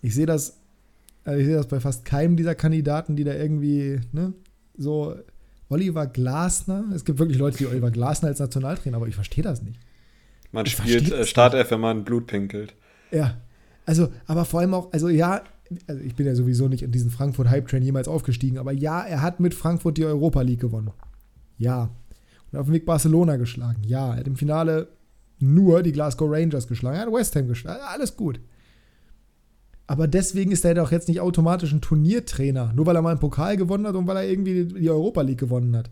Ich 0.01 0.15
sehe 0.15 0.27
das, 0.27 0.59
also 1.25 1.39
ich 1.39 1.47
sehe 1.47 1.57
das 1.57 1.69
bei 1.69 1.81
fast 1.81 2.05
keinem 2.05 2.37
dieser 2.37 2.55
Kandidaten, 2.55 3.17
die 3.17 3.25
da 3.25 3.35
irgendwie, 3.35 4.01
ne, 4.13 4.33
so 4.77 5.15
Oliver 5.69 6.07
Glasner. 6.07 6.85
Es 6.95 7.05
gibt 7.05 7.19
wirklich 7.19 7.39
Leute, 7.39 7.59
die 7.59 7.67
Oliver 7.67 7.91
Glasner 7.91 8.29
als 8.29 8.41
Nationaltrainer, 8.41 8.97
aber 8.97 9.09
ich 9.09 9.15
verstehe 9.15 9.45
das 9.45 9.63
nicht. 9.63 9.79
Man 10.51 10.67
ich 10.67 10.73
spielt 10.73 11.11
äh, 11.11 11.25
Startelf, 11.25 11.71
wenn 11.71 11.81
man 11.81 12.05
Blut 12.05 12.27
pinkelt. 12.27 12.75
Ja. 13.11 13.39
Also, 13.87 14.09
aber 14.27 14.45
vor 14.45 14.61
allem 14.61 14.75
auch, 14.75 14.93
also 14.93 15.09
ja, 15.09 15.43
also 15.87 16.03
ich 16.03 16.15
bin 16.15 16.27
ja 16.27 16.35
sowieso 16.35 16.69
nicht 16.69 16.83
in 16.83 16.93
diesen 16.93 17.11
Frankfurt 17.11 17.49
Hype 17.49 17.69
Train 17.69 17.83
jemals 17.83 18.07
aufgestiegen, 18.07 18.59
aber 18.59 18.73
ja, 18.73 19.01
er 19.01 19.23
hat 19.23 19.41
mit 19.41 19.55
Frankfurt 19.55 19.97
die 19.97 20.05
Europa 20.05 20.43
League 20.43 20.61
gewonnen. 20.61 20.91
Ja. 21.57 21.91
Und 22.51 22.59
auf 22.59 22.67
dem 22.67 22.75
Weg 22.75 22.85
Barcelona 22.85 23.37
geschlagen. 23.37 23.83
Ja. 23.85 24.13
Er 24.13 24.21
hat 24.21 24.27
im 24.27 24.37
Finale 24.37 24.89
nur 25.39 25.83
die 25.83 25.93
Glasgow 25.93 26.31
Rangers 26.31 26.69
geschlagen. 26.69 26.97
Er 26.97 27.07
hat 27.07 27.13
West 27.13 27.35
Ham 27.35 27.49
geschlagen. 27.49 27.81
Alles 27.83 28.17
gut. 28.17 28.41
Aber 29.87 30.07
deswegen 30.07 30.53
ist 30.53 30.65
er 30.65 30.75
doch 30.75 30.93
jetzt 30.93 31.09
nicht 31.09 31.21
automatisch 31.21 31.73
ein 31.73 31.81
Turniertrainer, 31.81 32.73
nur 32.75 32.87
weil 32.87 32.97
er 32.97 33.03
mal 33.03 33.11
einen 33.11 33.21
Pokal 33.21 33.57
gewonnen 33.57 33.87
hat 33.87 33.95
und 33.95 34.07
weil 34.07 34.17
er 34.17 34.29
irgendwie 34.29 34.65
die 34.65 34.91
Europa 34.91 35.23
League 35.23 35.41
gewonnen 35.41 35.77
hat. 35.77 35.91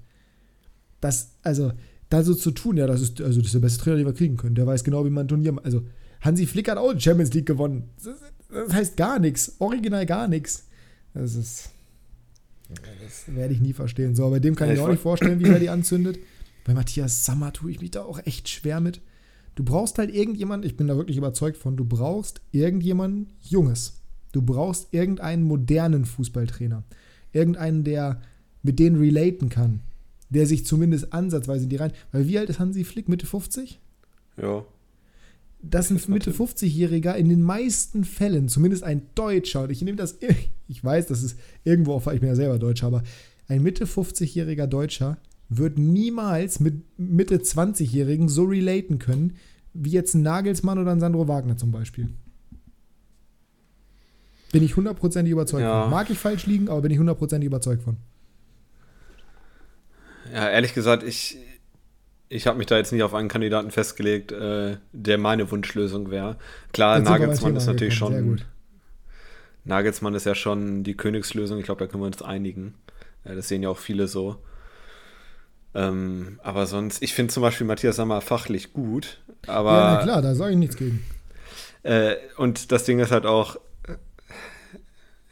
Das, 1.01 1.33
also, 1.43 1.73
da 2.09 2.23
so 2.23 2.35
zu 2.35 2.51
tun, 2.51 2.77
ja, 2.77 2.87
das 2.87 3.01
ist, 3.01 3.21
also 3.21 3.41
das 3.41 3.49
ist 3.49 3.55
der 3.55 3.61
beste 3.61 3.83
Trainer, 3.83 3.97
den 3.97 4.07
wir 4.07 4.15
kriegen 4.15 4.37
können. 4.37 4.55
Der 4.55 4.67
weiß 4.67 4.85
genau, 4.85 5.05
wie 5.05 5.11
man 5.11 5.25
ein 5.25 5.29
Turnier 5.29 5.53
macht. 5.53 5.65
Also, 5.65 5.83
Hansi 6.21 6.47
Flick 6.47 6.69
hat 6.69 6.79
auch 6.79 6.93
die 6.93 7.01
Champions 7.01 7.33
League 7.33 7.47
gewonnen. 7.47 7.91
Das, 8.05 8.17
das 8.49 8.73
heißt 8.75 8.97
gar 8.97 9.19
nichts. 9.19 9.57
Original 9.59 10.07
gar 10.07 10.29
nichts. 10.29 10.67
Das 11.15 11.35
ist. 11.35 11.71
Das 12.69 13.35
werde 13.35 13.53
ich 13.53 13.61
nie 13.61 13.73
verstehen. 13.73 14.15
So, 14.15 14.31
bei 14.31 14.39
dem 14.39 14.55
kann 14.55 14.69
ja, 14.69 14.75
ich 14.75 14.81
mir 14.81 14.87
auch 14.87 14.91
nicht 14.91 15.03
vorstellen, 15.03 15.41
wie 15.41 15.49
er 15.49 15.59
die 15.59 15.71
anzündet. 15.71 16.19
Bei 16.65 16.75
Matthias 16.75 17.25
Sammer 17.25 17.53
tue 17.53 17.73
ich 17.73 17.81
mich 17.81 17.91
da 17.91 18.03
auch 18.03 18.21
echt 18.25 18.49
schwer 18.49 18.81
mit. 18.81 19.01
Du 19.61 19.65
brauchst 19.67 19.99
halt 19.99 20.15
irgendjemanden, 20.15 20.67
ich 20.67 20.79
bin 20.79 20.87
da 20.87 20.97
wirklich 20.97 21.19
überzeugt 21.19 21.59
von, 21.59 21.77
du 21.77 21.85
brauchst 21.85 22.41
irgendjemanden 22.51 23.27
Junges. 23.43 24.01
Du 24.33 24.41
brauchst 24.41 24.95
irgendeinen 24.95 25.43
modernen 25.43 26.07
Fußballtrainer. 26.07 26.83
Irgendeinen, 27.35 27.85
der 27.85 28.23
mit 28.63 28.79
denen 28.79 28.97
relaten 28.97 29.51
kann. 29.51 29.83
Der 30.31 30.47
sich 30.47 30.65
zumindest 30.65 31.13
ansatzweise 31.13 31.65
in 31.65 31.69
die 31.69 31.77
rein. 31.77 31.93
Weil 32.11 32.27
wie 32.27 32.39
alt 32.39 32.49
ist 32.49 32.59
Hansi 32.59 32.85
Flick? 32.85 33.11
Mitte 33.11 33.27
50? 33.27 33.79
Ja. 34.41 34.65
Das 35.61 35.91
ist 35.91 36.09
ein 36.09 36.15
Mitte 36.15 36.33
50-Jähriger 36.33 37.13
in 37.17 37.29
den 37.29 37.43
meisten 37.43 38.05
Fällen, 38.05 38.49
zumindest 38.49 38.83
ein 38.83 39.03
Deutscher, 39.15 39.65
und 39.65 39.71
ich 39.71 39.83
nehme 39.83 39.99
das 39.99 40.17
ich 40.69 40.83
weiß, 40.83 41.09
das 41.09 41.23
ist 41.23 41.39
irgendwo 41.65 41.93
auch, 41.93 42.07
ich 42.07 42.21
bin 42.21 42.31
ja 42.31 42.35
selber 42.35 42.59
Deutscher, 42.59 42.87
aber 42.87 43.03
ein 43.47 43.63
Mitte 43.63 43.85
50-jähriger 43.85 44.67
Deutscher 44.67 45.19
wird 45.51 45.79
niemals 45.79 46.61
mit 46.61 46.99
Mitte 46.99 47.37
20-Jährigen 47.37 48.31
so 48.31 48.45
relaten 48.45 48.99
können, 48.99 49.35
wie 49.73 49.91
jetzt 49.91 50.15
ein 50.15 50.23
Nagelsmann 50.23 50.79
oder 50.79 50.93
ein 50.93 51.01
Sandro 51.01 51.29
Wagner 51.29 51.57
zum 51.57 51.71
Beispiel. 51.71 52.09
Bin 54.53 54.63
ich 54.65 54.77
hundertprozentig 54.77 55.33
überzeugt 55.33 55.63
ja. 55.63 55.83
von. 55.83 55.91
Mag 55.91 56.11
ich 56.11 56.19
falsch 56.19 56.47
liegen, 56.47 56.69
aber 56.69 56.83
bin 56.83 56.91
ich 56.91 56.99
hundertprozentig 56.99 57.47
überzeugt 57.47 57.83
von. 57.83 57.97
Ja, 60.33 60.49
ehrlich 60.49 60.75
gesagt, 60.75 61.03
ich, 61.03 61.39
ich 62.29 62.47
habe 62.47 62.59
mich 62.59 62.67
da 62.67 62.77
jetzt 62.77 62.93
nicht 62.93 63.03
auf 63.03 63.15
einen 63.15 63.29
Kandidaten 63.29 63.71
festgelegt, 63.71 64.33
äh, 64.33 64.77
der 64.93 65.19
meine 65.19 65.51
Wunschlösung 65.51 66.11
wäre. 66.11 66.37
Klar, 66.73 66.99
jetzt 66.99 67.09
Nagelsmann 67.09 67.57
ist 67.57 67.67
natürlich 67.67 67.95
schon. 67.95 68.41
Nagelsmann 69.65 70.15
ist 70.15 70.27
ja 70.27 70.35
schon 70.35 70.83
die 70.83 70.97
Königslösung. 70.97 71.59
Ich 71.59 71.65
glaube, 71.65 71.85
da 71.85 71.87
können 71.87 72.03
wir 72.03 72.07
uns 72.07 72.23
einigen. 72.23 72.75
Äh, 73.25 73.37
das 73.37 73.49
sehen 73.49 73.63
ja 73.63 73.69
auch 73.69 73.79
viele 73.79 74.09
so. 74.09 74.37
Ähm, 75.75 76.41
aber 76.43 76.67
sonst, 76.67 77.03
ich 77.03 77.15
finde 77.15 77.33
zum 77.33 77.43
Beispiel 77.43 77.67
Matthias 77.67 77.97
Sammer 77.97 78.21
fachlich 78.21 78.73
gut. 78.73 79.19
Aber, 79.47 79.73
ja, 79.73 79.95
na 79.95 80.03
klar, 80.03 80.23
da 80.23 80.35
sage 80.35 80.53
ich 80.53 80.59
nichts 80.59 80.77
gegen. 80.77 81.05
Äh, 81.83 82.17
und 82.37 82.73
das 82.73 82.85
Ding 82.85 82.99
ist 82.99 83.11
halt 83.13 83.27
auch, 83.27 83.57
äh, 83.87 83.95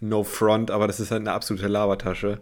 no 0.01 0.25
front, 0.25 0.71
aber 0.71 0.87
das 0.87 1.01
ist 1.01 1.11
halt 1.11 1.21
eine 1.21 1.33
absolute 1.33 1.69
Labertasche. 1.69 2.41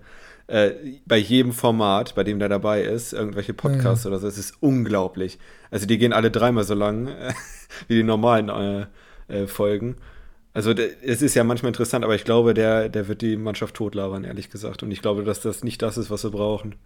Äh, 0.48 0.72
bei 1.06 1.16
jedem 1.16 1.52
Format, 1.52 2.14
bei 2.14 2.22
dem 2.22 2.38
der 2.38 2.48
dabei 2.48 2.82
ist, 2.82 3.12
irgendwelche 3.12 3.52
Podcasts 3.52 4.04
ja, 4.04 4.10
ja. 4.10 4.16
oder 4.16 4.20
so, 4.20 4.28
es 4.28 4.38
ist 4.38 4.54
unglaublich. 4.60 5.38
Also 5.70 5.86
die 5.86 5.98
gehen 5.98 6.12
alle 6.12 6.30
dreimal 6.30 6.62
so 6.64 6.74
lang 6.74 7.08
wie 7.88 7.96
die 7.96 8.04
normalen 8.04 8.48
äh, 8.48 8.86
äh, 9.28 9.46
Folgen. 9.48 9.96
Also 10.54 10.70
es 10.70 11.20
ist 11.20 11.34
ja 11.34 11.44
manchmal 11.44 11.70
interessant, 11.70 12.04
aber 12.04 12.14
ich 12.14 12.24
glaube, 12.24 12.54
der, 12.54 12.88
der 12.88 13.08
wird 13.08 13.20
die 13.20 13.36
Mannschaft 13.36 13.74
totlabern, 13.74 14.24
ehrlich 14.24 14.48
gesagt. 14.48 14.82
Und 14.82 14.90
ich 14.90 15.02
glaube, 15.02 15.22
dass 15.22 15.40
das 15.40 15.64
nicht 15.64 15.82
das 15.82 15.98
ist, 15.98 16.10
was 16.10 16.24
wir 16.24 16.30
brauchen. 16.30 16.76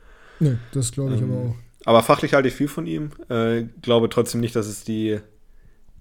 Nee, 0.40 0.56
das 0.72 0.92
glaube 0.92 1.14
ich 1.14 1.20
ähm, 1.20 1.32
aber 1.32 1.40
auch. 1.50 1.54
Aber 1.84 2.02
fachlich 2.02 2.34
halte 2.34 2.48
ich 2.48 2.54
viel 2.54 2.68
von 2.68 2.86
ihm. 2.86 3.10
Äh, 3.28 3.64
glaube 3.82 4.08
trotzdem 4.08 4.40
nicht, 4.40 4.54
dass 4.56 4.66
es 4.66 4.84
die 4.84 5.20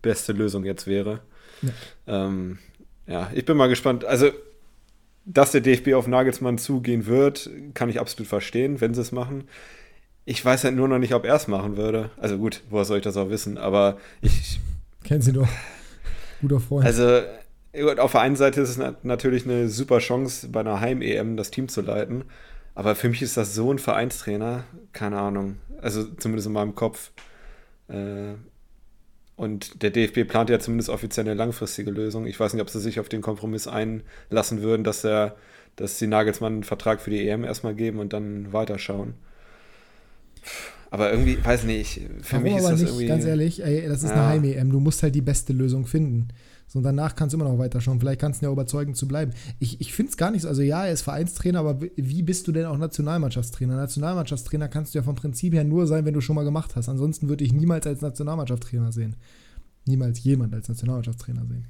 beste 0.02 0.34
Lösung 0.34 0.65
jetzt 0.65 0.88
wäre. 0.88 1.21
Ja. 1.62 1.69
Ähm, 2.08 2.58
ja, 3.08 3.30
ich 3.34 3.45
bin 3.45 3.58
mal 3.58 3.67
gespannt. 3.67 4.06
Also, 4.06 4.32
dass 5.25 5.52
der 5.52 5.62
DFB 5.62 5.93
auf 5.93 6.08
Nagelsmann 6.08 6.58
zugehen 6.58 7.06
wird, 7.06 7.49
kann 7.73 7.89
ich 7.89 7.99
absolut 7.99 8.28
verstehen, 8.28 8.82
wenn 8.82 8.93
sie 8.93 9.02
es 9.02 9.12
machen. 9.12 9.45
Ich 10.25 10.43
weiß 10.43 10.63
halt 10.63 10.75
nur 10.75 10.88
noch 10.88 10.99
nicht, 10.99 11.13
ob 11.13 11.25
er 11.25 11.36
es 11.36 11.47
machen 11.47 11.78
würde. 11.78 12.12
Also 12.17 12.38
gut, 12.38 12.62
woher 12.69 12.86
soll 12.86 12.97
ich 12.97 13.04
das 13.04 13.17
auch 13.17 13.30
wissen? 13.30 13.58
Aber 13.58 13.97
ich. 14.21 14.60
Kennen 15.04 15.21
Sie 15.21 15.34
doch. 15.34 15.47
Guter 16.41 16.60
Freund. 16.60 16.86
Also, 16.86 17.21
auf 17.97 18.12
der 18.12 18.21
einen 18.21 18.36
Seite 18.36 18.62
ist 18.62 18.78
es 18.78 18.93
natürlich 19.04 19.45
eine 19.45 19.69
super 19.69 19.99
Chance, 19.99 20.49
bei 20.49 20.60
einer 20.60 20.80
Heim-EM 20.80 21.38
das 21.38 21.52
Team 21.52 21.67
zu 21.67 21.82
leiten. 21.82 22.25
Aber 22.79 22.95
für 22.95 23.09
mich 23.09 23.21
ist 23.21 23.35
das 23.35 23.53
so 23.53 23.73
ein 23.73 23.77
Vereinstrainer, 23.77 24.63
keine 24.93 25.19
Ahnung. 25.19 25.57
Also 25.81 26.05
zumindest 26.15 26.47
in 26.47 26.53
meinem 26.53 26.75
Kopf. 26.75 27.11
Äh, 27.89 28.35
und 29.35 29.83
der 29.83 29.89
DFB 29.89 30.25
plant 30.25 30.49
ja 30.49 30.59
zumindest 30.59 30.87
offiziell 30.87 31.25
eine 31.25 31.35
langfristige 31.35 31.91
Lösung. 31.91 32.25
Ich 32.25 32.39
weiß 32.39 32.53
nicht, 32.53 32.61
ob 32.61 32.69
sie 32.69 32.79
sich 32.79 33.01
auf 33.01 33.09
den 33.09 33.21
Kompromiss 33.21 33.67
einlassen 33.67 34.61
würden, 34.61 34.85
dass 34.85 35.03
er, 35.03 35.35
dass 35.75 35.97
die 35.97 36.07
Nagelsmann 36.07 36.53
einen 36.53 36.63
Vertrag 36.63 37.01
für 37.01 37.09
die 37.09 37.27
EM 37.27 37.43
erstmal 37.43 37.75
geben 37.75 37.99
und 37.99 38.13
dann 38.13 38.53
weiterschauen. 38.53 39.15
Aber 40.89 41.11
irgendwie, 41.11 41.37
weiß 41.43 41.65
nicht, 41.65 41.99
für 42.21 42.37
Warum 42.37 42.43
mich 42.43 42.55
ist 42.55 42.63
das 42.63 42.79
nicht, 42.79 42.89
irgendwie. 42.91 43.07
Ganz 43.07 43.25
ehrlich, 43.25 43.61
ey, 43.61 43.89
das 43.89 44.03
ist 44.03 44.11
ja. 44.11 44.15
eine 44.15 44.27
Heim-EM. 44.27 44.71
Du 44.71 44.79
musst 44.79 45.03
halt 45.03 45.15
die 45.15 45.21
beste 45.21 45.51
Lösung 45.51 45.85
finden. 45.85 46.29
So, 46.69 46.77
und 46.77 46.84
danach 46.84 47.15
kannst 47.15 47.34
du 47.34 47.38
immer 47.38 47.49
noch 47.49 47.58
weiterschauen. 47.58 47.99
Vielleicht 47.99 48.21
kannst 48.21 48.41
du 48.41 48.45
ja 48.45 48.51
überzeugen 48.51 48.93
zu 48.93 49.08
bleiben. 49.08 49.34
Ich, 49.58 49.82
ich 49.82 49.91
finde 49.91 50.12
es 50.12 50.17
gar 50.17 50.29
nicht 50.29 50.43
so. 50.43 50.47
Also, 50.47 50.62
ja, 50.62 50.86
er 50.86 50.93
ist 50.93 51.01
Vereinstrainer, 51.01 51.60
aber 51.60 51.79
wie 51.95 52.21
bist 52.21 52.47
du 52.47 52.51
denn 52.51 52.65
auch 52.65 52.77
Nationalmannschaftstrainer? 52.77 53.75
Nationalmannschaftstrainer 53.75 54.67
kannst 54.67 54.93
du 54.93 54.99
ja 54.99 55.03
vom 55.03 55.15
Prinzip 55.15 55.55
her 55.55 55.63
nur 55.63 55.88
sein, 55.88 56.05
wenn 56.05 56.13
du 56.13 56.21
schon 56.21 56.36
mal 56.36 56.45
gemacht 56.45 56.75
hast. 56.75 56.88
Ansonsten 56.88 57.27
würde 57.27 57.43
ich 57.43 57.53
niemals 57.53 57.88
als 57.88 58.01
Nationalmannschaftstrainer 58.01 58.91
sehen. 58.91 59.15
Niemals 59.86 60.23
jemand 60.23 60.53
als 60.53 60.69
Nationalmannschaftstrainer 60.69 61.43
sehen. 61.47 61.65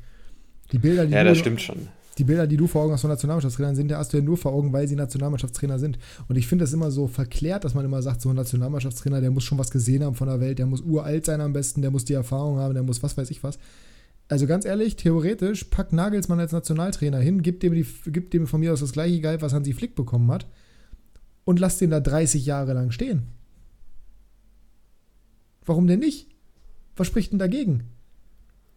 Die 0.73 0.79
Bilder, 0.79 1.05
die 1.05 1.13
ja, 1.13 1.23
das 1.23 1.37
stimmt 1.37 1.61
schon. 1.61 1.77
Die 2.17 2.25
Bilder, 2.25 2.45
die 2.45 2.57
du 2.57 2.67
vor 2.67 2.83
Augen 2.83 2.91
hast 2.91 3.01
von 3.01 3.09
Nationalmannschaftstrainern, 3.09 3.77
sind 3.77 3.89
ja 3.89 3.99
hast 3.99 4.11
du 4.11 4.17
ja 4.17 4.23
nur 4.23 4.35
vor 4.35 4.51
Augen, 4.51 4.73
weil 4.73 4.85
sie 4.89 4.97
Nationalmannschaftstrainer 4.97 5.79
sind. 5.79 5.97
Und 6.27 6.35
ich 6.35 6.45
finde 6.45 6.65
das 6.65 6.73
immer 6.73 6.91
so 6.91 7.07
verklärt, 7.07 7.63
dass 7.63 7.73
man 7.73 7.85
immer 7.85 8.01
sagt, 8.01 8.19
so 8.19 8.31
ein 8.31 8.35
Nationalmannschaftstrainer, 8.35 9.21
der 9.21 9.31
muss 9.31 9.45
schon 9.45 9.57
was 9.57 9.71
gesehen 9.71 10.03
haben 10.03 10.15
von 10.15 10.27
der 10.27 10.41
Welt, 10.41 10.59
der 10.59 10.65
muss 10.65 10.81
uralt 10.81 11.25
sein 11.25 11.39
am 11.39 11.53
besten, 11.53 11.81
der 11.81 11.91
muss 11.91 12.03
die 12.03 12.13
Erfahrung 12.13 12.59
haben, 12.59 12.73
der 12.73 12.83
muss 12.83 13.01
was 13.01 13.15
weiß 13.15 13.31
ich 13.31 13.41
was 13.41 13.57
also 14.29 14.45
ganz 14.45 14.63
ehrlich, 14.63 14.95
theoretisch, 14.95 15.65
pack 15.65 15.91
Nagelsmann 15.91 16.39
als 16.39 16.51
Nationaltrainer 16.51 17.17
hin, 17.17 17.41
gib 17.41 17.59
dem, 17.59 17.73
die, 17.73 17.85
gib 18.05 18.29
dem 18.29 18.45
von 18.45 18.59
mir 18.59 18.71
aus 18.71 18.79
das 18.79 18.93
gleiche 18.93 19.19
Geld, 19.19 19.41
was 19.41 19.53
Hansi 19.53 19.73
Flick 19.73 19.95
bekommen 19.95 20.31
hat, 20.31 20.47
und 21.45 21.59
lass 21.59 21.79
den 21.79 21.89
da 21.89 21.99
30 21.99 22.45
Jahre 22.45 22.73
lang 22.73 22.91
stehen. 22.91 23.23
Warum 25.65 25.87
denn 25.87 25.99
nicht? 25.99 26.29
Was 26.95 27.07
spricht 27.07 27.31
denn 27.31 27.39
dagegen? 27.39 27.85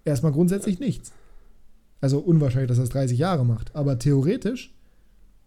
Erstmal 0.04 0.32
grundsätzlich 0.32 0.80
nichts. 0.80 1.12
Also 2.00 2.18
unwahrscheinlich, 2.18 2.68
dass 2.68 2.78
er 2.78 2.84
es 2.84 2.90
30 2.90 3.18
Jahre 3.18 3.44
macht. 3.44 3.76
Aber 3.76 3.98
theoretisch, 3.98 4.74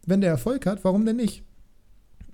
wenn 0.05 0.21
der 0.21 0.29
Erfolg 0.29 0.67
hat, 0.67 0.83
warum 0.83 1.05
denn 1.05 1.17
nicht? 1.17 1.43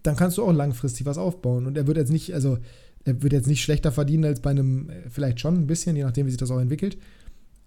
Dann 0.04 0.16
kannst 0.16 0.38
du 0.38 0.44
auch 0.44 0.52
langfristig 0.52 1.06
was 1.06 1.18
aufbauen. 1.18 1.68
Und 1.68 1.78
er 1.78 1.88
wird 1.88 1.98
jetzt 1.98 2.12
nicht, 2.12 2.34
also 2.34 2.58
er 3.06 3.22
wird 3.22 3.34
jetzt 3.34 3.48
nicht 3.48 3.64
schlechter 3.64 3.92
verdienen 3.92 4.26
als 4.26 4.42
bei 4.42 4.50
einem, 4.50 4.90
äh, 4.90 5.10
vielleicht 5.10 5.40
schon 5.40 5.56
ein 5.56 5.68
bisschen, 5.68 5.96
je 5.96 6.04
nachdem, 6.04 6.26
wie 6.26 6.32
sich 6.32 6.40
das 6.40 6.52
auch 6.52 6.60
entwickelt. 6.60 6.98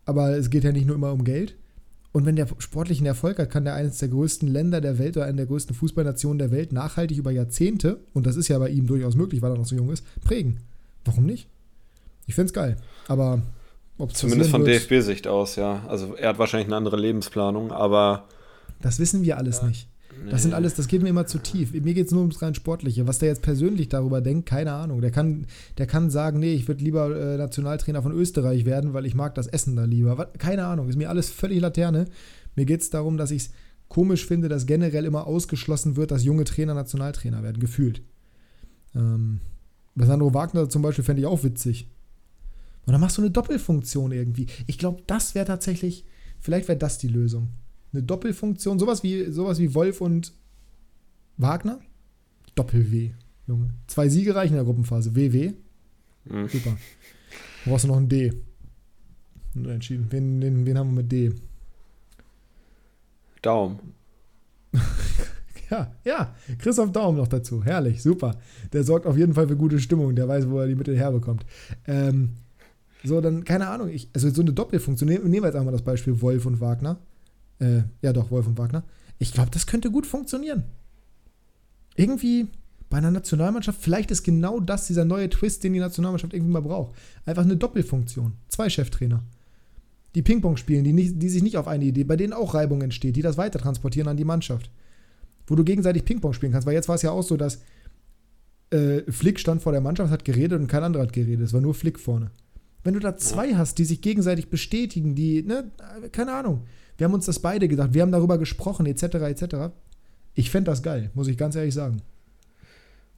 Aber 0.06 0.30
es 0.36 0.50
geht 0.50 0.64
ja 0.64 0.72
nicht 0.72 0.86
nur 0.86 0.96
immer 0.96 1.12
um 1.12 1.24
Geld. 1.24 1.56
Und 2.12 2.26
wenn 2.26 2.36
der 2.36 2.46
sportlichen 2.58 3.06
Erfolg 3.06 3.38
hat, 3.38 3.50
kann 3.50 3.64
der 3.64 3.74
eines 3.74 3.98
der 3.98 4.08
größten 4.08 4.48
Länder 4.48 4.80
der 4.80 4.98
Welt 4.98 5.16
oder 5.16 5.26
eine 5.26 5.38
der 5.38 5.46
größten 5.46 5.74
Fußballnationen 5.74 6.38
der 6.38 6.52
Welt 6.52 6.72
nachhaltig 6.72 7.18
über 7.18 7.32
Jahrzehnte, 7.32 7.98
und 8.12 8.24
das 8.26 8.36
ist 8.36 8.48
ja 8.48 8.58
bei 8.58 8.68
ihm 8.68 8.86
durchaus 8.86 9.16
möglich, 9.16 9.42
weil 9.42 9.50
er 9.50 9.58
noch 9.58 9.66
so 9.66 9.74
jung 9.74 9.90
ist, 9.90 10.04
prägen. 10.22 10.60
Warum 11.04 11.26
nicht? 11.26 11.48
Ich 12.26 12.34
finde 12.34 12.46
es 12.46 12.52
geil. 12.52 12.76
Aber 13.08 13.42
Zumindest 14.12 14.50
von 14.50 14.64
DFB-Sicht 14.64 15.28
aus, 15.28 15.56
ja. 15.56 15.84
Also 15.86 16.14
er 16.14 16.30
hat 16.30 16.38
wahrscheinlich 16.38 16.66
eine 16.66 16.76
andere 16.76 16.96
Lebensplanung, 16.96 17.70
aber. 17.70 18.24
Das 18.80 18.98
wissen 18.98 19.22
wir 19.22 19.38
alles 19.38 19.58
ja. 19.58 19.68
nicht. 19.68 19.88
Das 20.30 20.42
sind 20.42 20.54
alles, 20.54 20.74
das 20.74 20.88
geht 20.88 21.02
mir 21.02 21.08
immer 21.08 21.26
zu 21.26 21.38
tief. 21.38 21.72
Mir 21.72 21.94
geht 21.94 22.06
es 22.06 22.12
nur 22.12 22.22
ums 22.22 22.40
rein 22.40 22.54
Sportliche. 22.54 23.06
Was 23.06 23.18
der 23.18 23.28
jetzt 23.28 23.42
persönlich 23.42 23.88
darüber 23.88 24.20
denkt, 24.20 24.46
keine 24.46 24.72
Ahnung. 24.72 25.00
Der 25.00 25.10
kann, 25.10 25.46
der 25.78 25.86
kann 25.86 26.10
sagen, 26.10 26.38
nee, 26.40 26.54
ich 26.54 26.66
würde 26.66 26.82
lieber 26.82 27.14
äh, 27.14 27.36
Nationaltrainer 27.36 28.02
von 28.02 28.12
Österreich 28.12 28.64
werden, 28.64 28.94
weil 28.94 29.06
ich 29.06 29.14
mag 29.14 29.34
das 29.34 29.46
Essen 29.46 29.76
da 29.76 29.84
lieber. 29.84 30.16
Was, 30.18 30.28
keine 30.38 30.66
Ahnung, 30.66 30.88
ist 30.88 30.96
mir 30.96 31.10
alles 31.10 31.30
völlig 31.30 31.60
Laterne. 31.60 32.06
Mir 32.56 32.64
geht 32.64 32.80
es 32.80 32.90
darum, 32.90 33.16
dass 33.16 33.30
ich 33.30 33.44
es 33.44 33.50
komisch 33.88 34.26
finde, 34.26 34.48
dass 34.48 34.66
generell 34.66 35.04
immer 35.04 35.26
ausgeschlossen 35.26 35.96
wird, 35.96 36.10
dass 36.10 36.24
junge 36.24 36.44
Trainer 36.44 36.74
Nationaltrainer 36.74 37.42
werden, 37.42 37.60
gefühlt. 37.60 38.02
Ähm, 38.94 39.40
bei 39.94 40.06
Sandro 40.06 40.32
Wagner 40.32 40.68
zum 40.68 40.82
Beispiel 40.82 41.04
fände 41.04 41.20
ich 41.20 41.26
auch 41.26 41.44
witzig. 41.44 41.88
Und 42.86 42.92
dann 42.92 43.00
machst 43.00 43.18
du 43.18 43.22
eine 43.22 43.30
Doppelfunktion 43.30 44.12
irgendwie. 44.12 44.46
Ich 44.66 44.78
glaube, 44.78 45.02
das 45.06 45.34
wäre 45.34 45.46
tatsächlich, 45.46 46.04
vielleicht 46.40 46.68
wäre 46.68 46.78
das 46.78 46.98
die 46.98 47.08
Lösung 47.08 47.48
eine 47.94 48.02
Doppelfunktion, 48.02 48.78
sowas 48.78 49.02
wie, 49.02 49.30
sowas 49.30 49.58
wie 49.58 49.74
Wolf 49.74 50.00
und 50.00 50.32
Wagner. 51.36 51.80
Doppel-W, 52.54 53.10
Junge. 53.46 53.70
Zwei 53.86 54.08
Siege 54.08 54.34
reichen 54.34 54.52
in 54.52 54.56
der 54.56 54.64
Gruppenphase. 54.64 55.14
WW. 55.14 55.52
Mhm. 56.24 56.48
Super. 56.48 56.76
Du 57.64 57.70
brauchst 57.70 57.84
du 57.84 57.88
noch 57.88 57.96
ein 57.96 58.08
D. 58.08 58.32
Entschieden. 59.54 60.06
Wen, 60.10 60.42
wen, 60.42 60.66
wen 60.66 60.78
haben 60.78 60.90
wir 60.90 61.02
mit 61.02 61.12
D? 61.12 61.32
Daumen. 63.42 63.78
ja, 65.70 65.92
ja. 66.04 66.34
Christoph 66.58 66.92
Daumen 66.92 67.18
noch 67.18 67.28
dazu. 67.28 67.62
Herrlich, 67.62 68.02
super. 68.02 68.38
Der 68.72 68.84
sorgt 68.84 69.06
auf 69.06 69.16
jeden 69.16 69.34
Fall 69.34 69.48
für 69.48 69.56
gute 69.56 69.78
Stimmung. 69.78 70.14
Der 70.16 70.28
weiß, 70.28 70.48
wo 70.48 70.60
er 70.60 70.66
die 70.66 70.74
Mittel 70.74 70.96
herbekommt. 70.96 71.44
Ähm, 71.86 72.30
so, 73.04 73.20
dann, 73.20 73.44
keine 73.44 73.68
Ahnung. 73.68 73.88
Ich, 73.88 74.08
also 74.14 74.30
so 74.30 74.42
eine 74.42 74.52
Doppelfunktion. 74.52 75.08
Nehmen 75.08 75.32
wir 75.32 75.44
jetzt 75.44 75.56
einmal 75.56 75.72
das 75.72 75.82
Beispiel 75.82 76.20
Wolf 76.20 76.46
und 76.46 76.60
Wagner. 76.60 76.98
Äh, 77.58 77.82
ja, 78.02 78.12
doch, 78.12 78.30
Wolf 78.30 78.46
und 78.46 78.58
Wagner. 78.58 78.84
Ich 79.18 79.32
glaube, 79.32 79.50
das 79.50 79.66
könnte 79.66 79.90
gut 79.90 80.06
funktionieren. 80.06 80.64
Irgendwie 81.96 82.48
bei 82.90 82.98
einer 82.98 83.10
Nationalmannschaft, 83.10 83.80
vielleicht 83.80 84.10
ist 84.10 84.22
genau 84.22 84.60
das 84.60 84.86
dieser 84.86 85.04
neue 85.04 85.28
Twist, 85.28 85.64
den 85.64 85.72
die 85.72 85.80
Nationalmannschaft 85.80 86.32
irgendwie 86.32 86.52
mal 86.52 86.62
braucht. 86.62 86.94
Einfach 87.24 87.42
eine 87.42 87.56
Doppelfunktion. 87.56 88.34
Zwei 88.48 88.68
Cheftrainer. 88.68 89.22
Die 90.14 90.22
Ping-Pong 90.22 90.56
spielen, 90.56 90.84
die, 90.84 90.92
nicht, 90.92 91.20
die 91.20 91.28
sich 91.28 91.42
nicht 91.42 91.56
auf 91.56 91.66
eine 91.66 91.84
Idee, 91.84 92.04
bei 92.04 92.16
denen 92.16 92.32
auch 92.32 92.54
Reibung 92.54 92.82
entsteht, 92.82 93.16
die 93.16 93.22
das 93.22 93.36
weiter 93.36 93.58
transportieren 93.58 94.08
an 94.08 94.16
die 94.16 94.24
Mannschaft. 94.24 94.70
Wo 95.46 95.56
du 95.56 95.64
gegenseitig 95.64 96.04
Ping-Pong 96.04 96.34
spielen 96.34 96.52
kannst. 96.52 96.66
Weil 96.66 96.74
jetzt 96.74 96.88
war 96.88 96.94
es 96.94 97.02
ja 97.02 97.10
auch 97.10 97.22
so, 97.22 97.36
dass 97.36 97.60
äh, 98.70 99.00
Flick 99.10 99.40
stand 99.40 99.62
vor 99.62 99.72
der 99.72 99.80
Mannschaft, 99.80 100.12
hat 100.12 100.24
geredet 100.24 100.60
und 100.60 100.68
kein 100.68 100.84
anderer 100.84 101.02
hat 101.02 101.12
geredet. 101.12 101.46
Es 101.46 101.52
war 101.52 101.60
nur 101.60 101.74
Flick 101.74 101.98
vorne. 101.98 102.30
Wenn 102.84 102.94
du 102.94 103.00
da 103.00 103.16
zwei 103.16 103.54
hast, 103.54 103.78
die 103.78 103.84
sich 103.84 104.02
gegenseitig 104.02 104.50
bestätigen, 104.50 105.14
die, 105.14 105.42
ne, 105.42 105.70
keine 106.12 106.34
Ahnung, 106.34 106.62
wir 106.98 107.06
haben 107.06 107.14
uns 107.14 107.26
das 107.26 107.40
beide 107.40 107.66
gedacht, 107.66 107.94
wir 107.94 108.02
haben 108.02 108.12
darüber 108.12 108.38
gesprochen, 108.38 108.86
etc., 108.86 109.02
etc. 109.02 109.72
Ich 110.34 110.50
fände 110.50 110.70
das 110.70 110.82
geil, 110.82 111.10
muss 111.14 111.28
ich 111.28 111.38
ganz 111.38 111.56
ehrlich 111.56 111.74
sagen. 111.74 112.02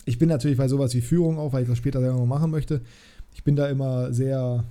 Ich 0.05 0.19
bin 0.19 0.29
natürlich 0.29 0.57
bei 0.57 0.69
sowas 0.69 0.95
wie 0.95 1.01
Führung 1.01 1.37
auch, 1.39 1.53
weil 1.53 1.64
ich 1.64 1.69
das 1.69 1.79
später 1.79 2.01
selber 2.01 2.17
noch 2.17 2.27
machen 2.27 2.53
möchte. 2.53 2.81
Ich 3.35 3.43
bin 3.43 3.57
da 3.57 3.69
immer 3.69 4.12
sehr, 4.12 4.64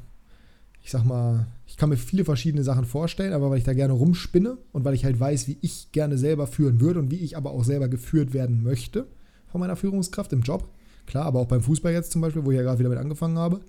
ich 0.82 0.92
sag 0.92 1.04
mal, 1.04 1.46
ich 1.68 1.76
kann 1.76 1.90
mir 1.90 1.98
viele 1.98 2.24
verschiedene 2.24 2.64
Sachen 2.64 2.86
vorstellen, 2.86 3.34
aber 3.34 3.50
weil 3.50 3.58
ich 3.58 3.66
da 3.66 3.74
gerne 3.74 3.94
rumspinne 3.94 4.58
und 4.72 4.86
weil 4.86 4.94
ich 4.94 5.04
halt 5.04 5.20
weiß, 5.20 5.50
wie 5.50 5.58
ich 5.60 5.92
gerne 5.92 6.18
selber 6.18 6.48
führen 6.48 6.80
würde 6.80 7.02
und 7.02 7.12
wie 7.12 7.18
ich 7.18 7.36
aber 7.36 7.52
auch 7.52 7.66
selber 7.66 7.90
geführt 7.90 8.34
werden 8.34 8.64
möchte 8.64 9.08
von 9.48 9.60
meiner 9.60 9.76
Führungskraft 9.76 10.32
im 10.32 10.42
Job. 10.42 10.70
Klar, 11.06 11.26
aber 11.26 11.42
auch 11.42 11.48
beim 11.48 11.62
Fußball 11.62 11.92
jetzt 11.92 12.14
zum 12.14 12.22
Beispiel, 12.22 12.46
wo 12.46 12.52
ich 12.52 12.58
ja 12.58 12.64
gerade 12.64 12.80
wieder 12.80 12.90
mit 12.90 12.98
angefangen 12.98 13.38
habe. 13.38 13.60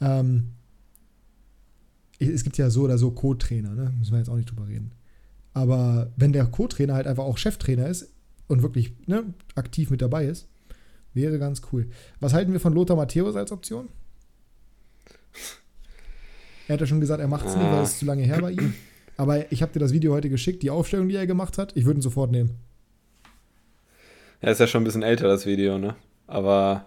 Ähm, 0.00 0.52
es 2.18 2.44
gibt 2.44 2.58
ja 2.58 2.68
so 2.70 2.82
oder 2.82 2.98
so 2.98 3.10
Co-Trainer, 3.10 3.70
ne? 3.70 3.92
müssen 3.98 4.12
wir 4.12 4.18
jetzt 4.18 4.28
auch 4.28 4.36
nicht 4.36 4.50
drüber 4.50 4.68
reden. 4.68 4.92
Aber 5.54 6.12
wenn 6.16 6.32
der 6.32 6.46
Co-Trainer 6.46 6.94
halt 6.94 7.06
einfach 7.06 7.24
auch 7.24 7.38
Cheftrainer 7.38 7.88
ist 7.88 8.12
und 8.46 8.62
wirklich 8.62 8.92
ne, 9.06 9.24
aktiv 9.54 9.90
mit 9.90 10.02
dabei 10.02 10.26
ist, 10.26 10.46
wäre 11.14 11.38
ganz 11.38 11.62
cool. 11.72 11.88
Was 12.20 12.34
halten 12.34 12.52
wir 12.52 12.60
von 12.60 12.72
Lothar 12.72 12.96
Matthäus 12.96 13.36
als 13.36 13.52
Option? 13.52 13.88
Er 16.68 16.74
hat 16.74 16.80
ja 16.80 16.86
schon 16.86 17.00
gesagt, 17.00 17.20
er 17.20 17.28
macht 17.28 17.46
es 17.46 17.56
nicht, 17.56 17.66
weil 17.66 17.82
es 17.82 17.98
zu 17.98 18.04
lange 18.04 18.22
her 18.22 18.40
bei 18.40 18.52
ihm. 18.52 18.74
Aber 19.16 19.50
ich 19.50 19.60
habe 19.60 19.72
dir 19.72 19.80
das 19.80 19.92
Video 19.92 20.12
heute 20.12 20.30
geschickt, 20.30 20.62
die 20.62 20.70
Aufstellung, 20.70 21.08
die 21.08 21.16
er 21.16 21.26
gemacht 21.26 21.58
hat. 21.58 21.76
Ich 21.76 21.84
würde 21.84 21.98
ihn 21.98 22.02
sofort 22.02 22.30
nehmen. 22.30 22.52
Ja, 24.40 24.50
ist 24.50 24.60
ja 24.60 24.66
schon 24.66 24.82
ein 24.82 24.84
bisschen 24.84 25.02
älter, 25.02 25.26
das 25.26 25.46
Video, 25.46 25.78
ne? 25.78 25.96
Aber 26.26 26.86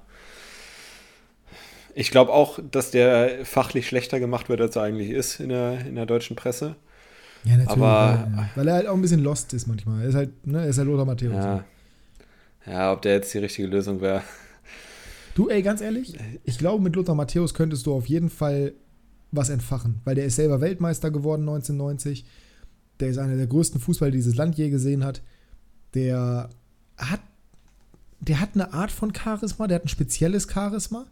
ich 1.96 2.12
glaube 2.12 2.32
auch, 2.32 2.60
dass 2.72 2.92
der 2.92 3.46
fachlich 3.46 3.88
schlechter 3.88 4.20
gemacht 4.20 4.50
wird, 4.50 4.62
als 4.62 4.76
er 4.76 4.84
eigentlich 4.84 5.10
ist 5.10 5.40
in 5.40 5.50
der, 5.50 5.86
in 5.86 5.96
der 5.96 6.06
deutschen 6.06 6.36
Presse. 6.36 6.76
Ja, 7.44 7.58
natürlich. 7.58 7.70
Aber, 7.70 8.28
weil, 8.32 8.50
weil 8.56 8.68
er 8.68 8.74
halt 8.76 8.88
auch 8.88 8.96
ein 8.96 9.02
bisschen 9.02 9.24
lost 9.24 9.54
ist 9.54 9.68
manchmal. 9.68 10.02
Er 10.02 10.08
ist 10.10 10.16
halt, 10.16 10.48
ne, 10.48 10.62
er 10.62 10.68
ist 10.68 10.78
halt 10.78 10.88
Lothar 10.88 11.06
Matthäus. 11.06 11.34
Ja. 11.34 11.66
ja, 12.66 12.94
ob 12.94 13.02
der 13.02 13.14
jetzt 13.16 13.34
die 13.34 13.40
richtige 13.40 13.68
Lösung 13.68 14.02
wäre. 14.02 14.24
Du, 15.36 15.50
ey, 15.50 15.62
ganz 15.62 15.82
ehrlich, 15.82 16.16
ich 16.44 16.58
glaube, 16.58 16.84
mit 16.84 16.96
Lothar 16.96 17.16
Matthäus 17.16 17.54
könntest 17.54 17.86
du 17.86 17.94
auf 17.94 18.06
jeden 18.06 18.30
Fall 18.30 18.74
was 19.32 19.50
entfachen, 19.50 20.00
weil 20.04 20.16
der 20.16 20.26
ist 20.26 20.36
selber 20.36 20.62
Weltmeister 20.62 21.10
geworden 21.10 21.42
1990. 21.42 22.26
Der 23.00 23.10
ist 23.10 23.18
einer 23.18 23.36
der 23.36 23.48
größten 23.48 23.82
Fußballer, 23.82 24.12
die 24.12 24.18
dieses 24.18 24.36
Land 24.36 24.58
je 24.58 24.70
gesehen 24.70 25.04
hat. 25.04 25.24
Der 25.96 26.50
hat, 26.98 27.20
der 28.20 28.40
hat 28.40 28.50
eine 28.54 28.74
Art 28.74 28.92
von 28.92 29.14
Charisma, 29.14 29.68
der 29.68 29.76
hat 29.76 29.86
ein 29.86 29.90
spezielles 29.90 30.48
Charisma. 30.48 31.08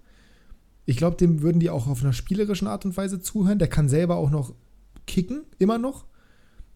Ich 0.91 0.97
glaube, 0.97 1.15
dem 1.15 1.41
würden 1.41 1.59
die 1.59 1.69
auch 1.69 1.87
auf 1.87 2.03
einer 2.03 2.13
spielerischen 2.13 2.67
Art 2.67 2.85
und 2.85 2.95
Weise 2.97 3.21
zuhören. 3.21 3.59
Der 3.59 3.69
kann 3.69 3.87
selber 3.87 4.17
auch 4.17 4.29
noch 4.29 4.53
kicken, 5.07 5.43
immer 5.57 5.77
noch. 5.77 6.05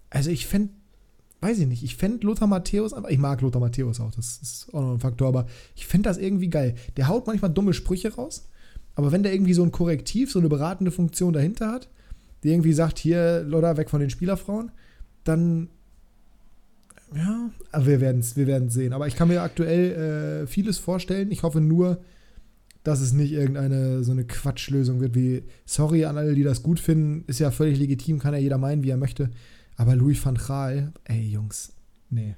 Also 0.10 0.30
ich 0.30 0.48
fände, 0.48 0.70
weiß 1.42 1.60
ich 1.60 1.68
nicht, 1.68 1.84
ich 1.84 1.98
fände 1.98 2.26
Lothar 2.26 2.48
Matthäus, 2.48 2.94
aber 2.94 3.12
ich 3.12 3.18
mag 3.18 3.42
Lothar 3.42 3.60
Matthäus 3.60 4.00
auch, 4.00 4.12
das 4.12 4.40
ist 4.42 4.74
auch 4.74 4.82
noch 4.82 4.94
ein 4.94 5.00
Faktor, 5.00 5.28
aber 5.28 5.48
ich 5.76 5.86
fände 5.86 6.08
das 6.10 6.18
irgendwie 6.18 6.50
geil. 6.50 6.76
Der 6.96 7.10
haut 7.10 7.28
manchmal 7.28 7.52
dumme 7.52 7.74
Sprüche 7.74 8.16
raus, 8.16 8.50
aber 8.96 9.12
wenn 9.12 9.24
der 9.24 9.34
irgendwie 9.34 9.54
so 9.54 9.64
ein 9.64 9.72
Korrektiv, 9.72 10.32
so 10.32 10.40
eine 10.40 10.48
beratende 10.48 10.92
Funktion 10.92 11.34
dahinter 11.34 11.72
hat, 11.72 11.90
die 12.44 12.50
irgendwie 12.50 12.74
sagt, 12.74 12.98
hier, 12.98 13.44
Lothar, 13.44 13.76
weg 13.76 13.90
von 13.90 14.00
den 14.00 14.10
Spielerfrauen, 14.10 14.72
dann 15.26 15.70
ja, 17.14 17.52
aber 17.72 17.86
wir 17.86 18.02
werden 18.02 18.20
es 18.20 18.36
wir 18.36 18.48
werden's 18.48 18.74
sehen. 18.74 18.94
Aber 18.94 19.08
ich 19.08 19.16
kann 19.16 19.28
mir 19.28 19.42
aktuell 19.42 20.44
äh, 20.44 20.48
vieles 20.48 20.78
vorstellen. 20.78 21.32
Ich 21.32 21.44
hoffe 21.44 21.62
nur, 21.62 22.00
dass 22.86 23.02
es 23.02 23.14
nicht 23.14 23.34
irgendeine 23.34 24.04
so 24.04 24.12
eine 24.12 24.26
Quatschlösung 24.26 25.02
wird 25.02 25.16
wie, 25.16 25.44
sorry 25.66 26.06
an 26.06 26.18
alle, 26.18 26.36
die 26.36 26.44
das 26.44 26.62
gut 26.62 26.80
finden, 26.80 27.26
ist 27.28 27.40
ja 27.40 27.50
völlig 27.50 27.80
legitim, 27.80 28.20
kann 28.20 28.34
ja 28.34 28.40
jeder 28.40 28.60
meinen, 28.60 28.84
wie 28.84 28.92
er 28.92 28.98
möchte. 28.98 29.32
Aber 29.76 29.96
Louis 29.96 30.24
van 30.24 30.36
Gaal, 30.36 30.94
ey 31.04 31.22
Jungs, 31.22 31.74
nee. 32.12 32.36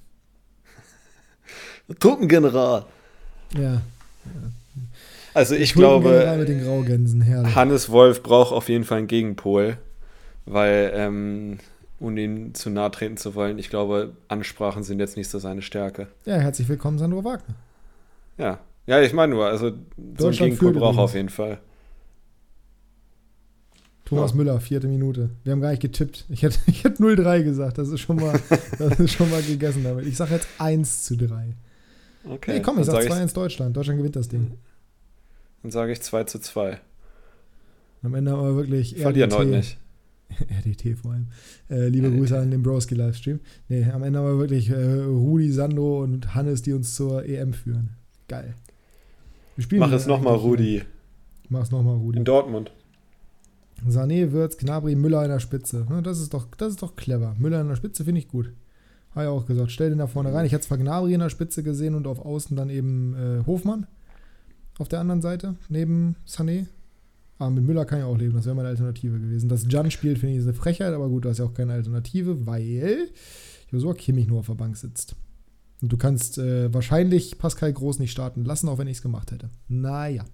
Truppengeneral. 2.00 2.86
Ja. 3.56 3.62
ja. 3.62 3.82
Also 5.34 5.54
ich 5.54 5.74
glaube, 5.74 6.26
Hannes 7.54 7.90
Wolf 7.90 8.24
braucht 8.24 8.54
auf 8.54 8.70
jeden 8.70 8.86
Fall 8.86 9.00
einen 9.00 9.08
Gegenpol, 9.08 9.78
weil, 10.46 10.92
ähm, 10.96 11.58
ohne 12.00 12.22
ihn 12.22 12.56
zu 12.56 12.70
nahe 12.70 12.90
treten 12.92 13.18
zu 13.18 13.36
wollen, 13.36 13.60
ich 13.60 13.70
glaube, 13.70 14.16
Ansprachen 14.30 14.84
sind 14.84 15.00
jetzt 15.00 15.18
nicht 15.18 15.30
so 15.30 15.40
seine 15.40 15.62
Stärke. 15.62 16.08
Ja, 16.26 16.38
herzlich 16.38 16.70
willkommen, 16.70 16.98
Sandro 17.00 17.26
Wagner. 17.26 17.56
Ja, 18.38 18.60
ja, 18.88 19.02
ich 19.02 19.14
meine 19.14 19.34
nur, 19.34 19.46
also 19.46 19.74
so 20.18 20.28
ein 20.28 20.34
Gegenpol 20.34 20.74
braucht 20.74 20.98
auf 20.98 21.14
jeden 21.14 21.30
Fall. 21.30 21.60
Thomas 24.06 24.32
ja. 24.32 24.38
Müller, 24.38 24.60
vierte 24.62 24.88
Minute. 24.88 25.32
Wir 25.44 25.52
haben 25.52 25.60
gar 25.60 25.72
nicht 25.72 25.82
getippt. 25.82 26.26
Ich 26.30 26.42
hätte, 26.42 26.58
ich 26.68 26.86
hätte 26.86 27.04
0-3 27.04 27.44
gesagt. 27.44 27.78
Das 27.78 27.90
ist 27.90 28.00
schon 28.00 28.16
mal, 28.16 28.40
das 28.80 29.00
ist 29.00 29.12
schon 29.12 29.30
mal 29.30 29.42
gegessen 29.42 29.84
damit. 29.84 30.08
Ich 30.08 30.16
sage 30.16 30.36
jetzt 30.36 30.48
1 30.60 31.04
zu 31.04 31.18
3. 31.18 31.56
Okay. 32.24 32.54
Nee, 32.54 32.62
komm, 32.62 32.80
ich 32.80 32.86
sage 32.86 33.08
sag 33.08 33.22
2-1 33.22 33.34
Deutschland. 33.34 33.76
Deutschland 33.76 34.00
gewinnt 34.00 34.16
das 34.16 34.30
Ding. 34.30 34.54
Dann 35.62 35.72
sage 35.72 35.92
ich 35.92 36.02
2 36.02 36.24
zu 36.24 36.40
2. 36.40 36.80
Am 38.04 38.16
Ende 38.16 38.32
haben 38.32 38.44
wir 38.44 38.56
wirklich. 38.56 38.96
Verlieren 38.96 39.34
heute 39.34 39.50
nicht. 39.50 39.78
RDT 40.66 40.98
vor 40.98 41.12
allem. 41.12 41.28
Äh, 41.70 41.90
liebe 41.90 42.08
RDT. 42.08 42.20
Grüße 42.20 42.40
an 42.40 42.52
den 42.52 42.64
Broski-Livestream. 42.64 43.42
Nee, 43.68 43.84
am 43.92 44.04
Ende 44.04 44.20
haben 44.20 44.28
wir 44.28 44.40
wirklich 44.40 44.70
äh, 44.70 45.02
Rudi, 45.04 45.52
Sandro 45.52 46.02
und 46.04 46.34
Hannes, 46.34 46.62
die 46.62 46.72
uns 46.72 46.96
zur 46.96 47.26
EM 47.26 47.54
führen. 47.54 47.98
Geil. 48.30 48.56
Mach 49.72 49.92
es 49.92 50.06
nochmal, 50.06 50.36
Rudi. 50.36 50.84
Mach 51.50 51.64
es 51.64 51.72
nochmal, 51.72 51.96
Rudi. 51.98 52.20
In 52.20 52.26
Dortmund. 52.26 52.72
Sané, 53.88 54.32
Würz, 54.32 54.58
Gnabry, 54.58 54.96
Müller 54.96 55.24
in 55.24 55.32
der 55.32 55.40
Spitze. 55.40 55.86
Das 56.04 56.20
ist 56.20 56.34
doch, 56.34 56.48
das 56.58 56.70
ist 56.70 56.82
doch 56.82 56.96
clever. 56.96 57.36
Müller 57.38 57.62
in 57.62 57.68
der 57.68 57.76
Spitze 57.76 58.04
finde 58.04 58.20
ich 58.20 58.28
gut. 58.28 58.52
Habe 59.12 59.26
ich 59.26 59.30
auch 59.30 59.46
gesagt. 59.46 59.72
Stell 59.72 59.90
den 59.90 60.00
da 60.00 60.08
vorne 60.08 60.34
rein. 60.34 60.46
Ich 60.46 60.52
hätte 60.52 60.68
zwar 60.68 60.78
Gnabry 60.78 61.14
in 61.14 61.20
der 61.20 61.30
Spitze 61.30 61.64
gesehen 61.64 61.96
und 61.96 62.08
auf 62.08 62.24
Außen 62.24 62.56
dann 62.56 62.70
eben 62.70 63.16
äh, 63.16 63.46
Hofmann 63.46 63.88
auf 64.78 64.88
der 64.88 65.00
anderen 65.00 65.22
Seite, 65.22 65.56
neben 65.70 66.16
Sané. 66.28 66.68
Aber 67.40 67.52
mit 67.52 67.66
Müller 67.66 67.86
kann 67.86 68.00
ich 68.00 68.06
auch 68.06 68.18
leben. 68.18 68.36
Das 68.36 68.46
wäre 68.46 68.56
meine 68.56 68.70
Alternative 68.70 69.20
gewesen. 69.20 69.50
Dass 69.50 69.66
Jan 69.70 69.92
spielt, 69.92 70.18
finde 70.20 70.34
ich, 70.34 70.40
ist 70.40 70.46
eine 70.46 70.54
Frechheit, 70.54 70.94
aber 70.94 71.08
gut, 71.08 71.26
du 71.26 71.30
hast 71.30 71.38
ja 71.38 71.46
auch 71.46 71.54
keine 71.54 71.74
Alternative, 71.74 72.46
weil 72.48 73.10
Josua 73.72 73.94
Kimmich 73.94 74.28
nur 74.28 74.40
auf 74.40 74.48
der 74.48 74.56
Bank 74.56 74.76
sitzt. 74.76 75.16
Und 75.82 75.92
du 75.92 75.98
kannst 75.98 76.38
äh, 76.38 76.74
wahrscheinlich 76.74 77.38
Pascal 77.38 77.72
Groß 77.72 78.00
nicht 78.00 78.12
starten 78.12 78.46
lassen, 78.46 78.68
auch 78.68 78.78
wenn 78.78 78.88
ich 78.88 78.98
es 78.98 79.02
gemacht 79.04 79.32
hätte. 79.32 79.50
Naja. 79.68 80.26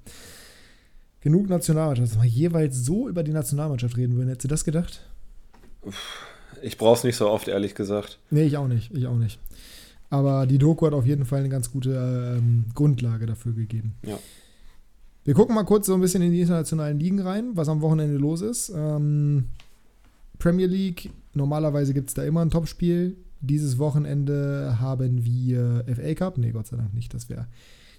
Genug 1.19 1.49
Nationalmannschaft. 1.49 2.11
Dass 2.11 2.21
wir 2.21 2.29
jeweils 2.29 2.85
so 2.85 3.09
über 3.09 3.23
die 3.23 3.31
Nationalmannschaft 3.31 3.97
reden 3.97 4.15
würden. 4.15 4.29
Hättest 4.29 4.45
du 4.45 4.49
das 4.49 4.63
gedacht? 4.63 5.01
Ich 6.61 6.77
brauche 6.77 6.97
es 6.97 7.03
nicht 7.03 7.17
so 7.17 7.29
oft, 7.29 7.47
ehrlich 7.47 7.75
gesagt. 7.75 8.19
Nee, 8.29 8.43
ich 8.43 8.57
auch 8.57 8.67
nicht. 8.67 8.91
Ich 8.93 9.07
auch 9.07 9.17
nicht. 9.17 9.39
Aber 10.09 10.45
die 10.45 10.59
Doku 10.59 10.85
hat 10.85 10.93
auf 10.93 11.05
jeden 11.05 11.25
Fall 11.25 11.39
eine 11.39 11.49
ganz 11.49 11.71
gute 11.71 12.37
ähm, 12.37 12.65
Grundlage 12.73 13.25
dafür 13.25 13.53
gegeben. 13.53 13.95
Ja. 14.05 14.19
Wir 15.25 15.33
gucken 15.33 15.55
mal 15.55 15.63
kurz 15.63 15.87
so 15.87 15.93
ein 15.93 16.01
bisschen 16.01 16.21
in 16.21 16.31
die 16.31 16.41
internationalen 16.41 16.99
Ligen 16.99 17.19
rein, 17.19 17.51
was 17.55 17.69
am 17.69 17.81
Wochenende 17.81 18.17
los 18.17 18.41
ist. 18.41 18.71
Ähm, 18.75 19.45
Premier 20.39 20.67
League, 20.67 21.09
normalerweise 21.33 21.93
gibt 21.93 22.09
es 22.09 22.13
da 22.13 22.23
immer 22.23 22.41
ein 22.41 22.51
Topspiel. 22.51 23.15
Dieses 23.43 23.77
Wochenende 23.77 24.77
haben 24.79 25.25
wir 25.25 25.83
FA 25.93 26.13
Cup. 26.13 26.37
Nee, 26.37 26.51
Gott 26.51 26.67
sei 26.67 26.77
Dank 26.77 26.93
nicht. 26.93 27.13
Das 27.13 27.29
wäre, 27.29 27.47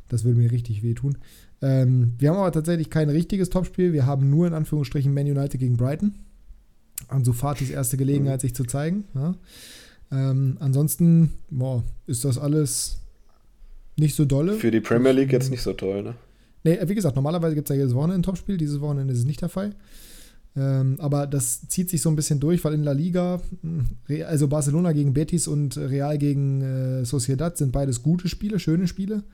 das 0.09 0.25
würde 0.25 0.39
mir 0.39 0.51
richtig 0.51 0.83
wehtun. 0.83 1.19
Ähm, 1.61 2.15
wir 2.19 2.31
haben 2.31 2.39
aber 2.39 2.51
tatsächlich 2.51 2.89
kein 2.89 3.11
richtiges 3.11 3.51
Topspiel. 3.51 3.93
Wir 3.93 4.07
haben 4.07 4.31
nur 4.31 4.47
in 4.47 4.55
Anführungsstrichen 4.55 5.13
Man 5.13 5.27
United 5.27 5.61
gegen 5.61 5.77
Brighton. 5.77 6.15
An 7.09 7.25
Sofatis 7.25 7.69
erste 7.69 7.99
Gelegenheit, 7.99 8.41
sich 8.41 8.55
zu 8.55 8.65
zeigen. 8.65 9.05
Ja. 9.15 9.35
Ähm, 10.11 10.57
ansonsten 10.61 11.33
boah, 11.51 11.83
ist 12.07 12.25
das 12.25 12.39
alles 12.39 13.01
nicht 13.97 14.15
so 14.15 14.25
dolle. 14.25 14.55
Für 14.55 14.71
die 14.71 14.81
Premier 14.81 15.13
League 15.13 15.33
jetzt 15.33 15.51
nicht 15.51 15.63
so 15.63 15.75
toll, 15.75 16.03
ne? 16.03 16.15
Nee, 16.63 16.79
wie 16.87 16.95
gesagt, 16.95 17.17
normalerweise 17.17 17.55
gibt 17.55 17.69
es 17.69 17.77
ja 17.77 17.81
jedes 17.81 17.95
Wochenende 17.95 18.21
ein 18.21 18.23
Topspiel. 18.23 18.57
Dieses 18.57 18.81
Wochenende 18.81 19.13
ist 19.13 19.21
es 19.21 19.27
nicht 19.27 19.43
der 19.43 19.51
Fall. 19.51 19.75
Ähm, 20.57 20.97
aber 21.01 21.27
das 21.27 21.67
zieht 21.69 21.91
sich 21.91 22.01
so 22.01 22.09
ein 22.09 22.17
bisschen 22.17 22.39
durch, 22.39 22.65
weil 22.65 22.75
in 22.75 22.85
La 22.85 22.93
Liga, 22.93 23.41
hm, 23.63 23.87
also 24.25 24.47
Barcelona 24.47 24.93
gegen 24.93 25.13
Betis 25.13 25.49
und 25.49 25.77
Real 25.77 26.17
gegen 26.17 26.63
äh, 26.63 27.05
Sociedad 27.05 27.57
sind 27.57 27.73
beides 27.73 28.03
gute 28.03 28.29
Spiele, 28.29 28.61
schöne 28.61 28.87
Spiele. 28.87 29.25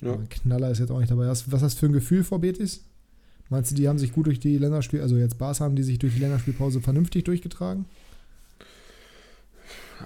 Ja. 0.00 0.18
Knaller 0.30 0.70
ist 0.70 0.78
jetzt 0.78 0.90
auch 0.90 0.98
nicht 0.98 1.10
dabei. 1.10 1.26
Was, 1.26 1.52
was 1.52 1.62
hast 1.62 1.74
du 1.76 1.80
für 1.80 1.86
ein 1.86 1.92
Gefühl 1.92 2.24
vor 2.24 2.40
Betis? 2.40 2.84
Meinst 3.50 3.70
du, 3.70 3.74
die 3.74 3.88
haben 3.88 3.98
sich 3.98 4.12
gut 4.12 4.26
durch 4.26 4.40
die 4.40 4.56
Länderspiel, 4.56 5.02
also 5.02 5.16
jetzt 5.16 5.38
Barca 5.38 5.64
haben 5.64 5.76
die 5.76 5.82
sich 5.82 5.98
durch 5.98 6.14
die 6.14 6.20
Länderspielpause 6.20 6.80
vernünftig 6.80 7.24
durchgetragen? 7.24 7.84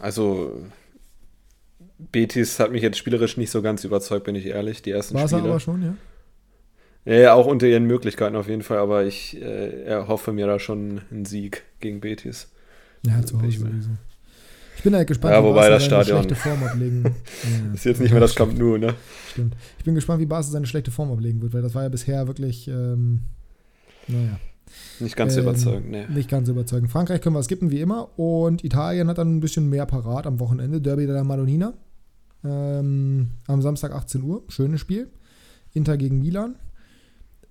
Also 0.01 0.61
Betis 2.13 2.59
hat 2.59 2.73
mich 2.73 2.83
jetzt 2.83 2.99
spielerisch 2.99 3.37
nicht 3.37 3.51
so 3.51 3.63
ganz 3.63 3.85
überzeugt, 3.85 4.25
bin 4.25 4.35
ich 4.35 4.47
ehrlich. 4.47 4.83
Die 4.83 4.91
ersten 4.91 5.15
Barca 5.15 5.39
Spiele. 5.39 5.51
aber 5.51 5.61
schon, 5.61 5.83
ja. 5.83 5.95
Ja, 7.09 7.33
auch 7.33 7.47
unter 7.47 7.67
ihren 7.67 7.87
Möglichkeiten 7.87 8.37
auf 8.37 8.49
jeden 8.49 8.63
Fall, 8.63 8.77
aber 8.77 9.07
ich 9.07 9.41
äh, 9.41 9.85
erhoffe 9.85 10.31
mir 10.35 10.47
da 10.47 10.59
schon 10.59 11.01
einen 11.11 11.25
Sieg 11.25 11.63
gegen 11.81 12.01
Betis. 12.01 12.49
Ja, 13.07 13.25
zu 13.25 13.41
Hause 13.41 13.61
sowieso. 13.61 13.91
Ich 14.77 14.83
bin 14.83 14.95
halt 14.95 15.09
gespannt, 15.09 15.33
ja, 15.33 15.43
wie 15.43 15.47
wobei 15.47 15.71
das 15.71 15.87
Stadion 15.87 16.19
schlechte 16.19 16.35
Form 16.35 16.63
ablegen. 16.63 17.05
ja, 17.05 17.73
ist 17.73 17.85
jetzt 17.85 18.03
nicht 18.03 18.11
mehr 18.11 18.21
das 18.21 18.35
Camp 18.35 18.59
Nou, 18.59 18.77
ne? 18.77 18.95
Stimmt. 19.31 19.57
Ich 19.79 19.85
bin 19.85 19.95
gespannt, 19.95 20.21
wie 20.21 20.27
Barca 20.27 20.43
seine 20.43 20.67
schlechte 20.67 20.91
Form 20.91 21.11
ablegen 21.11 21.41
wird, 21.41 21.55
weil 21.55 21.63
das 21.63 21.75
war 21.75 21.83
ja 21.83 21.89
bisher 21.89 22.27
wirklich, 22.27 22.69
ähm, 22.69 23.21
naja. 24.07 24.39
Nicht 25.01 25.17
ganz 25.17 25.35
ähm, 25.35 25.45
überzeugend, 25.45 25.91
ne. 25.91 26.07
Nicht 26.11 26.29
ganz 26.29 26.51
überzeugend. 26.51 26.91
Frankreich 26.91 27.23
können 27.23 27.35
wir 27.35 27.43
skippen 27.43 27.71
wie 27.71 27.81
immer 27.81 28.19
und 28.19 28.65
Italien 28.65 29.09
hat 29.09 29.17
dann 29.17 29.35
ein 29.35 29.41
bisschen 29.41 29.71
mehr 29.71 29.87
parat 29.87 30.27
am 30.27 30.41
Wochenende. 30.41 30.83
Derby 30.83 31.07
der 31.07 31.25
Madonnina. 31.25 31.73
Ähm, 32.45 33.31
am 33.47 33.63
Samstag 33.63 33.93
18 33.93 34.23
Uhr. 34.23 34.43
Schönes 34.49 34.83
Spiel. 34.83 35.09
Inter 35.73 35.97
gegen 35.97 36.21
Milan 36.21 36.57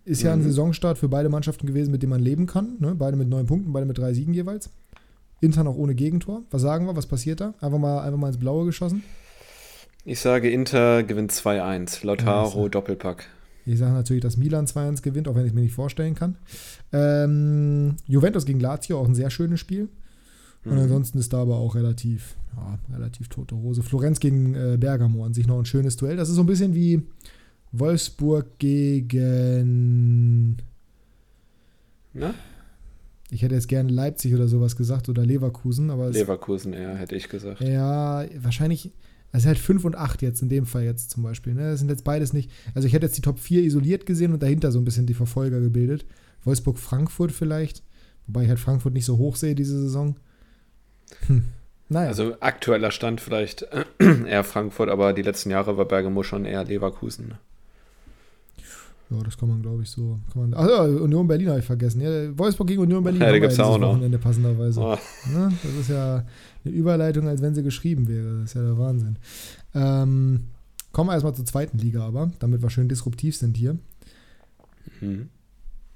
Ist 0.08 0.22
ja 0.22 0.32
ein 0.32 0.40
mhm. 0.40 0.44
Saisonstart 0.44 0.98
für 0.98 1.10
beide 1.10 1.28
Mannschaften 1.28 1.68
gewesen, 1.68 1.92
mit 1.92 2.02
dem 2.02 2.12
man 2.12 2.22
leben 2.22 2.46
kann. 2.46 2.78
Ne? 2.80 2.96
Beide 2.96 3.18
mit 3.18 3.28
neun 3.28 3.46
Punkten, 3.46 3.74
beide 3.74 3.86
mit 3.86 3.98
drei 3.98 4.14
Siegen 4.14 4.34
jeweils. 4.34 4.70
Inter 5.42 5.66
noch 5.66 5.76
ohne 5.76 5.96
Gegentor. 5.96 6.44
Was 6.50 6.62
sagen 6.62 6.86
wir? 6.86 6.96
Was 6.96 7.08
passiert 7.08 7.42
da? 7.42 7.54
Einfach 7.60 7.78
mal, 7.78 8.00
einfach 8.00 8.18
mal 8.18 8.28
ins 8.28 8.38
Blaue 8.38 8.66
geschossen. 8.66 9.04
Ich 10.06 10.22
sage, 10.22 10.50
Inter 10.50 11.04
gewinnt 11.04 11.34
2-1. 11.34 12.06
Lautaro, 12.06 12.64
ja, 12.64 12.70
Doppelpack. 12.70 13.28
Ich 13.66 13.80
sage 13.80 13.92
natürlich, 13.92 14.24
dass 14.24 14.38
Milan 14.38 14.66
2-1 14.66 15.02
gewinnt, 15.02 15.28
auch 15.28 15.36
wenn 15.36 15.44
ich 15.44 15.50
es 15.50 15.54
mir 15.56 15.64
nicht 15.64 15.76
vorstellen 15.76 16.16
kann. 16.16 16.38
Ähm, 16.94 17.98
Juventus 18.06 18.46
gegen 18.46 18.62
Lazio, 18.62 19.02
auch 19.02 19.08
ein 19.10 19.16
sehr 19.16 19.30
schönes 19.30 19.60
Spiel. 19.60 19.90
Und 20.64 20.76
mhm. 20.76 20.84
ansonsten 20.84 21.18
ist 21.18 21.34
da 21.34 21.42
aber 21.42 21.58
auch 21.58 21.76
relativ, 21.76 22.38
ja, 22.56 22.80
relativ 22.96 23.28
tote 23.28 23.58
Hose. 23.58 23.84
Florenz 23.84 24.22
gegen 24.22 24.56
äh, 24.56 24.78
Bergamo 24.80 25.26
an 25.26 25.34
sich 25.34 25.48
noch 25.48 25.60
ein 25.60 25.66
schönes 25.66 25.98
Duell. 25.98 26.16
Das 26.16 26.30
ist 26.30 26.36
so 26.36 26.44
ein 26.44 26.48
bisschen 26.48 26.74
wie 26.74 27.04
Wolfsburg 27.72 28.60
gegen. 28.60 30.58
Na? 32.14 32.34
Ich 33.30 33.42
hätte 33.42 33.56
jetzt 33.56 33.68
gerne 33.68 33.92
Leipzig 33.92 34.34
oder 34.34 34.48
sowas 34.48 34.78
gesagt 34.78 35.10
oder 35.10 35.26
Leverkusen, 35.26 35.90
aber. 35.90 36.10
Leverkusen, 36.10 36.74
ja, 36.74 36.96
hätte 36.96 37.16
ich 37.16 37.30
gesagt. 37.30 37.62
Ja, 37.62 38.26
wahrscheinlich. 38.38 38.92
Also 39.34 39.48
halt 39.48 39.58
5 39.58 39.84
und 39.84 39.98
8 39.98 40.22
jetzt 40.22 40.42
in 40.42 40.48
dem 40.48 40.66
Fall 40.66 40.84
jetzt 40.84 41.12
zum 41.12 41.22
Beispiel. 41.22 41.54
Ne? 41.54 41.72
Das 41.72 41.80
sind 41.80 41.90
jetzt 41.90 42.06
beides 42.06 42.32
nicht. 42.32 42.50
Also 42.74 42.88
ich 42.88 42.94
hätte 42.94 43.06
jetzt 43.06 43.18
die 43.18 43.22
Top 43.22 43.40
4 43.40 43.62
isoliert 43.62 44.06
gesehen 44.06 44.32
und 44.32 44.42
dahinter 44.42 44.72
so 44.72 44.80
ein 44.80 44.86
bisschen 44.86 45.06
die 45.06 45.14
Verfolger 45.14 45.60
gebildet. 45.60 46.06
Wolfsburg-Frankfurt 46.46 47.34
vielleicht. 47.34 47.84
Wobei 48.26 48.44
ich 48.44 48.50
halt 48.50 48.60
Frankfurt 48.60 48.94
nicht 48.94 49.06
so 49.06 49.18
hoch 49.18 49.36
sehe 49.36 49.54
diese 49.54 49.80
Saison. 49.82 50.16
Hm. 51.28 51.44
Naja. 51.90 52.08
Also 52.08 52.36
aktueller 52.40 52.92
Stand 52.92 53.22
vielleicht 53.22 53.68
eher 54.00 54.44
Frankfurt, 54.44 54.90
aber 54.90 55.14
die 55.14 55.22
letzten 55.22 55.52
Jahre 55.52 55.78
war 55.78 55.86
Bergamo 55.86 56.24
schon 56.24 56.46
eher 56.46 56.64
Leverkusen. 56.64 57.36
Ja, 59.10 59.24
das 59.24 59.38
kann 59.38 59.48
man, 59.48 59.62
glaube 59.62 59.84
ich, 59.84 59.90
so. 59.90 60.20
Kann 60.34 60.50
man, 60.50 60.54
ach 60.54 60.68
ja, 60.68 60.82
Union 60.82 61.28
Berlin 61.28 61.50
habe 61.50 61.60
ich 61.60 61.66
vergessen. 61.66 62.02
Ja, 62.02 62.38
Wolfsburg 62.38 62.68
gegen 62.68 62.82
Union 62.82 63.04
Berlin. 63.04 63.22
Ja, 63.22 63.32
die 63.32 63.40
gibt 63.40 63.54
es 63.54 63.60
auch 63.60 63.78
noch. 63.78 63.92
Wochenende 63.92 64.18
passenderweise. 64.18 64.82
Oh. 64.82 64.98
Ne? 65.32 65.54
Das 65.64 65.74
ist 65.74 65.90
ja 65.90 66.26
eine 66.66 66.74
Überleitung, 66.74 67.28
als 67.28 67.42
wenn 67.42 67.56
sie 67.56 67.64
geschrieben 67.64 68.08
wäre. 68.08 68.42
Das 68.42 68.50
ist 68.50 68.54
ja 68.56 68.64
der 68.64 68.78
Wahnsinn. 68.78 69.18
Ähm, 69.74 70.48
kommen 70.92 71.10
wir 71.10 71.14
erstmal 71.14 71.36
zur 71.36 71.46
zweiten 71.46 71.78
Liga, 71.78 72.06
aber, 72.06 72.32
damit 72.40 72.62
wir 72.62 72.70
schön 72.70 72.90
disruptiv 72.90 73.38
sind 73.38 73.56
hier. 73.56 73.78
Mhm. 75.00 75.30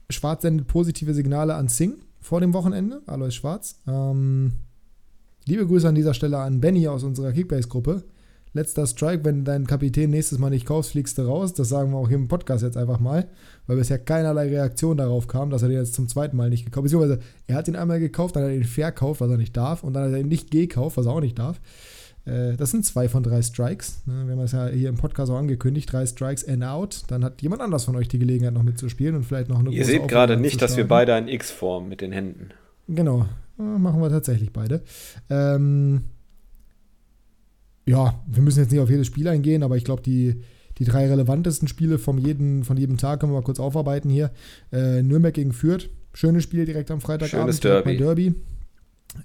Schwarz 0.09 0.43
sendet 0.43 0.68
positive 0.68 1.14
Signale 1.14 1.55
an 1.55 1.68
Sing 1.68 1.95
vor 2.22 2.39
dem 2.39 2.53
Wochenende. 2.53 3.01
Alois 3.07 3.32
Schwarz. 3.32 3.82
Ähm, 3.88 4.53
liebe 5.45 5.68
Grüße 5.68 5.88
an 5.88 5.95
dieser 5.95 6.14
Stelle 6.14 6.38
an 6.38 6.62
Benny 6.62 6.88
aus 6.88 7.03
unserer 7.03 7.34
Kickbase-Gruppe 7.34 8.03
letzter 8.54 8.86
Strike, 8.86 9.24
wenn 9.24 9.45
dein 9.45 9.68
Kapitän 9.68 10.10
nächstes 10.10 10.39
Mal 10.39 10.49
nicht 10.49 10.66
kaufst, 10.66 10.91
fliegst 10.91 11.18
du 11.18 11.24
raus. 11.24 11.54
Das 11.54 11.70
sagen 11.70 11.91
wir 11.91 11.97
auch 11.97 12.08
hier 12.08 12.18
im 12.18 12.28
Podcast 12.28 12.64
jetzt 12.64 12.78
einfach 12.78 12.99
mal, 12.99 13.28
weil 13.68 13.78
bisher 13.78 13.99
keinerlei 13.99 14.47
Reaktion 14.47 14.97
darauf 14.97 15.28
kam, 15.28 15.49
dass 15.49 15.62
er 15.62 15.70
den 15.70 15.78
jetzt 15.78 15.93
zum 15.93 16.08
zweiten 16.08 16.36
Mal 16.36 16.49
nicht 16.49 16.66
gekauft 16.66 16.78
hat. 16.78 16.84
Beziehungsweise 16.84 17.20
er 17.47 17.56
hat 17.56 17.68
ihn 17.68 17.76
einmal 17.76 17.99
gekauft, 17.99 18.36
dann 18.36 18.43
hat 18.43 18.49
er 18.49 18.56
ihn 18.56 18.64
verkauft, 18.64 19.22
was 19.22 19.32
er 19.32 19.38
nicht 19.38 19.56
darf, 19.56 19.84
und 19.84 19.93
dann 19.93 20.06
hat 20.06 20.12
er 20.12 20.20
ihn 20.20 20.28
nicht 20.28 20.52
gekauft, 20.52 20.97
was 20.97 21.06
er 21.06 21.14
auch 21.14 21.22
nicht 21.22 21.39
darf. 21.39 21.60
Äh, 22.26 22.56
das 22.56 22.72
sind 22.72 22.86
zwei 22.86 23.10
von 23.10 23.24
drei 23.24 23.41
Strikes. 23.41 24.04
Ne? 24.06 24.26
Wir 24.26 24.34
haben 24.34 24.41
es 24.41 24.52
ja 24.52 24.68
hier 24.68 24.89
im 24.89 24.97
Podcast 24.97 25.32
auch 25.32 25.38
angekündigt: 25.38 25.91
drei 25.91 26.06
Strikes 26.06 26.47
and 26.47 26.64
out. 26.64 27.04
Dann 27.08 27.24
hat 27.24 27.41
jemand 27.41 27.62
anders 27.62 27.86
von 27.86 27.95
euch 27.95 28.08
die 28.08 28.20
Gelegenheit, 28.20 28.54
noch 28.54 28.64
mitzuspielen 28.64 29.16
und 29.16 29.24
vielleicht 29.24 29.49
noch 29.49 29.60
eine 29.60 29.72
Ihr 29.72 29.86
seht 29.86 30.08
gerade 30.08 30.38
nicht, 30.38 30.62
dass 30.62 30.78
wir 30.78 30.88
beide 30.88 31.14
ein 31.14 31.28
X 31.28 31.52
formen 31.52 31.89
mit 31.89 32.02
den 32.02 32.12
Händen. 32.12 32.49
Genau, 32.88 33.26
machen 33.58 34.02
wir 34.02 34.10
tatsächlich 34.10 34.52
beide. 34.52 34.82
Ähm, 35.30 36.02
ja, 37.86 38.21
wir 38.27 38.41
müssen 38.41 38.59
jetzt 38.59 38.71
nicht 38.71 38.82
auf 38.82 38.89
jedes 38.89 39.07
Spiel 39.07 39.27
eingehen, 39.27 39.63
aber 39.63 39.77
ich 39.77 39.84
glaube, 39.84 40.01
die, 40.01 40.41
die 40.77 40.86
drei 40.86 41.07
relevantesten 41.07 41.67
Spiele 41.67 41.99
vom 41.99 42.17
jeden, 42.17 42.63
von 42.63 42.77
jedem 42.77 42.97
Tag 42.97 43.19
können 43.19 43.32
wir 43.32 43.39
mal 43.39 43.45
kurz 43.45 43.59
aufarbeiten 43.59 44.09
hier. 44.09 44.32
Äh, 44.71 45.01
Nürnberg 45.01 45.34
gegen 45.34 45.53
Fürth, 45.53 45.89
schönes 46.13 46.43
Spiel 46.43 46.65
direkt 46.65 46.91
am 46.91 47.01
Freitagabend. 47.01 47.55
Schönes 47.55 47.59
Derby. 47.59 47.97
Derby 47.97 48.36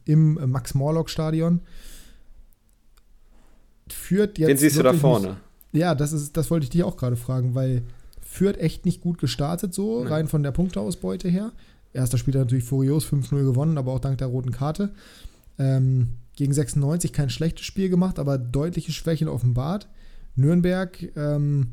im 0.05 0.39
äh, 0.39 0.47
Max-Morlock-Stadion. 0.47 1.61
Fürth 3.89 4.39
jetzt. 4.39 4.49
Den 4.49 4.57
siehst 4.57 4.79
du 4.79 4.83
da 4.83 4.93
vorne. 4.93 5.29
Nicht, 5.73 5.81
ja, 5.81 5.95
das, 5.95 6.13
ist, 6.13 6.37
das 6.37 6.51
wollte 6.51 6.65
ich 6.65 6.71
dich 6.71 6.83
auch 6.83 6.97
gerade 6.97 7.17
fragen, 7.17 7.55
weil 7.55 7.83
Fürth 8.21 8.59
echt 8.59 8.85
nicht 8.85 9.01
gut 9.01 9.19
gestartet, 9.19 9.75
so 9.75 10.01
Nein. 10.01 10.13
rein 10.13 10.29
von 10.29 10.43
der 10.43 10.51
Punkteausbeute 10.51 11.29
her. 11.29 11.53
Erster 11.93 12.19
Spiel 12.19 12.35
natürlich 12.35 12.65
furios, 12.65 13.07
5-0 13.07 13.45
gewonnen, 13.45 13.79
aber 13.79 13.93
auch 13.93 14.01
dank 14.01 14.19
der 14.19 14.27
roten 14.27 14.51
Karte. 14.51 14.91
Ähm, 15.59 16.09
gegen 16.37 16.53
96 16.53 17.13
kein 17.13 17.31
schlechtes 17.31 17.67
Spiel 17.67 17.89
gemacht, 17.89 18.19
aber 18.19 18.39
deutliche 18.39 18.93
Schwächen 18.93 19.29
offenbart. 19.29 19.89
Nürnberg 20.37 21.17
ähm, 21.17 21.73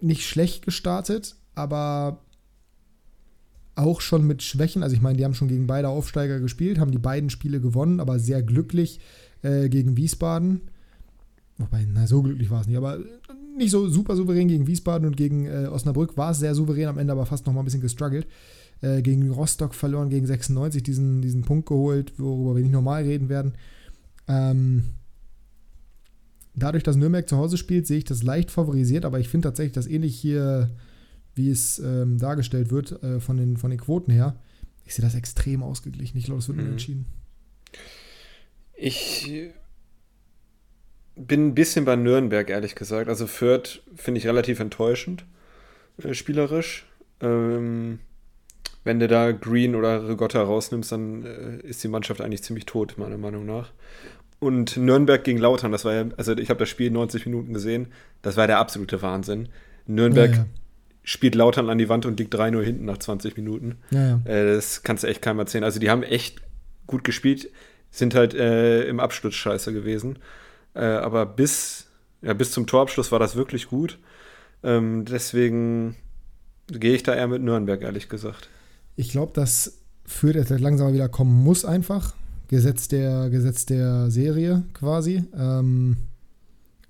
nicht 0.00 0.26
schlecht 0.26 0.64
gestartet, 0.64 1.36
aber 1.54 2.20
auch 3.76 4.00
schon 4.00 4.26
mit 4.26 4.42
Schwächen. 4.42 4.82
Also 4.82 4.96
ich 4.96 5.02
meine, 5.02 5.16
die 5.16 5.24
haben 5.24 5.34
schon 5.34 5.48
gegen 5.48 5.66
beide 5.66 5.88
Aufsteiger 5.88 6.40
gespielt, 6.40 6.78
haben 6.78 6.90
die 6.90 6.98
beiden 6.98 7.30
Spiele 7.30 7.60
gewonnen, 7.60 8.00
aber 8.00 8.18
sehr 8.18 8.42
glücklich 8.42 9.00
äh, 9.42 9.68
gegen 9.68 9.96
Wiesbaden. 9.96 10.62
Wobei, 11.58 11.86
na, 11.90 12.06
so 12.06 12.22
glücklich 12.22 12.50
war 12.50 12.62
es 12.62 12.66
nicht, 12.66 12.76
aber 12.76 12.98
nicht 13.56 13.70
so 13.70 13.88
super 13.88 14.16
souverän 14.16 14.48
gegen 14.48 14.66
Wiesbaden 14.66 15.06
und 15.06 15.16
gegen 15.16 15.46
äh, 15.46 15.68
Osnabrück 15.70 16.16
war 16.16 16.32
es 16.32 16.38
sehr 16.38 16.54
souverän, 16.54 16.88
am 16.88 16.98
Ende 16.98 17.12
aber 17.12 17.26
fast 17.26 17.46
noch 17.46 17.54
mal 17.54 17.60
ein 17.60 17.64
bisschen 17.64 17.80
gestruggelt 17.80 18.26
äh, 18.82 19.02
gegen 19.02 19.30
Rostock 19.30 19.74
verloren, 19.74 20.10
gegen 20.10 20.26
96 20.26 20.82
diesen, 20.82 21.22
diesen 21.22 21.42
Punkt 21.42 21.66
geholt, 21.66 22.12
worüber 22.18 22.56
wir 22.56 22.62
nicht 22.62 22.72
normal 22.72 23.04
reden 23.04 23.28
werden. 23.28 23.54
Ähm, 24.28 24.84
dadurch, 26.54 26.82
dass 26.82 26.96
Nürnberg 26.96 27.28
zu 27.28 27.36
Hause 27.36 27.56
spielt, 27.56 27.86
sehe 27.86 27.98
ich 27.98 28.04
das 28.04 28.22
leicht 28.22 28.50
favorisiert, 28.50 29.04
aber 29.04 29.20
ich 29.20 29.28
finde 29.28 29.48
tatsächlich, 29.48 29.74
dass 29.74 29.86
ähnlich 29.86 30.16
hier, 30.16 30.70
wie 31.34 31.50
es 31.50 31.78
ähm, 31.78 32.18
dargestellt 32.18 32.70
wird, 32.70 33.02
äh, 33.02 33.20
von, 33.20 33.36
den, 33.36 33.56
von 33.56 33.70
den 33.70 33.80
Quoten 33.80 34.10
her, 34.10 34.36
ich 34.84 34.94
sehe 34.94 35.04
das 35.04 35.14
extrem 35.14 35.62
ausgeglichen. 35.62 36.16
Ich 36.18 36.24
glaube, 36.24 36.40
es 36.40 36.48
wird 36.48 36.58
mhm. 36.58 36.72
entschieden. 36.72 37.06
Ich 38.74 39.50
bin 41.16 41.48
ein 41.48 41.54
bisschen 41.54 41.84
bei 41.84 41.96
Nürnberg, 41.96 42.48
ehrlich 42.50 42.74
gesagt. 42.74 43.08
Also 43.08 43.26
Fürth 43.26 43.82
finde 43.94 44.18
ich 44.18 44.26
relativ 44.26 44.60
enttäuschend, 44.60 45.24
äh, 46.02 46.14
spielerisch. 46.14 46.86
Ähm, 47.20 48.00
wenn 48.86 49.00
du 49.00 49.08
da 49.08 49.32
Green 49.32 49.74
oder 49.74 50.08
Rigotta 50.08 50.40
rausnimmst, 50.40 50.92
dann 50.92 51.24
äh, 51.24 51.66
ist 51.66 51.82
die 51.82 51.88
Mannschaft 51.88 52.20
eigentlich 52.20 52.44
ziemlich 52.44 52.66
tot, 52.66 52.94
meiner 52.98 53.18
Meinung 53.18 53.44
nach. 53.44 53.72
Und 54.38 54.76
Nürnberg 54.76 55.24
gegen 55.24 55.38
Lautern, 55.38 55.72
das 55.72 55.84
war 55.84 55.92
ja, 55.92 56.04
also 56.16 56.36
ich 56.36 56.50
habe 56.50 56.60
das 56.60 56.68
Spiel 56.68 56.92
90 56.92 57.26
Minuten 57.26 57.52
gesehen, 57.52 57.88
das 58.22 58.36
war 58.36 58.46
der 58.46 58.58
absolute 58.58 59.02
Wahnsinn. 59.02 59.48
Nürnberg 59.86 60.30
ja, 60.30 60.36
ja. 60.36 60.46
spielt 61.02 61.34
Lautern 61.34 61.68
an 61.68 61.78
die 61.78 61.88
Wand 61.88 62.06
und 62.06 62.20
liegt 62.20 62.32
3-0 62.32 62.62
hinten 62.62 62.84
nach 62.84 62.98
20 62.98 63.36
Minuten. 63.36 63.78
Ja, 63.90 64.20
äh, 64.24 64.54
das 64.54 64.84
kannst 64.84 65.02
du 65.02 65.08
echt 65.08 65.20
keinem 65.20 65.40
erzählen. 65.40 65.64
Also 65.64 65.80
die 65.80 65.90
haben 65.90 66.04
echt 66.04 66.40
gut 66.86 67.02
gespielt, 67.02 67.50
sind 67.90 68.14
halt 68.14 68.34
äh, 68.34 68.84
im 68.84 69.00
Abschluss 69.00 69.34
scheiße 69.34 69.72
gewesen. 69.72 70.20
Äh, 70.74 70.84
aber 70.84 71.26
bis, 71.26 71.88
ja, 72.22 72.34
bis 72.34 72.52
zum 72.52 72.68
Torabschluss 72.68 73.10
war 73.10 73.18
das 73.18 73.34
wirklich 73.34 73.66
gut. 73.66 73.98
Ähm, 74.62 75.04
deswegen 75.06 75.96
gehe 76.68 76.94
ich 76.94 77.02
da 77.02 77.16
eher 77.16 77.26
mit 77.26 77.42
Nürnberg, 77.42 77.82
ehrlich 77.82 78.08
gesagt. 78.08 78.48
Ich 78.96 79.10
glaube, 79.10 79.32
dass 79.32 79.78
Fürth 80.04 80.34
jetzt 80.36 80.50
langsam 80.50 80.92
wieder 80.92 81.08
kommen 81.08 81.44
muss, 81.44 81.64
einfach. 81.64 82.14
Gesetz 82.48 82.88
der, 82.88 83.28
Gesetz 83.30 83.66
der 83.66 84.10
Serie 84.10 84.64
quasi. 84.72 85.24
Ähm, 85.36 85.96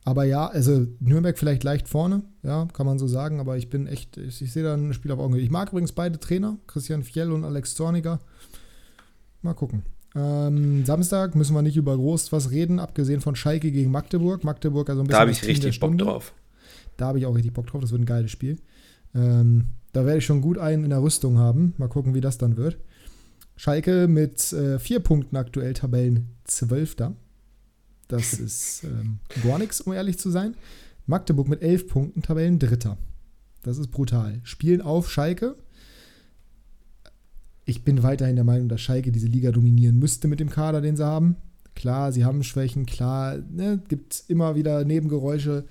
aber 0.05 0.23
ja, 0.25 0.47
also 0.47 0.87
Nürnberg 1.01 1.37
vielleicht 1.37 1.65
leicht 1.65 1.89
vorne, 1.89 2.23
ja, 2.45 2.69
kann 2.73 2.87
man 2.87 2.97
so 2.97 3.09
sagen, 3.09 3.41
aber 3.41 3.57
ich 3.57 3.71
bin 3.71 3.89
echt, 3.89 4.17
ich, 4.19 4.41
ich 4.41 4.53
sehe 4.53 4.63
da 4.63 4.75
ein 4.75 4.93
Spiel 4.95 5.11
auf 5.11 5.19
Augenhöhe. 5.19 5.43
Ich 5.43 5.51
mag 5.51 5.71
übrigens 5.71 5.91
beide 5.91 6.21
Trainer, 6.21 6.59
Christian 6.69 7.03
Fjell 7.03 7.33
und 7.33 7.43
Alex 7.43 7.75
Zorniger. 7.75 8.21
Mal 9.43 9.55
gucken. 9.55 9.83
Ähm, 10.15 10.85
Samstag 10.87 11.35
müssen 11.35 11.55
wir 11.55 11.63
nicht 11.63 11.77
über 11.77 11.97
groß 11.97 12.31
was 12.31 12.53
reden, 12.53 12.79
abgesehen 12.79 13.21
von 13.21 13.35
Schalke 13.35 13.73
gegen 13.73 13.91
Magdeburg. 13.91 14.45
Magdeburg 14.45 14.89
also 14.89 15.03
ein 15.03 15.09
bisschen. 15.09 15.17
Da 15.17 15.21
habe 15.23 15.33
ich 15.33 15.45
richtig 15.45 15.81
Bock 15.81 15.99
drauf. 15.99 16.33
Da 16.97 17.07
habe 17.07 17.19
ich 17.19 17.27
auch 17.27 17.35
richtig 17.35 17.53
Bock 17.53 17.67
drauf, 17.67 17.81
das 17.81 17.91
wird 17.91 18.03
ein 18.03 18.07
geiles 18.07 18.31
Spiel. 18.31 18.59
Ähm, 19.13 19.67
da 19.97 20.05
werde 20.05 20.19
ich 20.19 20.27
schon 20.27 20.43
gut 20.43 20.59
einen 20.59 20.85
in 20.85 20.91
der 20.91 21.03
Rüstung 21.03 21.39
haben. 21.39 21.73
Mal 21.79 21.89
gucken, 21.89 22.13
wie 22.13 22.21
das 22.21 22.37
dann 22.37 22.59
wird. 22.59 22.77
Schalke 23.57 24.09
mit 24.09 24.53
äh, 24.53 24.79
vier 24.79 25.01
Punkten 25.01 25.37
aktuell 25.37 25.73
Tabellen 25.73 26.37
Zwölfter. 26.45 27.17
Das 28.07 28.35
ist 28.39 28.85
ähm, 28.85 29.21
gar 29.43 29.59
nichts, 29.59 29.81
um 29.81 29.95
ehrlich 29.95 30.19
zu 30.19 30.31
sein. 30.31 30.55
Magdeburg 31.07 31.49
mit 31.49 31.63
elf 31.63 31.89
Punkten 31.89 32.21
Tabellen 32.21 32.59
Dritter. 32.59 32.99
Das 33.63 33.79
ist 33.79 33.89
brutal. 33.89 34.41
Spielen 34.45 34.83
auf 34.83 35.11
Schalke. 35.11 35.57
Ich 37.65 37.83
bin 37.83 38.03
weiterhin 38.03 38.37
der 38.37 38.45
Meinung, 38.45 38.69
dass 38.69 38.83
Schalke 38.83 39.11
diese 39.13 39.29
Liga 39.29 39.51
dominieren 39.51 39.99
müsste 39.99 40.29
mit 40.29 40.41
dem 40.41 40.51
Kader, 40.51 40.83
den 40.83 40.99
sie 40.99 41.07
haben. 41.07 41.37
Klar, 41.75 42.13
sie 42.13 42.27
haben 42.27 42.45
Schwächen, 42.45 42.85
klar, 42.85 43.39
ne, 43.51 43.83
gibt 43.89 44.25
immer 44.29 44.57
wieder 44.57 44.85
Nebengeräusche. 44.85 45.65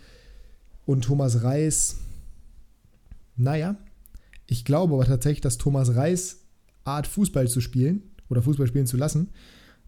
Und 0.88 1.04
Thomas 1.04 1.44
Reis, 1.44 1.98
naja, 3.36 3.78
ich 4.48 4.66
glaube 4.66 4.93
aber 4.93 5.06
tatsächlich, 5.06 5.41
dass 5.41 5.58
Thomas 5.58 5.96
Reis 5.96 6.41
Art 6.84 7.08
Fußball 7.08 7.48
zu 7.48 7.62
spielen 7.62 8.04
oder 8.30 8.41
Fußball 8.41 8.68
spielen 8.68 8.88
zu 8.88 8.98
lassen, 8.98 9.30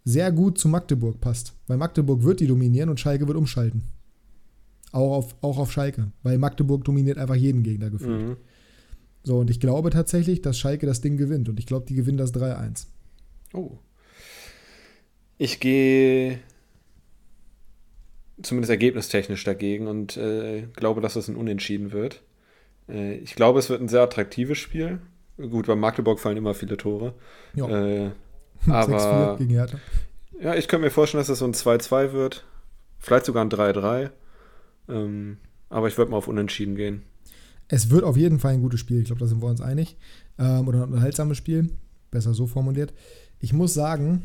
sehr 0.03 0.32
gut 0.32 0.58
zu 0.58 0.68
Magdeburg 0.68 1.22
passt. 1.22 1.53
Weil 1.68 1.78
Magdeburg 1.78 2.24
wird 2.24 2.39
die 2.39 2.47
dominieren 2.47 2.89
und 2.89 2.99
Schalke 2.99 3.28
wird 3.28 3.38
umschalten. 3.38 3.84
Auch 4.91 5.18
auf, 5.18 5.36
auch 5.41 5.58
auf 5.58 5.72
Schalke. 5.72 6.12
Weil 6.24 6.38
Magdeburg 6.38 6.84
dominiert 6.86 7.18
einfach 7.18 7.36
jeden 7.36 7.62
Gegner 7.62 7.89
gefühlt. 7.89 8.30
Mhm. 8.30 8.38
So, 9.24 9.39
und 9.39 9.49
ich 9.49 9.60
glaube 9.60 9.89
tatsächlich, 9.89 10.41
dass 10.41 10.58
Schalke 10.58 10.86
das 10.86 11.01
Ding 11.01 11.18
gewinnt. 11.18 11.49
Und 11.49 11.60
ich 11.60 11.66
glaube, 11.66 11.86
die 11.86 11.95
gewinnen 11.95 12.18
das 12.18 12.34
3-1. 12.34 12.88
Oh. 13.53 13.78
Ich 15.38 15.60
gehe 15.60 16.39
zumindest 18.41 18.70
ergebnistechnisch 18.70 19.43
dagegen 19.43 19.88
und 19.88 20.16
äh, 20.18 20.68
glaube, 20.74 21.01
dass 21.01 21.16
es 21.16 21.28
ein 21.28 21.36
Unentschieden 21.36 21.91
wird. 21.91 22.24
Äh, 22.90 23.16
ich 23.18 23.36
glaube, 23.36 23.60
es 23.60 23.70
wird 23.70 23.82
ein 23.82 23.88
sehr 23.88 24.02
attraktives 24.02 24.58
Spiel. 24.58 25.00
Gut, 25.38 25.68
bei 25.68 25.76
Magdeburg 25.76 26.20
fallen 26.20 26.38
immer 26.38 26.54
viele 26.54 26.78
Tore. 26.78 27.14
Ja. 27.54 27.68
Äh, 27.70 28.12
aber 28.68 29.36
gegen 29.38 29.52
Hertha. 29.52 29.80
Ja, 30.40 30.56
ich 30.56 30.68
könnte 30.68 30.86
mir 30.86 30.92
vorstellen, 30.92 31.22
dass 31.22 31.30
es 31.30 31.40
so 31.40 31.46
ein 31.46 31.54
2-2 31.54 32.14
wird. 32.14 32.46
Vielleicht 33.00 33.26
sogar 33.26 33.44
ein 33.44 33.50
3-3. 33.50 34.10
Ähm, 34.90 35.38
aber 35.70 35.88
ich 35.88 35.98
würde 35.98 36.12
mal 36.12 36.18
auf 36.18 36.28
Unentschieden 36.28 36.76
gehen. 36.76 37.04
Es 37.68 37.90
wird 37.90 38.04
auf 38.04 38.18
jeden 38.18 38.40
Fall 38.40 38.54
ein 38.54 38.62
gutes 38.62 38.80
Spiel. 38.80 39.00
Ich 39.00 39.06
glaube, 39.06 39.20
da 39.20 39.28
sind 39.28 39.42
wir 39.42 39.48
uns 39.48 39.62
einig. 39.62 39.98
Ähm, 40.40 40.68
oder 40.68 40.80
ein 40.84 40.94
unterhaltsames 40.94 41.38
Spiel. 41.38 41.72
Besser 42.12 42.34
so 42.34 42.48
formuliert. 42.48 42.94
Ich 43.40 43.54
muss 43.54 43.74
sagen, 43.74 44.24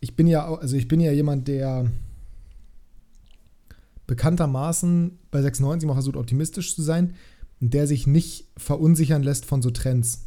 ich 0.00 0.14
bin 0.14 0.26
ja, 0.26 0.52
also 0.54 0.76
ich 0.76 0.86
bin 0.86 1.00
ja 1.00 1.10
jemand, 1.12 1.48
der 1.48 1.90
bekanntermaßen 4.06 5.18
bei 5.30 5.42
96 5.42 5.86
mal 5.86 5.94
versucht, 5.94 6.16
optimistisch 6.16 6.74
zu 6.74 6.82
sein 6.82 7.14
der 7.60 7.86
sich 7.86 8.06
nicht 8.06 8.46
verunsichern 8.56 9.22
lässt 9.22 9.44
von 9.44 9.62
so 9.62 9.70
Trends. 9.70 10.26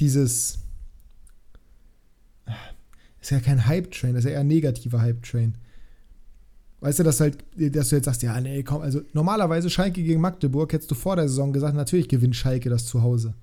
Dieses 0.00 0.58
ist 3.20 3.30
ja 3.30 3.40
kein 3.40 3.66
Hype-Train, 3.66 4.14
das 4.14 4.24
ist 4.24 4.30
ja 4.30 4.34
eher 4.34 4.40
ein 4.40 4.48
negativer 4.48 5.00
Hype-Train. 5.00 5.56
Weißt 6.80 6.98
du, 6.98 7.02
dass, 7.02 7.20
halt, 7.20 7.38
dass 7.56 7.88
du 7.88 7.96
jetzt 7.96 8.04
sagst, 8.04 8.22
ja, 8.22 8.38
nee, 8.40 8.62
komm, 8.62 8.82
also 8.82 9.00
normalerweise 9.14 9.70
Schalke 9.70 10.02
gegen 10.02 10.20
Magdeburg 10.20 10.70
hättest 10.72 10.90
du 10.90 10.94
vor 10.94 11.16
der 11.16 11.28
Saison 11.28 11.52
gesagt, 11.52 11.74
natürlich 11.74 12.08
gewinnt 12.08 12.36
Schalke 12.36 12.68
das 12.68 12.84
zu 12.84 13.02
Hause. 13.02 13.34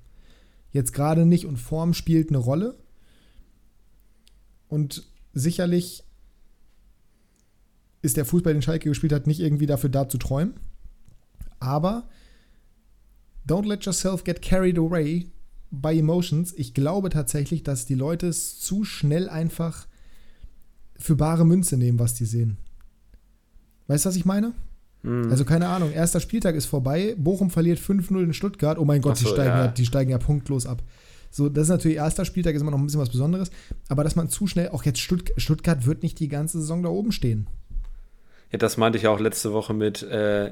Jetzt 0.71 0.93
gerade 0.93 1.25
nicht 1.25 1.47
und 1.47 1.57
Form 1.57 1.95
spielt 1.95 2.29
eine 2.29 2.37
Rolle. 2.37 2.77
Und 4.67 5.09
sicherlich 5.33 6.03
ist 8.01 8.17
der 8.17 8.25
Fußball, 8.25 8.53
den 8.53 8.61
Schalke 8.61 8.89
gespielt 8.89 9.13
hat, 9.13 9.27
nicht 9.27 9.39
irgendwie 9.39 9.67
dafür 9.67 9.89
da 9.89 10.09
zu 10.09 10.17
träumen. 10.17 10.55
Aber 11.59 12.09
don't 13.47 13.67
let 13.67 13.85
yourself 13.85 14.23
get 14.23 14.41
carried 14.41 14.77
away 14.77 15.27
by 15.69 15.97
emotions. 15.97 16.53
Ich 16.57 16.73
glaube 16.73 17.09
tatsächlich, 17.09 17.63
dass 17.63 17.85
die 17.85 17.95
Leute 17.95 18.27
es 18.27 18.59
zu 18.59 18.83
schnell 18.83 19.29
einfach 19.29 19.87
für 20.97 21.15
bare 21.15 21.45
Münze 21.45 21.77
nehmen, 21.77 21.99
was 21.99 22.13
die 22.13 22.25
sehen. 22.25 22.57
Weißt 23.87 24.05
du, 24.05 24.09
was 24.09 24.15
ich 24.15 24.25
meine? 24.25 24.53
Hm. 25.03 25.29
Also 25.29 25.45
keine 25.45 25.67
Ahnung, 25.67 25.91
erster 25.91 26.19
Spieltag 26.19 26.55
ist 26.55 26.65
vorbei, 26.65 27.15
Bochum 27.17 27.49
verliert 27.49 27.79
5-0 27.79 28.23
in 28.23 28.33
Stuttgart. 28.33 28.77
Oh 28.77 28.85
mein 28.85 29.01
Gott, 29.01 29.17
so, 29.17 29.25
die, 29.25 29.31
steigen 29.31 29.49
ja. 29.49 29.65
ja. 29.65 29.67
die 29.67 29.85
steigen 29.85 30.11
ja 30.11 30.17
punktlos 30.17 30.65
ab. 30.65 30.83
So, 31.31 31.47
das 31.47 31.63
ist 31.63 31.69
natürlich 31.69 31.97
erster 31.97 32.25
Spieltag, 32.25 32.55
ist 32.55 32.61
immer 32.61 32.71
noch 32.71 32.77
ein 32.77 32.85
bisschen 32.85 32.99
was 32.99 33.09
Besonderes. 33.09 33.51
Aber 33.87 34.03
dass 34.03 34.15
man 34.15 34.29
zu 34.29 34.47
schnell, 34.47 34.69
auch 34.69 34.83
jetzt 34.83 34.99
Stutt 34.99 35.31
Stuttgart 35.37 35.85
wird 35.85 36.03
nicht 36.03 36.19
die 36.19 36.27
ganze 36.27 36.59
Saison 36.59 36.83
da 36.83 36.89
oben 36.89 37.11
stehen. 37.11 37.47
Ja, 38.51 38.57
das 38.57 38.77
meinte 38.77 38.97
ich 38.97 39.07
auch 39.07 39.19
letzte 39.19 39.53
Woche 39.53 39.73
mit, 39.73 40.03
äh, 40.03 40.51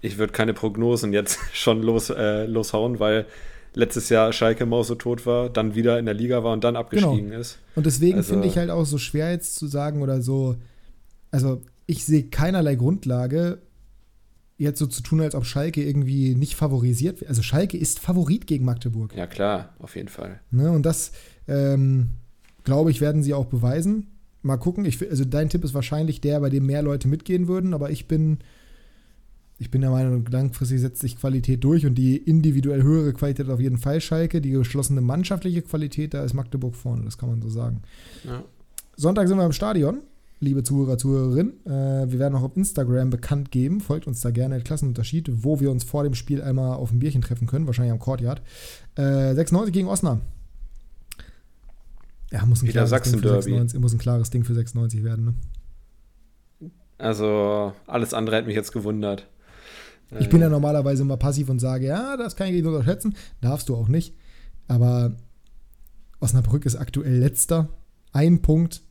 ich 0.00 0.18
würde 0.18 0.32
keine 0.32 0.54
Prognosen 0.54 1.12
jetzt 1.12 1.38
schon 1.52 1.82
los, 1.82 2.10
äh, 2.10 2.46
loshauen, 2.46 3.00
weil 3.00 3.26
letztes 3.74 4.08
Jahr 4.08 4.32
Schalke 4.32 4.66
Maus 4.66 4.88
so 4.88 4.94
tot 4.94 5.26
war, 5.26 5.50
dann 5.50 5.74
wieder 5.74 5.98
in 5.98 6.06
der 6.06 6.14
Liga 6.14 6.42
war 6.42 6.52
und 6.52 6.64
dann 6.64 6.76
abgestiegen 6.76 7.28
genau. 7.28 7.40
ist. 7.40 7.58
Und 7.74 7.86
deswegen 7.86 8.18
also, 8.18 8.32
finde 8.32 8.48
ich 8.48 8.56
halt 8.58 8.70
auch 8.70 8.84
so 8.84 8.98
schwer 8.98 9.30
jetzt 9.30 9.56
zu 9.56 9.66
sagen 9.66 10.02
oder 10.02 10.22
so, 10.22 10.56
also 11.30 11.60
ich 11.86 12.04
sehe 12.04 12.24
keinerlei 12.24 12.74
Grundlage, 12.74 13.58
jetzt 14.58 14.80
so 14.80 14.86
zu 14.86 15.02
tun, 15.02 15.20
als 15.20 15.34
ob 15.34 15.44
Schalke 15.46 15.82
irgendwie 15.82 16.34
nicht 16.34 16.56
favorisiert 16.56 17.20
wird. 17.20 17.30
Also 17.30 17.42
Schalke 17.42 17.78
ist 17.78 18.00
Favorit 18.00 18.46
gegen 18.46 18.64
Magdeburg. 18.64 19.14
Ja 19.14 19.26
klar, 19.26 19.74
auf 19.78 19.94
jeden 19.94 20.08
Fall. 20.08 20.40
Ne, 20.50 20.70
und 20.70 20.84
das, 20.84 21.12
ähm, 21.46 22.10
glaube 22.64 22.90
ich, 22.90 23.00
werden 23.00 23.22
sie 23.22 23.34
auch 23.34 23.46
beweisen. 23.46 24.17
Mal 24.42 24.56
gucken. 24.56 24.84
Ich, 24.84 25.00
also 25.08 25.24
dein 25.24 25.48
Tipp 25.48 25.64
ist 25.64 25.74
wahrscheinlich 25.74 26.20
der, 26.20 26.40
bei 26.40 26.50
dem 26.50 26.66
mehr 26.66 26.82
Leute 26.82 27.08
mitgehen 27.08 27.48
würden, 27.48 27.74
aber 27.74 27.90
ich 27.90 28.06
bin, 28.06 28.38
ich 29.58 29.70
bin 29.70 29.80
der 29.80 29.90
Meinung, 29.90 30.24
langfristig 30.30 30.80
setzt 30.80 31.00
sich 31.00 31.18
Qualität 31.18 31.64
durch 31.64 31.86
und 31.86 31.96
die 31.96 32.16
individuell 32.16 32.82
höhere 32.82 33.12
Qualität 33.12 33.48
auf 33.48 33.60
jeden 33.60 33.78
Fall 33.78 34.00
Schalke. 34.00 34.40
Die 34.40 34.50
geschlossene 34.50 35.00
mannschaftliche 35.00 35.62
Qualität, 35.62 36.14
da 36.14 36.22
ist 36.22 36.34
Magdeburg 36.34 36.76
vorne, 36.76 37.04
das 37.04 37.18
kann 37.18 37.28
man 37.28 37.42
so 37.42 37.48
sagen. 37.48 37.82
Ja. 38.24 38.44
Sonntag 38.96 39.26
sind 39.28 39.38
wir 39.38 39.46
im 39.46 39.52
Stadion, 39.52 40.02
liebe 40.38 40.62
Zuhörer, 40.62 40.98
Zuhörerinnen. 40.98 41.66
Äh, 41.66 42.10
wir 42.10 42.20
werden 42.20 42.36
auch 42.36 42.42
auf 42.42 42.56
Instagram 42.56 43.10
bekannt 43.10 43.50
geben. 43.50 43.80
Folgt 43.80 44.06
uns 44.06 44.20
da 44.20 44.30
gerne, 44.30 44.60
Klassenunterschied, 44.60 45.30
wo 45.42 45.58
wir 45.58 45.70
uns 45.72 45.82
vor 45.82 46.04
dem 46.04 46.14
Spiel 46.14 46.42
einmal 46.42 46.76
auf 46.76 46.92
ein 46.92 47.00
Bierchen 47.00 47.22
treffen 47.22 47.48
können, 47.48 47.66
wahrscheinlich 47.66 47.92
am 47.92 47.98
Courtyard. 47.98 48.40
Äh, 48.94 49.34
96 49.34 49.72
gegen 49.72 49.88
Osnabrück. 49.88 50.22
Ja, 52.30 52.44
muss 52.44 52.62
ein, 52.62 52.68
klares 52.68 52.90
Ding, 52.90 53.20
für 53.20 53.28
96, 53.28 53.80
muss 53.80 53.92
ein 53.94 53.98
klares 53.98 54.30
Ding 54.30 54.44
für 54.44 54.54
96 54.54 55.02
werden. 55.02 55.24
Ne? 56.60 56.70
Also, 56.98 57.72
alles 57.86 58.12
andere 58.12 58.36
hätte 58.36 58.48
mich 58.48 58.56
jetzt 58.56 58.72
gewundert. 58.72 59.26
Ich 60.18 60.28
bin 60.28 60.40
ja 60.40 60.48
normalerweise 60.48 61.02
immer 61.02 61.16
passiv 61.16 61.48
und 61.50 61.58
sage, 61.58 61.86
ja, 61.86 62.16
das 62.16 62.34
kann 62.34 62.48
ich 62.48 62.54
nicht 62.54 62.66
unterschätzen. 62.66 63.14
Darfst 63.40 63.68
du 63.68 63.76
auch 63.76 63.88
nicht. 63.88 64.14
Aber 64.66 65.16
Osnabrück 66.20 66.64
ist 66.66 66.76
aktuell 66.76 67.18
letzter. 67.18 67.68
Ein 68.12 68.40
Punkt. 68.40 68.82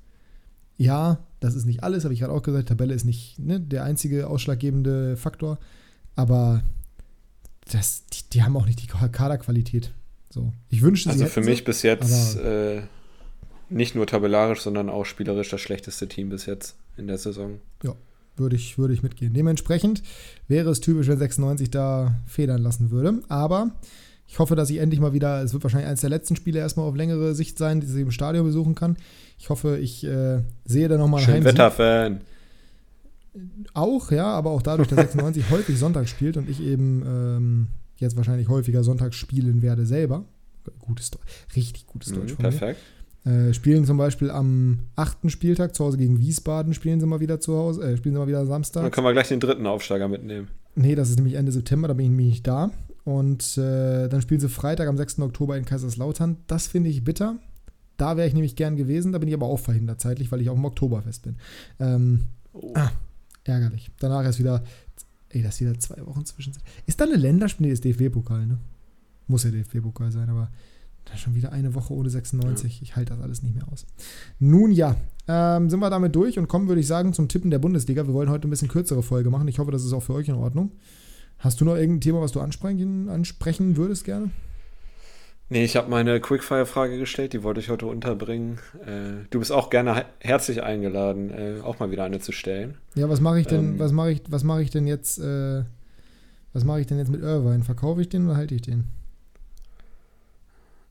Ja, 0.78 1.26
das 1.40 1.56
ist 1.56 1.66
nicht 1.66 1.84
alles, 1.84 2.04
habe 2.04 2.14
ich 2.14 2.20
gerade 2.20 2.34
auch 2.34 2.44
gesagt. 2.44 2.70
Tabelle 2.70 2.94
ist 2.94 3.04
nicht 3.04 3.40
ne, 3.40 3.60
der 3.60 3.84
einzige 3.84 4.28
ausschlaggebende 4.28 5.18
Faktor. 5.18 5.58
Aber 6.16 6.64
das, 7.72 8.06
die, 8.08 8.30
die 8.32 8.44
haben 8.44 8.56
auch 8.56 8.68
nicht 8.68 8.82
die 8.82 8.88
Kaderqualität. 8.88 9.92
So. 10.30 10.54
Ich 10.70 10.82
wünschte, 10.82 11.10
Also 11.10 11.26
für 11.26 11.42
mich 11.42 11.64
bis 11.64 11.82
jetzt 11.82 12.38
äh, 12.38 12.82
nicht 13.70 13.96
nur 13.96 14.08
tabellarisch, 14.08 14.62
sondern 14.62 14.90
auch 14.90 15.06
spielerisch 15.06 15.50
das 15.50 15.62
schlechteste 15.62 16.08
Team 16.08 16.30
bis 16.30 16.46
jetzt 16.46 16.76
in 16.98 17.08
der 17.08 17.18
Saison. 17.18 17.60
Ja, 17.84 17.96
würde 18.36 18.56
ich, 18.56 18.78
würde 18.78 18.94
ich 18.94 19.04
mitgehen. 19.04 19.34
Dementsprechend 19.34 20.04
wäre 20.48 20.70
es 20.70 20.80
typisch, 20.80 21.08
wenn 21.08 21.18
96 21.18 21.72
da 21.72 22.16
federn 22.26 22.62
lassen 22.62 22.92
würde. 22.92 23.22
Aber 23.30 23.72
ich 24.28 24.40
hoffe, 24.40 24.56
dass 24.56 24.70
ich 24.70 24.78
endlich 24.78 25.00
mal 25.00 25.14
wieder, 25.14 25.42
es 25.42 25.54
wird 25.54 25.64
wahrscheinlich 25.64 25.88
eines 25.88 26.02
der 26.02 26.10
letzten 26.10 26.36
Spiele 26.36 26.60
erstmal 26.60 26.88
auf 26.88 26.96
längere 26.96 27.34
Sicht 27.34 27.58
sein, 27.58 27.80
die 27.80 27.88
ich 27.88 27.96
im 27.96 28.12
Stadion 28.12 28.46
besuchen 28.46 28.76
kann. 28.76 28.98
Ich 29.40 29.50
hoffe, 29.50 29.78
ich 29.78 30.04
äh, 30.04 30.42
sehe 30.66 30.88
da 30.88 30.98
nochmal 30.98 31.24
einen 31.24 31.46
Wetterfan. 31.46 32.22
Auch, 33.74 34.12
ja, 34.12 34.26
aber 34.26 34.50
auch 34.50 34.62
dadurch, 34.62 34.88
dass 34.88 34.98
96 34.98 35.50
häufig 35.52 35.78
Sonntag 35.78 36.10
spielt 36.10 36.38
und 36.38 36.50
ich 36.50 36.62
eben 36.62 37.04
ähm, 37.06 37.68
jetzt 37.98 38.18
wahrscheinlich 38.18 38.50
häufiger 38.50 38.84
Sonntag 38.84 39.14
spielen 39.14 39.62
werde 39.62 39.86
selber. 39.86 40.26
Gutes, 40.80 41.12
richtig 41.56 41.88
gutes 41.88 42.12
Deutsch. 42.12 42.34
Mhm, 42.34 42.38
perfekt. 42.38 42.80
Mir. 42.80 42.97
Äh, 43.26 43.54
spielen 43.54 43.86
zum 43.86 43.98
Beispiel 43.98 44.32
am 44.32 44.80
achten 44.96 45.30
Spieltag 45.30 45.76
zu 45.76 45.84
Hause 45.84 45.98
gegen 45.98 46.20
Wiesbaden, 46.20 46.74
spielen 46.74 47.00
sie 47.00 47.06
mal 47.06 47.20
wieder 47.20 47.40
zu 47.40 47.58
Hause, 47.58 47.82
äh, 47.82 47.98
spielen 47.98 48.16
sie 48.16 48.20
mal 48.20 48.28
wieder 48.28 48.46
Samstag. 48.46 48.84
Dann 48.84 48.92
können 48.92 49.08
wir 49.08 49.14
gleich 49.14 49.28
den 49.28 49.40
dritten 49.40 49.66
Aufsteiger 49.66 50.08
mitnehmen. 50.08 50.48
Nee, 50.76 50.96
das 50.96 51.10
ist 51.10 51.18
nämlich 51.18 51.34
Ende 51.34 51.52
September, 51.52 51.88
da 51.88 51.94
bin 51.94 52.06
ich 52.06 52.10
nämlich 52.12 52.28
nicht 52.28 52.48
da. 52.48 52.72
Und 53.04 53.58
äh, 53.58 54.08
dann 54.08 54.22
spielen 54.22 54.40
sie 54.40 54.50
Freitag 54.50 54.88
am 54.88 54.98
6. 54.98 55.20
Oktober 55.20 55.58
in 55.58 55.66
Kaiserslautern. 55.66 56.38
Das 56.48 56.68
finde 56.68 56.90
ich 56.90 57.04
bitter. 57.04 57.38
Da 57.98 58.16
wäre 58.16 58.28
ich 58.28 58.34
nämlich 58.34 58.56
gern 58.56 58.76
gewesen, 58.76 59.12
da 59.12 59.18
bin 59.18 59.28
ich 59.28 59.34
aber 59.34 59.48
auch 59.48 59.60
verhindert 59.60 60.00
zeitlich, 60.00 60.32
weil 60.32 60.42
ich 60.42 60.50
auch 60.50 60.56
im 60.56 60.66
Oktoberfest 60.66 61.24
bin. 61.24 61.38
Ähm, 61.80 62.26
oh. 62.54 62.72
ah, 62.76 62.92
ärgerlich. 63.44 63.90
Danach 64.00 64.24
ist 64.26 64.40
wieder, 64.40 64.64
ey, 65.30 65.42
das 65.42 65.56
ist 65.56 65.62
wieder 65.62 65.80
zwei 65.80 66.06
Wochen 66.06 66.26
zwischen. 66.26 66.54
Ist 66.86 67.02
da 67.02 67.06
eine 67.06 67.16
Länderspiel? 67.16 67.68
Nee, 67.68 67.74
ist 67.74 67.84
DFB-Pokal, 67.84 68.46
ne? 68.46 68.58
Muss 69.28 69.44
ja 69.44 69.52
DFB-Pokal 69.52 70.12
sein, 70.12 70.30
aber 70.30 70.50
da 71.10 71.18
schon 71.18 71.36
wieder 71.36 71.52
eine 71.52 71.76
Woche 71.76 71.94
ohne 71.94 72.10
96. 72.10 72.78
Ja. 72.78 72.84
Ich 72.84 72.96
halte 72.96 73.14
das 73.14 73.24
alles 73.24 73.44
nicht 73.44 73.56
mehr 73.56 73.68
aus. 73.72 73.86
Nun 74.40 74.72
ja, 74.72 74.96
ähm, 75.28 75.70
sind 75.70 75.80
wir 75.80 75.90
damit 75.90 76.16
durch 76.16 76.40
und 76.40 76.48
kommen, 76.48 76.68
würde 76.68 76.82
ich 76.82 76.88
sagen, 76.88 77.14
zum 77.14 77.28
Tippen 77.28 77.52
der 77.52 77.60
Bundesliga. 77.60 78.06
Wir 78.08 78.14
wollen 78.14 78.30
heute 78.30 78.48
ein 78.48 78.52
bisschen 78.52 78.68
kürzere 78.68 79.04
Folge 79.04 79.30
machen. 79.30 79.48
Ich 79.48 79.60
hoffe, 79.60 79.72
das 79.72 79.84
ist 79.84 79.94
auch 79.94 80.04
für 80.04 80.14
euch 80.14 80.28
in 80.28 80.36
Ordnung. 80.36 80.72
Hast 81.40 81.62
du 81.62 81.66
noch 81.66 81.76
irgendein 81.76 82.02
Thema, 82.02 82.22
was 82.22 82.32
du 82.32 82.40
ansprechen, 82.40 83.10
ansprechen 83.10 83.78
würdest 83.78 84.06
gerne? 84.06 84.32
Nee, 85.50 85.64
ich 85.64 85.78
habe 85.78 85.90
meine 85.90 86.20
Quickfire-Frage 86.20 86.98
gestellt, 86.98 87.32
die 87.32 87.42
wollte 87.42 87.62
ich 87.62 87.70
heute 87.70 87.86
unterbringen. 87.86 88.60
Äh, 88.86 89.26
du 89.30 89.40
bist 89.40 89.52
auch 89.52 89.70
gerne 89.70 90.06
herzlich 90.20 90.62
eingeladen, 90.62 91.30
äh, 91.30 91.62
auch 91.64 91.80
mal 91.80 91.90
wieder 91.90 92.04
eine 92.04 92.20
zu 92.20 92.34
stellen. 92.34 92.76
Ja, 92.96 93.08
was 93.08 93.22
mache 93.22 93.40
ich 93.40 93.48
denn, 93.48 93.74
ähm, 93.74 93.80
was 93.80 93.94
mache 93.94 94.12
ich, 94.12 94.22
was 94.28 94.44
mache 94.44 94.62
ich 94.62 94.72
denn 94.72 94.88
jetzt, 94.88 95.20
äh, 95.20 95.64
was 96.52 96.66
mache 96.66 96.82
ich 96.82 96.88
denn 96.88 96.98
jetzt 96.98 97.12
mit 97.12 97.22
Irvine? 97.22 97.64
Verkaufe 97.64 98.02
ich 98.02 98.10
den 98.10 98.26
oder 98.26 98.36
halte 98.36 98.56
ich 98.56 98.62
den? 98.62 98.86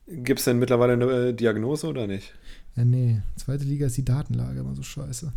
Gibt 0.07 0.39
es 0.39 0.45
denn 0.45 0.57
mittlerweile 0.57 0.93
eine 0.93 1.05
äh, 1.05 1.33
Diagnose 1.33 1.87
oder 1.87 2.07
nicht? 2.07 2.33
Ja, 2.75 2.85
nee. 2.85 3.21
Zweite 3.35 3.65
Liga 3.65 3.87
ist 3.87 3.97
die 3.97 4.05
Datenlage 4.05 4.61
immer 4.61 4.75
so 4.75 4.83
scheiße. 4.83 5.33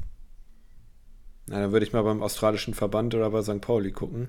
Na, 1.48 1.60
dann 1.60 1.72
würde 1.72 1.84
ich 1.84 1.92
mal 1.92 2.02
beim 2.02 2.22
australischen 2.22 2.74
Verband 2.74 3.14
oder 3.14 3.30
bei 3.30 3.42
St. 3.42 3.60
Pauli 3.60 3.90
gucken. 3.90 4.28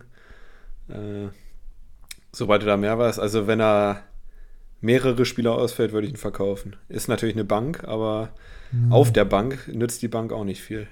Äh, 0.89 1.27
sobald 2.31 2.63
du 2.63 2.65
da 2.65 2.77
mehr 2.77 2.97
weißt. 2.97 3.19
Also, 3.19 3.45
wenn 3.45 3.61
er 3.61 4.01
mehrere 4.81 5.25
Spieler 5.25 5.53
ausfällt, 5.53 5.91
würde 5.91 6.07
ich 6.07 6.13
ihn 6.13 6.17
verkaufen. 6.17 6.75
Ist 6.89 7.07
natürlich 7.07 7.35
eine 7.35 7.45
Bank, 7.45 7.83
aber 7.83 8.29
mhm. 8.71 8.91
auf 8.91 9.13
der 9.13 9.25
Bank 9.25 9.67
nützt 9.71 10.01
die 10.01 10.07
Bank 10.07 10.33
auch 10.33 10.43
nicht 10.43 10.61
viel. 10.61 10.87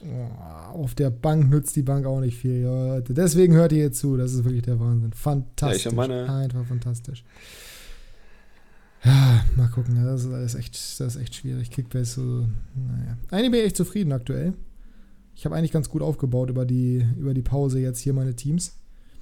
Oh, 0.00 0.78
auf 0.78 0.94
der 0.94 1.10
Bank 1.10 1.50
nützt 1.50 1.76
die 1.76 1.82
Bank 1.82 2.06
auch 2.06 2.20
nicht 2.20 2.38
viel. 2.38 3.02
Deswegen 3.08 3.54
hört 3.54 3.72
ihr 3.72 3.82
jetzt 3.82 4.00
zu. 4.00 4.16
Das 4.16 4.32
ist 4.32 4.44
wirklich 4.44 4.62
der 4.62 4.80
Wahnsinn. 4.80 5.12
Fantastisch. 5.12 5.84
Ja, 5.84 5.92
meine... 5.92 6.32
Einfach 6.32 6.64
fantastisch. 6.64 7.22
Ja, 9.04 9.44
mal 9.56 9.68
gucken. 9.68 10.04
Das 10.04 10.24
ist 10.24 10.32
alles 10.32 10.54
echt, 10.54 10.74
das 10.74 11.16
ist 11.16 11.20
echt 11.20 11.34
schwierig. 11.34 11.70
Kickbase 11.70 12.14
so, 12.14 12.22
naja. 12.74 13.16
Eigentlich 13.30 13.50
bin 13.50 13.60
ich 13.60 13.66
echt 13.66 13.76
zufrieden 13.76 14.12
aktuell. 14.12 14.54
Ich 15.34 15.44
habe 15.44 15.56
eigentlich 15.56 15.72
ganz 15.72 15.88
gut 15.88 16.02
aufgebaut 16.02 16.50
über 16.50 16.64
die, 16.64 17.06
über 17.18 17.34
die 17.34 17.42
Pause 17.42 17.80
jetzt 17.80 17.98
hier 17.98 18.12
meine 18.12 18.34
Teams. 18.34 18.76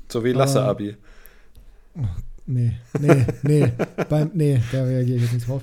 So 0.08 0.24
wie 0.24 0.32
Lasse-Abi. 0.32 0.96
Oh, 1.96 2.02
nee, 2.46 2.72
nee, 2.98 3.26
nee, 3.42 3.72
beim, 4.08 4.30
nee, 4.34 4.60
da 4.72 4.82
reagiere 4.84 5.16
ich 5.16 5.22
jetzt 5.22 5.34
nicht 5.34 5.48
drauf. 5.48 5.62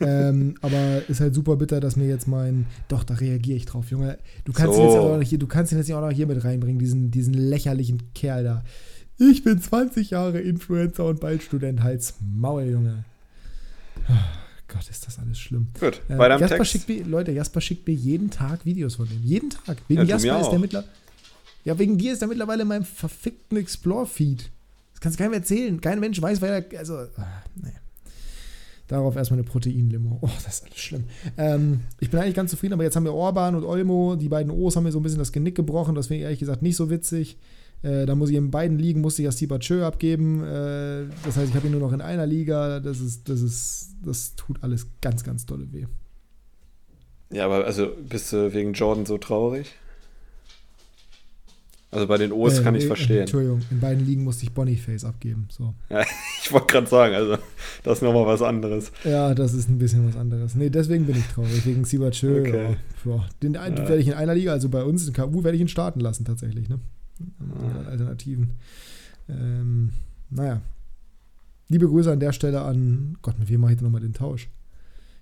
Ähm, 0.00 0.54
aber 0.62 1.02
ist 1.08 1.20
halt 1.20 1.34
super 1.34 1.56
bitter, 1.56 1.80
dass 1.80 1.96
mir 1.96 2.06
jetzt 2.06 2.28
mein, 2.28 2.66
doch, 2.86 3.04
da 3.04 3.14
reagiere 3.14 3.56
ich 3.56 3.66
drauf, 3.66 3.90
Junge. 3.90 4.18
Du 4.44 4.52
kannst, 4.52 4.76
so. 4.76 4.82
ihn 4.82 4.88
jetzt 4.88 4.98
auch 4.98 5.16
noch 5.16 5.22
hier, 5.22 5.38
du 5.38 5.46
kannst 5.46 5.72
ihn 5.72 5.78
jetzt 5.78 5.92
auch 5.92 6.00
noch 6.00 6.12
hier 6.12 6.26
mit 6.26 6.42
reinbringen, 6.42 6.78
diesen, 6.78 7.10
diesen 7.10 7.34
lächerlichen 7.34 8.14
Kerl 8.14 8.44
da. 8.44 8.64
Ich 9.18 9.42
bin 9.42 9.60
20 9.60 10.10
Jahre 10.10 10.40
Influencer 10.40 11.04
und 11.06 11.20
bald 11.20 11.42
Student, 11.42 11.82
Hals, 11.82 12.14
Maul, 12.20 12.64
Junge. 12.64 13.04
Oh, 14.08 14.14
Gott, 14.68 14.88
ist 14.88 15.06
das 15.06 15.18
alles 15.18 15.38
schlimm. 15.38 15.68
Gut, 15.78 16.00
äh, 16.08 16.18
weiter 16.18 16.38
Jasper 16.38 16.56
Text. 16.58 16.72
schickt 16.72 16.88
mir, 16.88 17.04
Leute, 17.04 17.32
Jasper 17.32 17.60
schickt 17.60 17.86
mir 17.86 17.94
jeden 17.94 18.30
Tag 18.30 18.64
Videos 18.64 18.96
von 18.96 19.06
ihm. 19.10 19.22
Jeden 19.22 19.50
Tag. 19.50 19.78
Wegen 19.88 20.02
ja, 20.02 20.16
Jasper 20.16 20.40
ist 20.40 20.50
der 20.50 20.58
mittlerweile. 20.58 20.90
Ja, 21.64 21.78
wegen 21.78 21.98
dir 21.98 22.12
ist 22.12 22.22
er 22.22 22.28
mittlerweile 22.28 22.62
in 22.62 22.68
meinem 22.68 22.84
verfickten 22.84 23.58
Explore-Feed. 23.58 24.50
Das 24.92 25.00
kannst 25.00 25.18
du 25.18 25.22
keinem 25.22 25.34
erzählen. 25.34 25.80
Kein 25.80 26.00
Mensch 26.00 26.20
weiß, 26.20 26.40
weil 26.40 26.64
er. 26.70 26.78
Also, 26.78 26.94
ah, 26.94 27.42
naja. 27.56 27.76
Darauf 28.88 29.16
erstmal 29.16 29.38
eine 29.38 29.46
Proteinlimo. 29.46 30.18
Oh, 30.22 30.30
das 30.44 30.54
ist 30.54 30.64
alles 30.64 30.78
schlimm. 30.78 31.04
Ähm, 31.36 31.80
ich 32.00 32.10
bin 32.10 32.20
eigentlich 32.20 32.34
ganz 32.34 32.50
zufrieden, 32.50 32.72
aber 32.72 32.84
jetzt 32.84 32.96
haben 32.96 33.04
wir 33.04 33.12
Orban 33.12 33.54
und 33.54 33.64
Olmo. 33.64 34.16
Die 34.16 34.30
beiden 34.30 34.50
O's 34.50 34.76
haben 34.76 34.84
mir 34.84 34.92
so 34.92 34.98
ein 34.98 35.02
bisschen 35.02 35.18
das 35.18 35.30
Genick 35.30 35.54
gebrochen. 35.54 35.94
Das 35.94 36.06
finde 36.06 36.20
ich 36.20 36.24
ehrlich 36.24 36.38
gesagt 36.38 36.62
nicht 36.62 36.76
so 36.76 36.88
witzig. 36.88 37.36
Äh, 37.82 38.06
da 38.06 38.14
muss 38.14 38.30
ich 38.30 38.36
in 38.36 38.50
beiden 38.50 38.78
Ligen, 38.78 39.00
musste 39.00 39.22
ich 39.22 39.26
ja 39.26 39.32
Steve 39.32 39.58
Chö 39.60 39.84
abgeben. 39.84 40.42
Äh, 40.42 41.06
das 41.24 41.36
heißt, 41.36 41.50
ich 41.50 41.54
habe 41.54 41.66
ihn 41.66 41.72
nur 41.72 41.80
noch 41.80 41.92
in 41.92 42.00
einer 42.00 42.26
Liga. 42.26 42.80
Das 42.80 43.00
ist, 43.00 43.28
das 43.28 43.40
ist, 43.40 43.90
das 44.04 44.34
tut 44.36 44.62
alles 44.62 44.86
ganz, 45.00 45.24
ganz 45.24 45.46
dolle 45.46 45.72
weh. 45.72 45.86
Ja, 47.30 47.44
aber 47.44 47.64
also 47.64 47.92
bist 48.08 48.32
du 48.32 48.52
wegen 48.52 48.72
Jordan 48.72 49.06
so 49.06 49.18
traurig? 49.18 49.74
Also 51.90 52.06
bei 52.06 52.18
den 52.18 52.32
O's 52.32 52.58
äh, 52.58 52.62
kann 52.62 52.74
ich 52.74 52.84
äh, 52.84 52.86
verstehen. 52.86 53.20
Entschuldigung, 53.20 53.62
in 53.70 53.80
beiden 53.80 54.04
Ligen 54.04 54.22
musste 54.24 54.44
ich 54.44 54.52
Boniface 54.52 55.04
abgeben. 55.04 55.48
So. 55.50 55.74
Ja, 55.88 56.04
ich 56.42 56.52
wollte 56.52 56.66
gerade 56.66 56.86
sagen, 56.86 57.14
also 57.14 57.38
das 57.82 57.98
ist 57.98 58.02
nochmal 58.02 58.26
was 58.26 58.42
anderes. 58.42 58.92
Ja, 59.04 59.34
das 59.34 59.54
ist 59.54 59.68
ein 59.70 59.78
bisschen 59.78 60.06
was 60.06 60.16
anderes. 60.16 60.54
Nee, 60.54 60.68
deswegen 60.68 61.06
bin 61.06 61.16
ich 61.16 61.26
traurig, 61.26 61.64
wegen 61.64 61.84
Siebert 61.84 62.16
Schö. 62.16 62.40
Okay. 62.40 62.76
Oh, 63.06 63.20
den 63.42 63.54
ja. 63.54 63.76
werde 63.76 63.98
ich 63.98 64.08
in 64.08 64.14
einer 64.14 64.34
Liga, 64.34 64.52
also 64.52 64.68
bei 64.68 64.82
uns 64.82 65.06
in 65.06 65.14
KU, 65.14 65.44
werde 65.44 65.56
ich 65.56 65.62
ihn 65.62 65.68
starten 65.68 66.00
lassen 66.00 66.26
tatsächlich. 66.26 66.68
Ne? 66.68 66.78
Ja. 68.18 68.24
Alternativen. 68.24 68.50
Ähm, 69.28 69.92
naja. 70.30 70.60
Liebe 71.68 71.86
Grüße 71.86 72.10
an 72.10 72.20
der 72.20 72.32
Stelle 72.32 72.62
an, 72.62 73.18
Gott, 73.20 73.38
mit 73.38 73.48
wem 73.50 73.60
mache 73.60 73.72
ich 73.72 73.78
denn 73.78 73.84
nochmal 73.84 74.00
den 74.00 74.14
Tausch? 74.14 74.48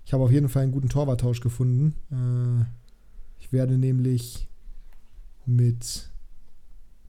Ich 0.05 0.13
habe 0.13 0.23
auf 0.23 0.31
jeden 0.31 0.47
Fall 0.47 0.63
einen 0.63 0.71
guten 0.71 0.87
Torwarttausch 0.87 1.41
gefunden. 1.41 1.95
Äh, 2.09 2.63
ich 3.39 3.51
werde 3.51 3.77
nämlich 3.77 4.47
mit 5.45 6.09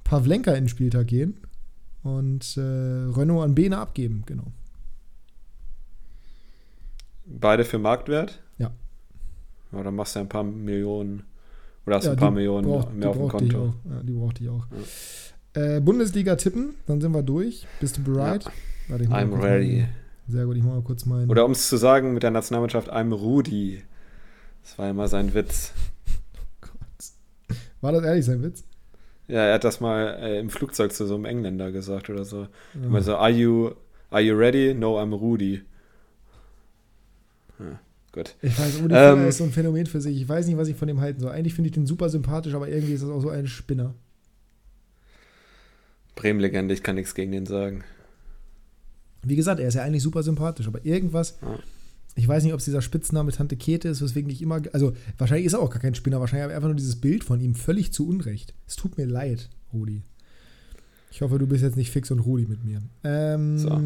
Pavlenka 0.02 0.52
in 0.52 0.64
den 0.64 0.68
Spieltag 0.68 1.06
gehen 1.06 1.36
und 2.02 2.56
äh, 2.56 2.60
Renault 2.60 3.44
an 3.44 3.54
Bene 3.54 3.78
abgeben, 3.78 4.24
genau. 4.26 4.52
Beide 7.26 7.64
für 7.64 7.78
Marktwert? 7.78 8.40
Ja. 8.58 8.72
Ja, 9.70 9.82
dann 9.82 9.94
machst 9.94 10.16
du 10.16 10.20
ein 10.20 10.28
paar 10.28 10.42
Millionen 10.42 11.24
oder 11.86 11.96
hast 11.96 12.04
du 12.04 12.08
ja, 12.08 12.14
ein 12.14 12.18
paar 12.18 12.30
Millionen 12.30 12.66
braucht, 12.66 12.94
mehr 12.94 13.10
auf 13.10 13.16
dem 13.16 13.28
Konto. 13.28 13.74
Ja, 13.88 14.02
die 14.02 14.12
brauchte 14.12 14.42
ich 14.42 14.48
auch. 14.48 14.66
Ja. 14.70 14.78
Äh, 15.58 15.80
Bundesliga 15.80 16.36
tippen, 16.36 16.74
dann 16.86 17.00
sind 17.00 17.12
wir 17.12 17.22
durch. 17.22 17.66
Bist 17.80 17.96
du 17.96 18.02
bereit? 18.04 18.44
Ja. 18.44 18.52
Warte, 18.88 19.04
I'm 19.04 19.42
ready. 19.42 19.76
Meinen, 19.80 19.88
sehr 20.28 20.46
gut, 20.46 20.56
ich 20.56 20.62
mache 20.62 20.76
mal 20.76 20.82
kurz 20.82 21.04
meinen. 21.04 21.28
Oder 21.28 21.44
um 21.44 21.52
es 21.52 21.68
zu 21.68 21.76
sagen 21.76 22.14
mit 22.14 22.22
der 22.22 22.30
Nationalmannschaft, 22.30 22.92
I'm 22.92 23.12
Rudi. 23.12 23.82
Das 24.62 24.78
war 24.78 24.88
immer 24.88 25.08
sein 25.08 25.34
Witz. 25.34 25.72
Oh 26.06 26.68
Gott. 26.68 27.56
War 27.80 27.92
das 27.92 28.04
ehrlich 28.04 28.24
sein 28.24 28.42
Witz? 28.42 28.62
Ja, 29.26 29.40
er 29.40 29.54
hat 29.54 29.64
das 29.64 29.80
mal 29.80 30.18
äh, 30.20 30.38
im 30.38 30.48
Flugzeug 30.48 30.92
zu 30.92 31.06
so 31.06 31.16
einem 31.16 31.24
Engländer 31.24 31.72
gesagt 31.72 32.08
oder 32.08 32.24
so. 32.24 32.42
Ja. 32.42 32.86
Immer 32.86 33.02
so, 33.02 33.16
are 33.16 33.30
you, 33.30 33.72
are 34.10 34.22
you 34.22 34.36
ready? 34.36 34.74
No, 34.74 34.98
I'm 34.98 35.12
Rudy. 35.12 35.62
Ja, 37.58 37.80
gut. 38.12 38.36
Ich 38.42 38.56
weiß, 38.58 38.80
Rudi 38.80 38.94
ähm, 38.94 39.26
ist 39.26 39.38
so 39.38 39.44
ein 39.44 39.50
Phänomen 39.50 39.86
für 39.86 40.00
sich. 40.00 40.20
Ich 40.20 40.28
weiß 40.28 40.46
nicht, 40.46 40.56
was 40.56 40.68
ich 40.68 40.76
von 40.76 40.88
dem 40.88 41.00
halten 41.00 41.20
soll. 41.20 41.32
Eigentlich 41.32 41.54
finde 41.54 41.68
ich 41.68 41.74
den 41.74 41.86
super 41.86 42.08
sympathisch, 42.08 42.54
aber 42.54 42.68
irgendwie 42.68 42.92
ist 42.92 43.02
das 43.02 43.10
auch 43.10 43.20
so 43.20 43.30
ein 43.30 43.48
Spinner. 43.48 43.94
Bremen-Legende, 46.18 46.74
ich 46.74 46.82
kann 46.82 46.96
nichts 46.96 47.14
gegen 47.14 47.32
den 47.32 47.46
sagen. 47.46 47.84
Wie 49.22 49.36
gesagt, 49.36 49.60
er 49.60 49.68
ist 49.68 49.74
ja 49.74 49.82
eigentlich 49.82 50.02
super 50.02 50.22
sympathisch, 50.22 50.66
aber 50.66 50.84
irgendwas, 50.84 51.38
ja. 51.42 51.58
Ich 52.18 52.26
weiß 52.26 52.42
nicht, 52.42 52.52
ob 52.52 52.58
es 52.58 52.64
dieser 52.64 52.82
Spitzname 52.82 53.30
Tante 53.30 53.56
Kete 53.56 53.88
ist, 53.88 54.02
weswegen 54.02 54.28
ich 54.28 54.42
immer. 54.42 54.60
Also, 54.72 54.92
wahrscheinlich 55.18 55.46
ist 55.46 55.52
er 55.52 55.60
auch 55.60 55.70
gar 55.70 55.80
kein 55.80 55.94
Spinner. 55.94 56.18
Wahrscheinlich 56.18 56.42
habe 56.42 56.52
ich 56.52 56.56
einfach 56.56 56.68
nur 56.68 56.74
dieses 56.74 56.96
Bild 56.96 57.22
von 57.22 57.40
ihm 57.40 57.54
völlig 57.54 57.92
zu 57.92 58.08
Unrecht. 58.08 58.54
Es 58.66 58.74
tut 58.74 58.98
mir 58.98 59.06
leid, 59.06 59.48
Rudi. 59.72 60.02
Ich 61.12 61.22
hoffe, 61.22 61.38
du 61.38 61.46
bist 61.46 61.62
jetzt 61.62 61.76
nicht 61.76 61.92
fix 61.92 62.10
und 62.10 62.18
Rudi 62.18 62.46
mit 62.46 62.64
mir. 62.64 62.82
Ähm, 63.04 63.58
so. 63.58 63.80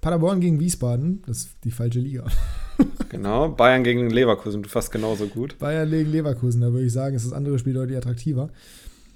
Paderborn 0.00 0.40
gegen 0.40 0.60
Wiesbaden, 0.60 1.22
das 1.26 1.38
ist 1.38 1.50
die 1.64 1.72
falsche 1.72 2.00
Liga. 2.00 2.24
genau, 3.10 3.50
Bayern 3.50 3.84
gegen 3.84 4.08
Leverkusen, 4.08 4.64
fast 4.64 4.90
genauso 4.90 5.26
gut. 5.26 5.58
Bayern 5.58 5.90
gegen 5.90 6.10
Leverkusen, 6.10 6.62
da 6.62 6.72
würde 6.72 6.86
ich 6.86 6.92
sagen, 6.92 7.16
ist 7.16 7.26
das 7.26 7.34
andere 7.34 7.58
Spiel 7.58 7.74
deutlich 7.74 7.98
attraktiver. 7.98 8.48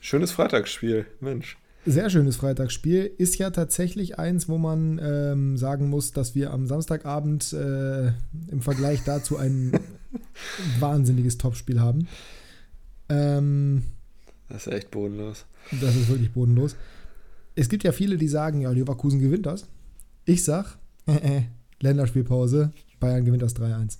Schönes 0.00 0.32
Freitagsspiel, 0.32 1.06
Mensch 1.20 1.56
sehr 1.84 2.10
schönes 2.10 2.36
Freitagsspiel. 2.36 3.10
Ist 3.18 3.38
ja 3.38 3.50
tatsächlich 3.50 4.18
eins, 4.18 4.48
wo 4.48 4.58
man 4.58 5.00
ähm, 5.02 5.56
sagen 5.56 5.88
muss, 5.88 6.12
dass 6.12 6.34
wir 6.34 6.52
am 6.52 6.66
Samstagabend 6.66 7.52
äh, 7.52 8.08
im 8.50 8.60
Vergleich 8.60 9.02
dazu 9.04 9.36
ein 9.36 9.72
wahnsinniges 10.80 11.38
Topspiel 11.38 11.80
haben. 11.80 12.08
Ähm, 13.08 13.82
das 14.48 14.66
ist 14.66 14.72
echt 14.72 14.90
bodenlos. 14.90 15.46
Das 15.80 15.96
ist 15.96 16.08
wirklich 16.08 16.32
bodenlos. 16.32 16.76
Es 17.54 17.68
gibt 17.68 17.84
ja 17.84 17.92
viele, 17.92 18.16
die 18.16 18.28
sagen, 18.28 18.60
ja, 18.60 18.70
Leverkusen 18.70 19.20
gewinnt 19.20 19.46
das. 19.46 19.66
Ich 20.24 20.44
sag, 20.44 20.78
äh, 21.06 21.38
äh, 21.38 21.42
Länderspielpause, 21.80 22.72
Bayern 23.00 23.24
gewinnt 23.24 23.42
das 23.42 23.56
3-1. 23.56 23.98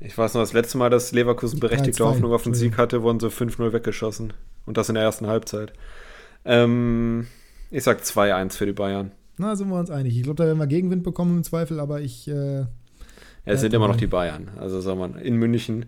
Ich 0.00 0.16
weiß 0.16 0.34
noch, 0.34 0.42
das 0.42 0.52
letzte 0.52 0.78
Mal, 0.78 0.90
dass 0.90 1.12
Leverkusen 1.12 1.58
berechtigte 1.58 2.04
Hoffnung 2.04 2.32
auf 2.32 2.44
den 2.44 2.54
Sieg 2.54 2.76
hatte, 2.76 3.02
wurden 3.02 3.18
sie 3.18 3.28
5-0 3.28 3.72
weggeschossen. 3.72 4.32
Und 4.64 4.76
das 4.76 4.88
in 4.88 4.94
der 4.94 5.04
ersten 5.04 5.26
Halbzeit. 5.26 5.72
Ähm, 6.44 7.26
ich 7.70 7.84
sag 7.84 8.00
2-1 8.00 8.52
für 8.52 8.66
die 8.66 8.72
Bayern. 8.72 9.12
Na, 9.36 9.54
sind 9.54 9.68
wir 9.68 9.78
uns 9.78 9.90
einig. 9.90 10.16
Ich 10.16 10.22
glaube, 10.22 10.36
da 10.36 10.46
werden 10.46 10.58
wir 10.58 10.66
Gegenwind 10.66 11.04
bekommen 11.04 11.38
im 11.38 11.44
Zweifel, 11.44 11.80
aber 11.80 12.00
ich. 12.00 12.28
Äh, 12.28 12.60
ja, 12.60 12.66
es 13.44 13.60
sind 13.60 13.72
immer 13.72 13.88
noch 13.88 13.96
die 13.96 14.06
Bayern. 14.06 14.50
Also 14.58 14.80
sagen 14.80 14.98
wir 14.98 15.22
in 15.22 15.36
München. 15.36 15.86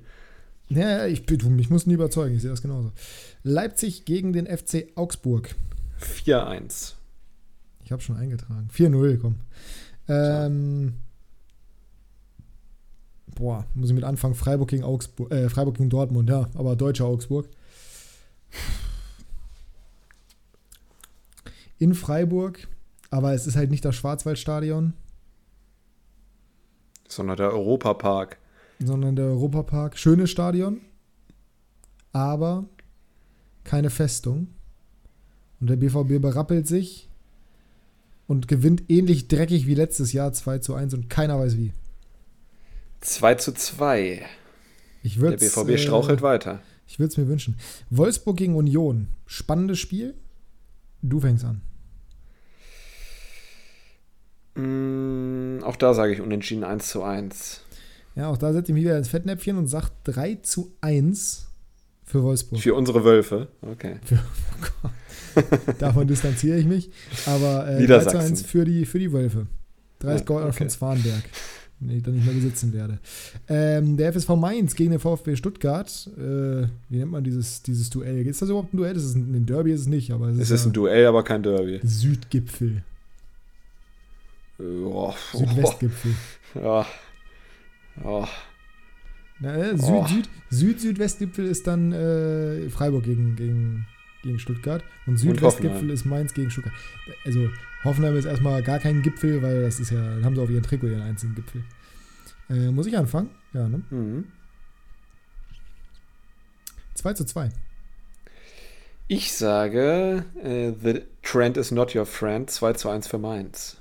Ja, 0.69 1.07
ich, 1.07 1.29
ich 1.29 1.71
muss 1.71 1.87
ihn 1.87 1.93
überzeugen, 1.93 2.37
ich 2.37 2.43
sehe 2.43 2.51
das 2.51 2.63
genauso. 2.63 2.93
Leipzig 3.43 4.05
gegen 4.05 4.33
den 4.33 4.47
FC 4.47 4.87
Augsburg. 4.95 5.57
4-1. 6.01 6.95
Ich 7.85 7.91
habe 7.91 8.01
schon 8.03 8.17
eingetragen. 8.17 8.69
4-0, 8.73 9.19
komm. 9.19 9.41
Ähm, 10.07 10.95
boah, 13.35 13.67
muss 13.75 13.89
ich 13.89 13.95
mit 13.95 14.05
anfangen. 14.05 14.37
Freiburg 14.37 14.69
gegen 14.69 14.85
Augsburg, 14.85 15.33
äh, 15.33 15.49
Freiburg 15.49 15.77
gegen 15.77 15.91
Dortmund, 15.91 16.31
ja, 16.31 16.49
aber 16.55 16.77
deutscher 16.77 17.07
Augsburg. 17.07 17.49
In 21.81 21.95
Freiburg, 21.95 22.69
aber 23.11 23.33
es 23.33 23.49
ist 23.49 23.57
halt 23.57 23.71
nicht 23.71 23.85
das 23.85 23.97
Schwarzwaldstadion. 23.97 24.93
Sondern 27.09 27.37
der 27.37 27.53
Europapark. 27.53 28.39
Sondern 28.79 29.17
der 29.17 29.25
Europapark. 29.25 29.99
Schönes 29.99 30.31
Stadion, 30.31 30.81
aber 32.13 32.67
keine 33.65 33.91
Festung. 33.91 34.49
Und 35.61 35.69
der 35.69 35.77
BVB 35.77 36.23
berappelt 36.23 36.69
sich 36.69 37.09
und 38.27 38.47
gewinnt 38.47 38.85
ähnlich 38.89 39.29
dreckig 39.29 39.67
wie 39.67 39.75
letztes 39.75 40.13
Jahr 40.13 40.33
2 40.33 40.59
zu 40.59 40.75
1 40.75 40.95
und 40.95 41.11
keiner 41.11 41.39
weiß 41.39 41.57
wie. 41.57 41.73
2 43.01 43.35
zu 43.37 43.53
2. 43.53 44.25
Ich 45.03 45.19
der 45.19 45.33
BVB 45.33 45.79
strauchelt 45.79 46.21
äh, 46.21 46.23
weiter. 46.23 46.61
Ich 46.87 46.99
würde 46.99 47.11
es 47.11 47.17
mir 47.17 47.29
wünschen. 47.29 47.57
Wolfsburg 47.89 48.37
gegen 48.37 48.55
Union. 48.55 49.09
Spannendes 49.27 49.79
Spiel. 49.79 50.15
Du 51.03 51.21
fängst 51.21 51.45
an. 51.45 51.63
Mm, 54.55 55.63
auch 55.63 55.77
da 55.77 55.95
sage 55.95 56.13
ich 56.13 56.21
unentschieden 56.21 56.65
1 56.65 56.89
zu 56.89 57.03
1. 57.03 57.61
Ja, 58.17 58.29
auch 58.29 58.39
da 58.39 58.53
setze 58.53 58.73
ich 58.73 58.75
mich 58.75 58.85
wieder 58.85 58.99
ins 58.99 59.09
Fettnäpfchen 59.09 59.57
und 59.57 59.67
sage 59.69 59.89
3 60.05 60.37
zu 60.43 60.73
1 60.81 61.47
für 62.05 62.23
Wolfsburg. 62.23 62.61
Für 62.61 62.75
unsere 62.75 63.05
Wölfe, 63.05 63.49
okay. 63.63 63.97
Für, 64.05 64.19
oh 64.83 64.89
Davon 65.79 66.09
distanziere 66.09 66.59
ich 66.59 66.67
mich. 66.67 66.91
Aber 67.27 67.69
äh, 67.69 67.87
3 67.87 68.05
zu 68.05 68.19
1 68.19 68.43
für 68.43 68.65
die, 68.65 68.85
für 68.85 68.99
die 68.99 69.13
Wölfe. 69.13 69.47
30 70.01 70.21
ja, 70.21 70.25
Gold 70.27 70.47
okay. 70.47 70.57
von 70.57 70.69
Zwanberg. 70.69 71.23
wenn 71.81 71.97
ich 71.97 72.03
dann 72.03 72.15
nicht 72.15 72.27
mehr 72.27 72.35
besitzen 72.35 72.73
werde. 72.73 72.99
Ähm, 73.49 73.97
der 73.97 74.13
FSV 74.13 74.31
Mainz 74.31 74.75
gegen 74.75 74.91
den 74.91 75.01
VfB 75.01 75.37
Stuttgart. 75.37 76.11
Äh, 76.19 76.67
wie 76.89 76.99
nennt 76.99 77.11
man 77.11 77.25
dieses, 77.25 77.63
dieses 77.63 77.91
Duell? 77.91 78.27
Ist 78.27 78.43
das 78.43 78.51
überhaupt 78.51 78.75
ein 78.75 78.77
Duell? 78.77 78.95
Das 78.95 79.05
ist 79.05 79.15
ein, 79.15 79.35
ein 79.35 79.47
Derby 79.47 79.73
ist 79.73 79.83
es 79.83 79.87
nicht, 79.87 80.11
aber 80.11 80.29
es, 80.29 80.37
es 80.37 80.43
ist, 80.43 80.51
ist 80.51 80.67
ein 80.67 80.73
Duell, 80.73 81.07
aber 81.07 81.23
kein 81.23 81.43
Derby. 81.43 81.81
Südgipfel. 81.83 82.83
Oh, 84.61 85.15
Südwestgipfel. 85.33 86.15
Ja. 86.55 86.85
Oh. 88.03 88.27
Na, 89.39 89.77
Süd, 89.77 89.81
oh. 89.83 90.07
Süd, 90.07 90.29
Süd, 90.51 90.81
Südwestgipfel 90.81 91.47
ist 91.47 91.65
dann 91.67 91.93
äh, 91.93 92.69
Freiburg 92.71 93.05
gegen, 93.05 93.37
gegen, 93.37 93.87
gegen 94.25 94.41
Stuttgart 94.41 94.83
und 95.07 95.17
Südwestgipfel 95.17 95.91
ist 95.91 96.07
Mainz 96.07 96.35
gegen 96.35 96.51
Stuttgart. 96.51 96.75
Also 97.25 97.49
Hoffenheim 97.85 98.17
ist 98.17 98.25
erstmal 98.25 98.65
gar 98.65 98.81
kein 98.81 99.01
Gipfel, 99.03 99.43
weil 99.43 99.63
das 99.63 99.79
ist 99.79 99.91
ja, 99.91 100.03
dann 100.03 100.25
haben 100.25 100.35
sie 100.35 100.43
auf 100.43 100.51
ihren 100.51 100.65
Trikot 100.65 100.89
ihren 100.89 101.03
einzigen 101.03 101.37
Gipfel. 101.37 101.63
Äh, 102.51 102.71
muss 102.73 102.87
ich 102.87 102.99
anfangen? 102.99 103.31
Ja, 103.53 103.69
ne? 103.69 103.83
Mhm. 103.91 104.25
2 106.95 107.15
zu 107.15 107.25
2. 107.25 107.51
Ich 109.09 109.33
sage, 109.33 110.25
uh, 110.37 110.75
the 110.83 111.03
trend 111.23 111.57
is 111.57 111.71
not 111.71 111.95
your 111.95 112.07
friend. 112.07 112.51
2 112.51 112.75
zu 112.75 112.91
1 112.91 113.09
für 113.09 113.19
Mainz. 113.19 113.80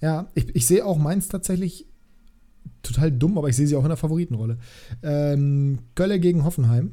Ja, 0.00 0.28
ich, 0.34 0.54
ich 0.54 0.66
sehe 0.66 0.84
auch 0.84 0.98
Mainz 0.98 1.28
tatsächlich 1.28 1.86
total 2.82 3.10
dumm, 3.10 3.38
aber 3.38 3.48
ich 3.48 3.56
sehe 3.56 3.66
sie 3.66 3.76
auch 3.76 3.82
in 3.82 3.88
der 3.88 3.96
Favoritenrolle. 3.96 4.58
Ähm, 5.02 5.80
Gölle 5.94 6.20
gegen 6.20 6.44
Hoffenheim. 6.44 6.92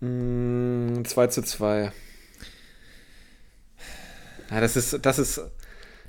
Mm, 0.00 1.04
2 1.04 1.26
zu 1.28 1.42
2. 1.42 1.92
Ja, 4.50 4.60
das 4.60 4.76
ist, 4.76 4.98
das 5.02 5.18
ist, 5.18 5.40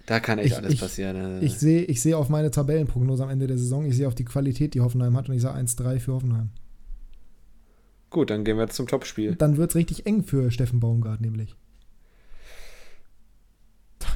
da 0.08 0.20
kann 0.20 0.40
echt 0.40 0.54
ich, 0.54 0.58
alles 0.58 0.74
ich, 0.74 0.80
passieren. 0.80 1.44
Ich 1.44 1.60
sehe 1.60 1.84
ich 1.84 2.02
seh 2.02 2.16
auf 2.16 2.30
meine 2.30 2.50
Tabellenprognose 2.50 3.24
am 3.24 3.30
Ende 3.30 3.46
der 3.46 3.58
Saison, 3.58 3.86
ich 3.86 3.96
sehe 3.96 4.08
auf 4.08 4.16
die 4.16 4.26
Qualität, 4.26 4.74
die 4.74 4.82
Hoffenheim 4.82 5.16
hat 5.16 5.30
und 5.30 5.36
ich 5.36 5.42
sage 5.42 5.60
1-3 5.60 6.00
für 6.00 6.14
Hoffenheim. 6.14 6.50
Gut, 8.10 8.30
dann 8.30 8.44
gehen 8.44 8.58
wir 8.58 8.64
jetzt 8.64 8.76
zum 8.76 8.88
Topspiel. 8.88 9.36
Dann 9.36 9.58
wird 9.58 9.70
es 9.70 9.76
richtig 9.76 10.06
eng 10.06 10.24
für 10.24 10.52
Steffen 10.52 10.80
Baumgart, 10.80 11.22
nämlich. 11.22 11.56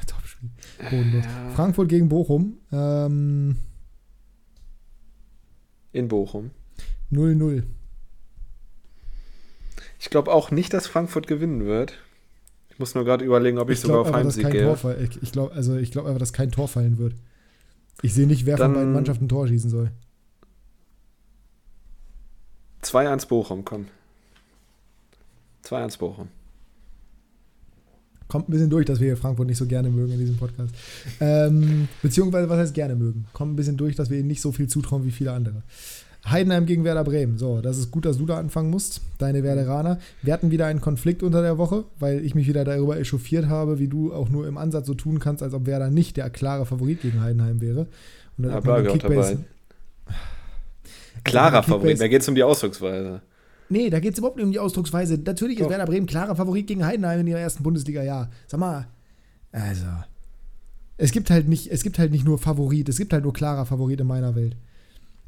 Topspiel. 0.06 0.50
Bodenlos. 0.78 1.24
Ja. 1.24 1.50
Frankfurt 1.54 1.88
gegen 1.88 2.08
Bochum. 2.08 2.58
Ähm, 2.72 3.56
In 5.92 6.08
Bochum. 6.08 6.50
0-0. 7.12 7.62
Ich 9.98 10.10
glaube 10.10 10.32
auch 10.32 10.50
nicht, 10.50 10.72
dass 10.74 10.86
Frankfurt 10.86 11.26
gewinnen 11.26 11.64
wird. 11.64 11.98
Ich 12.68 12.78
muss 12.78 12.94
nur 12.94 13.04
gerade 13.04 13.24
überlegen, 13.24 13.58
ob 13.58 13.70
ich, 13.70 13.78
ich 13.78 13.80
sogar 13.80 14.00
auf 14.00 14.12
Heimsieg 14.12 14.50
gehe. 14.50 14.76
ich, 15.00 15.22
ich 15.22 15.32
glaube 15.32 15.54
also 15.54 15.78
glaub 15.90 16.04
einfach, 16.04 16.18
dass 16.18 16.32
kein 16.32 16.50
Tor 16.50 16.68
fallen 16.68 16.98
wird. 16.98 17.14
Ich 18.02 18.12
sehe 18.12 18.26
nicht, 18.26 18.44
wer 18.44 18.56
Dann 18.56 18.72
von 18.72 18.80
beiden 18.80 18.92
Mannschaften 18.92 19.24
ein 19.24 19.28
Tor 19.28 19.48
schießen 19.48 19.70
soll. 19.70 19.90
2-1 22.82 23.26
Bochum, 23.28 23.64
komm. 23.64 23.86
2-1 25.64 25.98
Bochum. 25.98 26.28
Kommt 28.36 28.50
ein 28.50 28.52
bisschen 28.52 28.68
durch, 28.68 28.84
dass 28.84 29.00
wir 29.00 29.16
Frankfurt 29.16 29.46
nicht 29.46 29.56
so 29.56 29.64
gerne 29.64 29.88
mögen 29.88 30.12
in 30.12 30.18
diesem 30.18 30.36
Podcast. 30.36 30.74
Ähm, 31.20 31.88
beziehungsweise, 32.02 32.50
was 32.50 32.58
heißt 32.58 32.74
gerne 32.74 32.94
mögen? 32.94 33.24
Kommt 33.32 33.54
ein 33.54 33.56
bisschen 33.56 33.78
durch, 33.78 33.96
dass 33.96 34.10
wir 34.10 34.18
ihnen 34.18 34.28
nicht 34.28 34.42
so 34.42 34.52
viel 34.52 34.68
zutrauen 34.68 35.06
wie 35.06 35.10
viele 35.10 35.32
andere. 35.32 35.62
Heidenheim 36.28 36.66
gegen 36.66 36.84
Werder 36.84 37.02
Bremen. 37.02 37.38
So, 37.38 37.62
das 37.62 37.78
ist 37.78 37.90
gut, 37.90 38.04
dass 38.04 38.18
du 38.18 38.26
da 38.26 38.36
anfangen 38.36 38.68
musst, 38.68 39.00
deine 39.16 39.42
Werderaner. 39.42 40.00
Wir 40.20 40.34
hatten 40.34 40.50
wieder 40.50 40.66
einen 40.66 40.82
Konflikt 40.82 41.22
unter 41.22 41.40
der 41.40 41.56
Woche, 41.56 41.84
weil 41.98 42.22
ich 42.26 42.34
mich 42.34 42.46
wieder 42.46 42.62
darüber 42.66 42.98
echauffiert 42.98 43.46
habe, 43.46 43.78
wie 43.78 43.88
du 43.88 44.12
auch 44.12 44.28
nur 44.28 44.46
im 44.46 44.58
Ansatz 44.58 44.86
so 44.86 44.92
tun 44.92 45.18
kannst, 45.18 45.42
als 45.42 45.54
ob 45.54 45.64
Werder 45.64 45.88
nicht 45.88 46.18
der 46.18 46.28
klare 46.28 46.66
Favorit 46.66 47.00
gegen 47.00 47.22
Heidenheim 47.22 47.62
wäre. 47.62 47.86
Und 48.36 48.44
dann 48.44 48.52
ja, 48.52 48.60
bleibe 48.60 48.92
auch 48.92 48.98
dabei. 48.98 49.38
Klarer 51.24 51.62
Favorit, 51.62 51.98
da 51.98 52.06
geht 52.06 52.20
es 52.20 52.28
um 52.28 52.34
die 52.34 52.42
Ausdrucksweise. 52.42 53.22
Nee, 53.68 53.90
da 53.90 54.00
geht 54.00 54.12
es 54.12 54.18
überhaupt 54.18 54.36
nicht 54.36 54.46
um 54.46 54.52
die 54.52 54.58
Ausdrucksweise. 54.58 55.18
Natürlich 55.18 55.58
Doch. 55.58 55.66
ist 55.66 55.70
Werder 55.70 55.86
Bremen 55.86 56.06
klarer 56.06 56.36
Favorit 56.36 56.66
gegen 56.66 56.84
Heidenheim 56.84 57.20
in 57.20 57.26
ihrer 57.26 57.40
ersten 57.40 57.62
Bundesliga, 57.62 58.02
ja. 58.02 58.30
Sag 58.46 58.60
mal, 58.60 58.86
also. 59.52 59.86
Es 60.98 61.12
gibt 61.12 61.30
halt 61.30 61.48
nicht, 61.48 61.70
es 61.70 61.82
gibt 61.82 61.98
halt 61.98 62.10
nicht 62.10 62.24
nur 62.24 62.38
Favorit, 62.38 62.88
es 62.88 62.96
gibt 62.96 63.12
halt 63.12 63.24
nur 63.24 63.32
klarer 63.32 63.66
Favorit 63.66 64.00
in 64.00 64.06
meiner 64.06 64.34
Welt. 64.34 64.56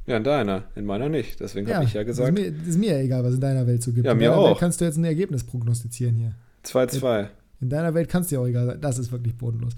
Ja, 0.06 0.16
in 0.16 0.24
deiner, 0.24 0.64
in 0.74 0.86
meiner 0.86 1.10
nicht. 1.10 1.38
Deswegen 1.40 1.68
ja, 1.68 1.76
habe 1.76 1.84
ich 1.84 1.92
ja 1.92 2.02
gesagt. 2.02 2.28
Ist, 2.28 2.34
mir, 2.34 2.46
ist 2.66 2.78
mir 2.78 2.92
ja 2.92 2.98
egal, 3.00 3.22
was 3.24 3.34
in 3.34 3.40
deiner 3.40 3.66
Welt 3.66 3.82
so 3.82 3.92
gibt. 3.92 4.06
Ja, 4.06 4.12
in 4.12 4.18
mir 4.18 4.30
deiner 4.30 4.40
auch. 4.40 4.48
Welt 4.48 4.58
kannst 4.58 4.80
du 4.80 4.86
jetzt 4.86 4.96
ein 4.96 5.04
Ergebnis 5.04 5.44
prognostizieren 5.44 6.14
hier. 6.14 6.34
2-2. 6.64 7.20
In, 7.20 7.28
in 7.60 7.68
deiner 7.68 7.92
Welt 7.92 8.08
kannst 8.08 8.30
du 8.30 8.36
ja 8.36 8.40
auch 8.40 8.46
egal 8.46 8.66
sein. 8.66 8.80
Das 8.80 8.98
ist 8.98 9.12
wirklich 9.12 9.36
bodenlos. 9.36 9.74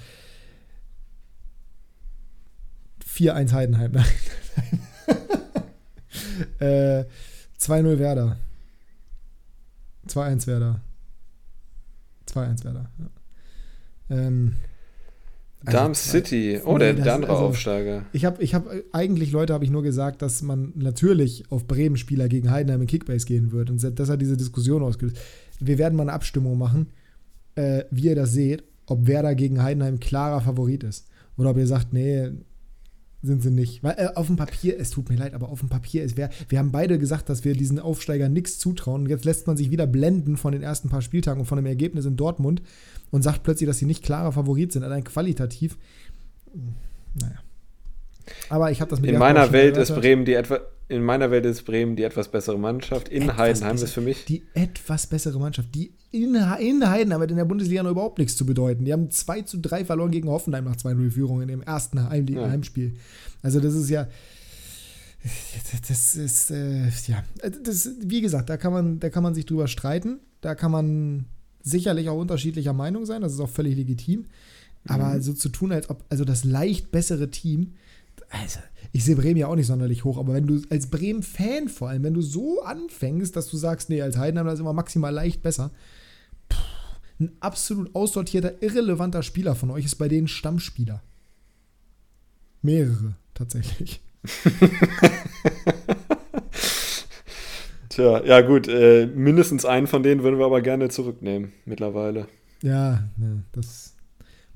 4-1 3.13 3.53
Heidenheim. 3.53 3.93
äh, 6.61 7.05
2-0 7.59 7.99
Werder. 7.99 8.37
2-1 10.11 10.47
Werder. 10.47 10.81
2-1 12.29 12.65
Werder. 12.65 12.91
Ja. 12.99 14.17
Ähm, 14.17 14.57
also, 15.65 15.79
Darm 15.79 15.95
City. 15.95 16.61
Oh, 16.65 16.79
nee, 16.79 16.95
der, 16.95 17.15
andere 17.15 17.33
also, 17.33 17.45
Aufsteiger. 17.45 18.07
Ich 18.13 18.25
habe 18.25 18.43
ich 18.43 18.55
hab, 18.55 18.67
eigentlich, 18.93 19.31
Leute, 19.33 19.53
habe 19.53 19.65
ich 19.65 19.71
nur 19.71 19.83
gesagt, 19.83 20.23
dass 20.23 20.43
man 20.43 20.73
natürlich 20.75 21.51
auf 21.51 21.67
Bremen-Spieler 21.67 22.29
gegen 22.29 22.51
Heidenheim 22.51 22.81
in 22.81 22.87
Kickbase 22.87 23.27
gehen 23.27 23.53
wird. 23.53 23.71
Und 23.71 23.99
das 23.99 24.09
hat 24.09 24.23
diese 24.23 24.37
Diskussion 24.37 24.83
ausgelöst. 24.83 25.19
Wir 25.59 25.77
werden 25.77 25.97
mal 25.97 26.05
eine 26.05 26.13
Abstimmung 26.13 26.57
machen, 26.57 26.87
äh, 27.57 27.85
wie 27.91 28.05
ihr 28.05 28.15
das 28.15 28.33
seht, 28.33 28.65
ob 28.87 29.07
Werder 29.07 29.35
gegen 29.35 29.63
Heidenheim 29.63 30.01
klarer 30.01 30.41
Favorit 30.41 30.83
ist. 30.83 31.09
Oder 31.37 31.51
ob 31.51 31.59
ihr 31.59 31.67
sagt, 31.67 31.93
nee, 31.93 32.31
sind 33.23 33.43
sie 33.43 33.51
nicht. 33.51 33.83
Weil 33.83 33.95
äh, 33.99 34.09
auf 34.15 34.27
dem 34.27 34.37
Papier, 34.37 34.79
es 34.79 34.91
tut 34.91 35.09
mir 35.09 35.17
leid, 35.17 35.35
aber 35.35 35.49
auf 35.49 35.61
dem 35.61 35.69
Papier 35.69 36.03
ist 36.03 36.17
wer. 36.17 36.31
Wir 36.49 36.59
haben 36.59 36.73
beide 36.73 36.99
gesagt, 36.99 37.29
dass 37.29 37.45
wir 37.45 37.55
diesen 37.55 37.79
Aufsteiger 37.79 38.29
nichts 38.29 38.59
zutrauen. 38.59 39.03
Und 39.03 39.09
jetzt 39.09 39.25
lässt 39.25 39.47
man 39.47 39.57
sich 39.57 39.71
wieder 39.71 39.87
blenden 39.87 40.37
von 40.37 40.53
den 40.53 40.63
ersten 40.63 40.89
paar 40.89 41.03
Spieltagen 41.03 41.41
und 41.41 41.47
von 41.47 41.57
dem 41.57 41.67
Ergebnis 41.67 42.07
in 42.07 42.17
Dortmund 42.17 42.63
und 43.11 43.23
sagt 43.23 43.43
plötzlich, 43.43 43.67
dass 43.67 43.79
sie 43.79 43.87
nicht 43.87 44.03
klarer 44.03 44.33
Favorit 44.33 44.73
sind, 44.73 44.85
allein 44.85 45.05
qualitativ. 45.05 45.77
Naja. 47.21 47.41
Aber 48.49 48.71
ich 48.71 48.81
habe 48.81 48.91
das 48.91 49.01
mit 49.01 49.11
in 49.11 49.19
meiner 49.19 49.53
Welt 49.53 49.77
ist 49.77 49.95
Bremen 49.95 50.25
die 50.25 50.35
etwa 50.35 50.61
in 50.89 51.03
meiner 51.05 51.31
Welt 51.31 51.47
ist 51.47 51.65
Bremen 51.65 51.95
die 51.95 52.03
etwas 52.03 52.29
bessere 52.29 52.59
Mannschaft. 52.59 53.09
In 53.09 53.23
etwas 53.23 53.37
Heidenheim 53.37 53.73
besser, 53.73 53.85
ist 53.85 53.93
für 53.93 54.01
mich 54.01 54.25
die 54.25 54.43
etwas 54.55 55.07
bessere 55.07 55.39
Mannschaft. 55.39 55.75
Die 55.75 55.93
in, 56.11 56.35
in 56.35 56.89
Heidenheim 56.89 57.21
hat 57.21 57.31
in 57.31 57.37
der 57.37 57.45
Bundesliga 57.45 57.83
noch 57.83 57.93
überhaupt 57.93 58.19
nichts 58.19 58.37
zu 58.37 58.45
bedeuten. 58.45 58.85
Die 58.85 58.93
haben 58.93 59.11
2 59.11 59.43
zu 59.43 59.59
3 59.59 59.85
verloren 59.85 60.11
gegen 60.11 60.29
Hoffenheim 60.29 60.65
nach 60.65 60.77
2-0 60.77 61.13
Führung 61.13 61.43
in 61.43 61.49
dem 61.49 61.63
ersten 61.63 62.09
Heim 62.09 62.27
ja. 62.27 62.49
Heimspiel. 62.49 62.97
Also 63.43 63.61
das 63.61 63.75
ist 63.75 63.89
ja 63.91 64.09
das 65.89 66.17
ist 66.17 66.51
äh, 66.51 66.89
ja 67.07 67.23
das, 67.63 67.91
wie 68.03 68.23
gesagt, 68.23 68.49
da 68.49 68.57
kann 68.57 68.73
man 68.73 69.01
da 69.01 69.11
kann 69.11 69.23
man 69.23 69.35
sich 69.35 69.47
drüber 69.47 69.69
streiten. 69.69 70.19
Da 70.41 70.55
kann 70.55 70.73
man 70.73 71.27
sicherlich 71.63 72.09
auch 72.09 72.19
unterschiedlicher 72.19 72.73
Meinung 72.73 73.07
sein, 73.07 73.21
das 73.21 73.35
ist 73.35 73.41
auch 73.41 73.49
völlig 73.49 73.77
legitim. 73.77 74.25
Aber 74.87 75.15
mhm. 75.15 75.23
so 75.23 75.35
zu 75.35 75.51
tun, 75.51 75.73
als 75.73 75.91
ob, 75.91 76.05
also 76.09 76.25
das 76.25 76.45
leicht 76.45 76.91
bessere 76.91 77.31
Team, 77.31 77.75
also 78.31 78.61
ich 78.93 79.05
sehe 79.05 79.17
Bremen 79.17 79.37
ja 79.37 79.49
auch 79.49 79.57
nicht 79.57 79.67
sonderlich 79.67 80.05
hoch, 80.05 80.19
aber 80.19 80.33
wenn 80.35 80.47
du 80.47 80.63
als 80.71 80.89
Bremen-Fan 80.89 81.69
vor 81.69 81.91
allem, 81.91 82.03
wenn 82.03 82.15
du 82.15 82.23
so 82.23 82.63
anfängst, 82.63 83.37
dass 83.37 83.49
du 83.49 83.57
sagst, 83.57 83.91
nee, 83.91 84.01
als 84.03 84.17
Heidenheim 84.17 84.47
das 84.47 84.55
ist 84.55 84.61
immer 84.61 84.73
maximal 84.73 85.13
leicht 85.13 85.43
besser, 85.43 85.71
pff, 86.53 86.59
ein 87.21 87.33
absolut 87.41 87.95
aussortierter, 87.95 88.63
irrelevanter 88.63 89.23
Spieler 89.23 89.55
von 89.55 89.71
euch 89.71 89.85
ist 89.85 89.97
bei 89.97 90.09
denen 90.09 90.29
Stammspieler. 90.29 91.03
Mehrere, 92.63 93.17
tatsächlich. 93.35 94.01
Tja, 97.89 98.25
ja 98.25 98.41
gut, 98.41 98.69
äh, 98.69 99.07
mindestens 99.07 99.65
einen 99.65 99.87
von 99.87 100.03
denen 100.03 100.23
würden 100.23 100.39
wir 100.39 100.47
aber 100.47 100.63
gerne 100.63 100.89
zurücknehmen 100.89 101.53
mittlerweile. 101.65 102.29
Ja, 102.63 103.09
ne, 103.17 103.45
das 103.53 103.95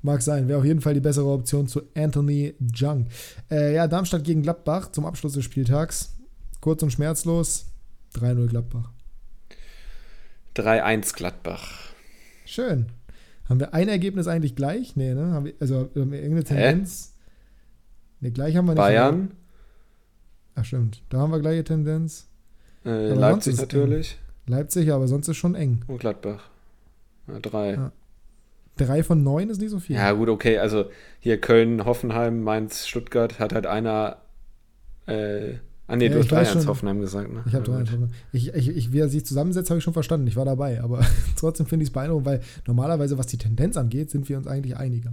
mag 0.05 0.21
sein. 0.21 0.47
Wäre 0.47 0.59
auf 0.59 0.65
jeden 0.65 0.81
Fall 0.81 0.93
die 0.93 1.01
bessere 1.01 1.27
Option 1.27 1.67
zu 1.67 1.81
Anthony 1.95 2.55
Jung. 2.73 3.07
Äh, 3.51 3.75
ja, 3.75 3.87
Darmstadt 3.87 4.23
gegen 4.23 4.41
Gladbach 4.41 4.91
zum 4.91 5.05
Abschluss 5.05 5.33
des 5.33 5.43
Spieltags. 5.43 6.15
Kurz 6.61 6.81
und 6.83 6.91
schmerzlos. 6.91 7.65
3-0 8.15 8.47
Gladbach. 8.47 8.91
3-1 10.55 11.15
Gladbach. 11.15 11.93
Schön. 12.45 12.87
Haben 13.49 13.59
wir 13.59 13.73
ein 13.73 13.89
Ergebnis 13.89 14.27
eigentlich 14.27 14.55
gleich? 14.55 14.95
Nee, 14.95 15.13
ne? 15.13 15.33
Haben 15.33 15.45
wir, 15.45 15.53
also 15.59 15.89
haben 15.95 16.11
wir 16.11 16.19
irgendeine 16.19 16.45
Tendenz? 16.45 17.13
Hä? 18.19 18.27
Ne, 18.27 18.31
gleich 18.31 18.55
haben 18.55 18.65
wir 18.65 18.73
nicht. 18.73 18.81
Bayern? 18.81 19.31
Ach, 20.55 20.63
stimmt. 20.63 21.03
Da 21.09 21.19
haben 21.19 21.31
wir 21.31 21.39
gleiche 21.39 21.63
Tendenz. 21.63 22.27
Äh, 22.85 23.13
Leipzig 23.13 23.57
natürlich. 23.57 24.17
Eng. 24.47 24.53
Leipzig, 24.53 24.91
aber 24.91 25.07
sonst 25.07 25.27
ist 25.27 25.37
schon 25.37 25.55
eng. 25.55 25.83
Und 25.87 25.99
Gladbach. 25.99 26.49
Ja, 27.27 27.39
drei. 27.39 27.73
Ja. 27.73 27.91
Drei 28.77 29.03
von 29.03 29.23
neun 29.23 29.49
ist 29.49 29.61
nicht 29.61 29.69
so 29.69 29.79
viel. 29.79 29.95
Ja, 29.95 30.11
gut, 30.11 30.29
okay. 30.29 30.57
Also 30.57 30.85
hier 31.19 31.39
Köln, 31.39 31.85
Hoffenheim, 31.85 32.41
Mainz, 32.41 32.87
Stuttgart 32.87 33.39
hat 33.39 33.53
halt 33.53 33.65
einer 33.65 34.17
äh, 35.07 35.55
Ah, 35.87 35.95
nee, 35.95 36.07
ja, 36.07 36.13
du 36.13 36.19
hast 36.19 36.31
3-1 36.31 36.65
Hoffenheim 36.65 36.99
gesagt, 36.99 37.31
ne? 37.31 37.43
Ich 37.45 37.53
habe 37.53 37.63
3-1 37.63 37.79
Hoffenheim. 37.81 38.09
Ich, 38.31 38.53
ich, 38.55 38.69
ich, 38.69 38.91
wie 38.91 38.99
er 38.99 39.09
sich 39.09 39.23
zusammensetzt, 39.23 39.69
habe 39.69 39.77
ich 39.77 39.83
schon 39.83 39.93
verstanden. 39.93 40.25
Ich 40.25 40.35
war 40.35 40.45
dabei. 40.45 40.81
Aber 40.81 41.05
trotzdem 41.35 41.67
finde 41.67 41.83
ich 41.83 41.89
es 41.89 41.93
beeindruckend, 41.93 42.25
weil 42.25 42.41
normalerweise, 42.65 43.19
was 43.19 43.27
die 43.27 43.37
Tendenz 43.37 43.77
angeht, 43.77 44.09
sind 44.09 44.27
wir 44.27 44.37
uns 44.37 44.47
eigentlich 44.47 44.77
einiger. 44.77 45.11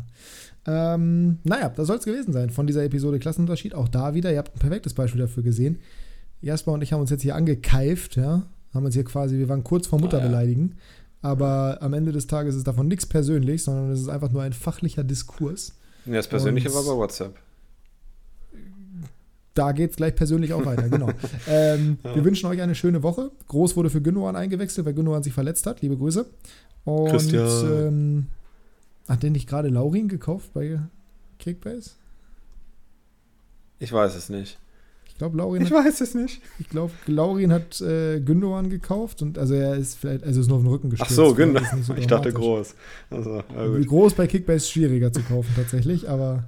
Ähm, 0.66 1.38
naja, 1.44 1.68
das 1.68 1.88
soll 1.88 1.98
es 1.98 2.04
gewesen 2.04 2.32
sein 2.32 2.48
von 2.48 2.66
dieser 2.66 2.84
Episode 2.84 3.18
Klassenunterschied. 3.18 3.74
Auch 3.74 3.88
da 3.88 4.14
wieder, 4.14 4.32
ihr 4.32 4.38
habt 4.38 4.56
ein 4.56 4.60
perfektes 4.60 4.94
Beispiel 4.94 5.20
dafür 5.20 5.42
gesehen. 5.42 5.78
Jasper 6.40 6.72
und 6.72 6.82
ich 6.82 6.92
haben 6.92 7.00
uns 7.00 7.10
jetzt 7.10 7.22
hier 7.22 7.34
angekeift, 7.34 8.16
ja. 8.16 8.42
Haben 8.72 8.86
uns 8.86 8.94
hier 8.94 9.04
quasi, 9.04 9.36
wir 9.36 9.50
waren 9.50 9.64
kurz 9.64 9.86
vor 9.86 10.00
Mutter 10.00 10.18
ah, 10.18 10.22
ja. 10.22 10.28
beleidigen. 10.28 10.76
Aber 11.22 11.78
am 11.80 11.94
Ende 11.94 12.12
des 12.12 12.26
Tages 12.26 12.56
ist 12.56 12.66
davon 12.66 12.88
nichts 12.88 13.06
persönlich, 13.06 13.62
sondern 13.62 13.90
es 13.92 14.00
ist 14.00 14.08
einfach 14.08 14.32
nur 14.32 14.42
ein 14.42 14.52
fachlicher 14.52 15.04
Diskurs. 15.04 15.74
Ja, 16.04 16.14
das 16.14 16.28
Persönliche 16.28 16.68
und 16.68 16.74
war 16.74 16.82
bei 16.82 17.00
WhatsApp. 17.00 17.38
Da 19.54 19.72
geht 19.72 19.90
es 19.90 19.96
gleich 19.96 20.14
persönlich 20.14 20.52
auch 20.52 20.64
weiter, 20.64 20.88
genau. 20.88 21.10
ähm, 21.46 21.98
ja. 22.02 22.14
Wir 22.16 22.24
wünschen 22.24 22.46
euch 22.46 22.60
eine 22.60 22.74
schöne 22.74 23.02
Woche. 23.02 23.30
Groß 23.48 23.76
wurde 23.76 23.90
für 23.90 24.00
Gündogan 24.00 24.34
eingewechselt, 24.34 24.86
weil 24.86 24.94
Gündogan 24.94 25.22
sich 25.22 25.32
verletzt 25.32 25.66
hat. 25.66 25.80
Liebe 25.82 25.96
Grüße. 25.96 26.26
Und 26.84 27.10
Christian. 27.10 27.86
Ähm, 27.86 28.26
hat 29.08 29.22
den 29.22 29.32
nicht 29.32 29.48
gerade 29.48 29.68
Laurin 29.68 30.08
gekauft 30.08 30.52
bei 30.54 30.80
Kickbase? 31.38 31.92
Ich 33.78 33.92
weiß 33.92 34.14
es 34.14 34.28
nicht. 34.28 34.58
Ich 35.12 35.18
glaube, 35.18 35.36
Laurin. 35.36 35.62
Ich 35.62 35.70
hat, 35.70 35.84
weiß 35.84 36.00
es 36.00 36.14
nicht. 36.14 36.40
Ich 36.58 36.68
glaube, 36.70 36.92
Laurin 37.06 37.52
hat 37.52 37.80
äh, 37.80 38.18
Gündogan 38.20 38.70
gekauft 38.70 39.20
und 39.20 39.38
also 39.38 39.54
er 39.54 39.76
ist 39.76 39.98
vielleicht, 39.98 40.24
also 40.24 40.40
ist 40.40 40.48
nur 40.48 40.56
auf 40.56 40.62
den 40.64 40.70
Rücken 40.70 40.90
gestürzt. 40.90 41.12
Ach 41.12 41.16
so, 41.16 41.34
Gündogan. 41.34 41.82
So 41.82 41.94
ich 41.94 42.06
dachte 42.06 42.32
groß. 42.32 42.74
Also, 43.10 43.42
groß 43.86 44.14
bei 44.14 44.26
Kickbase 44.26 44.66
schwieriger 44.66 45.12
zu 45.12 45.22
kaufen 45.22 45.50
tatsächlich, 45.54 46.08
aber 46.08 46.44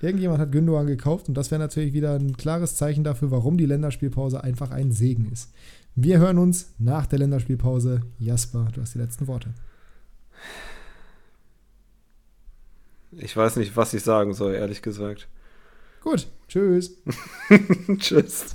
irgendjemand 0.00 0.40
hat 0.40 0.52
Gündogan 0.52 0.86
gekauft 0.86 1.28
und 1.28 1.34
das 1.34 1.50
wäre 1.50 1.60
natürlich 1.60 1.92
wieder 1.92 2.14
ein 2.14 2.36
klares 2.36 2.74
Zeichen 2.74 3.04
dafür, 3.04 3.30
warum 3.30 3.56
die 3.56 3.66
Länderspielpause 3.66 4.42
einfach 4.42 4.70
ein 4.70 4.92
Segen 4.92 5.30
ist. 5.32 5.50
Wir 5.94 6.18
hören 6.18 6.38
uns 6.38 6.72
nach 6.78 7.06
der 7.06 7.20
Länderspielpause. 7.20 8.02
Jasper, 8.18 8.68
du 8.74 8.80
hast 8.80 8.94
die 8.94 8.98
letzten 8.98 9.28
Worte. 9.28 9.54
Ich 13.12 13.36
weiß 13.36 13.56
nicht, 13.56 13.76
was 13.76 13.94
ich 13.94 14.02
sagen 14.02 14.34
soll, 14.34 14.54
ehrlich 14.54 14.82
gesagt. 14.82 15.28
Gut, 16.02 16.26
tschüss. 16.54 16.96
tschüss. 17.98 18.54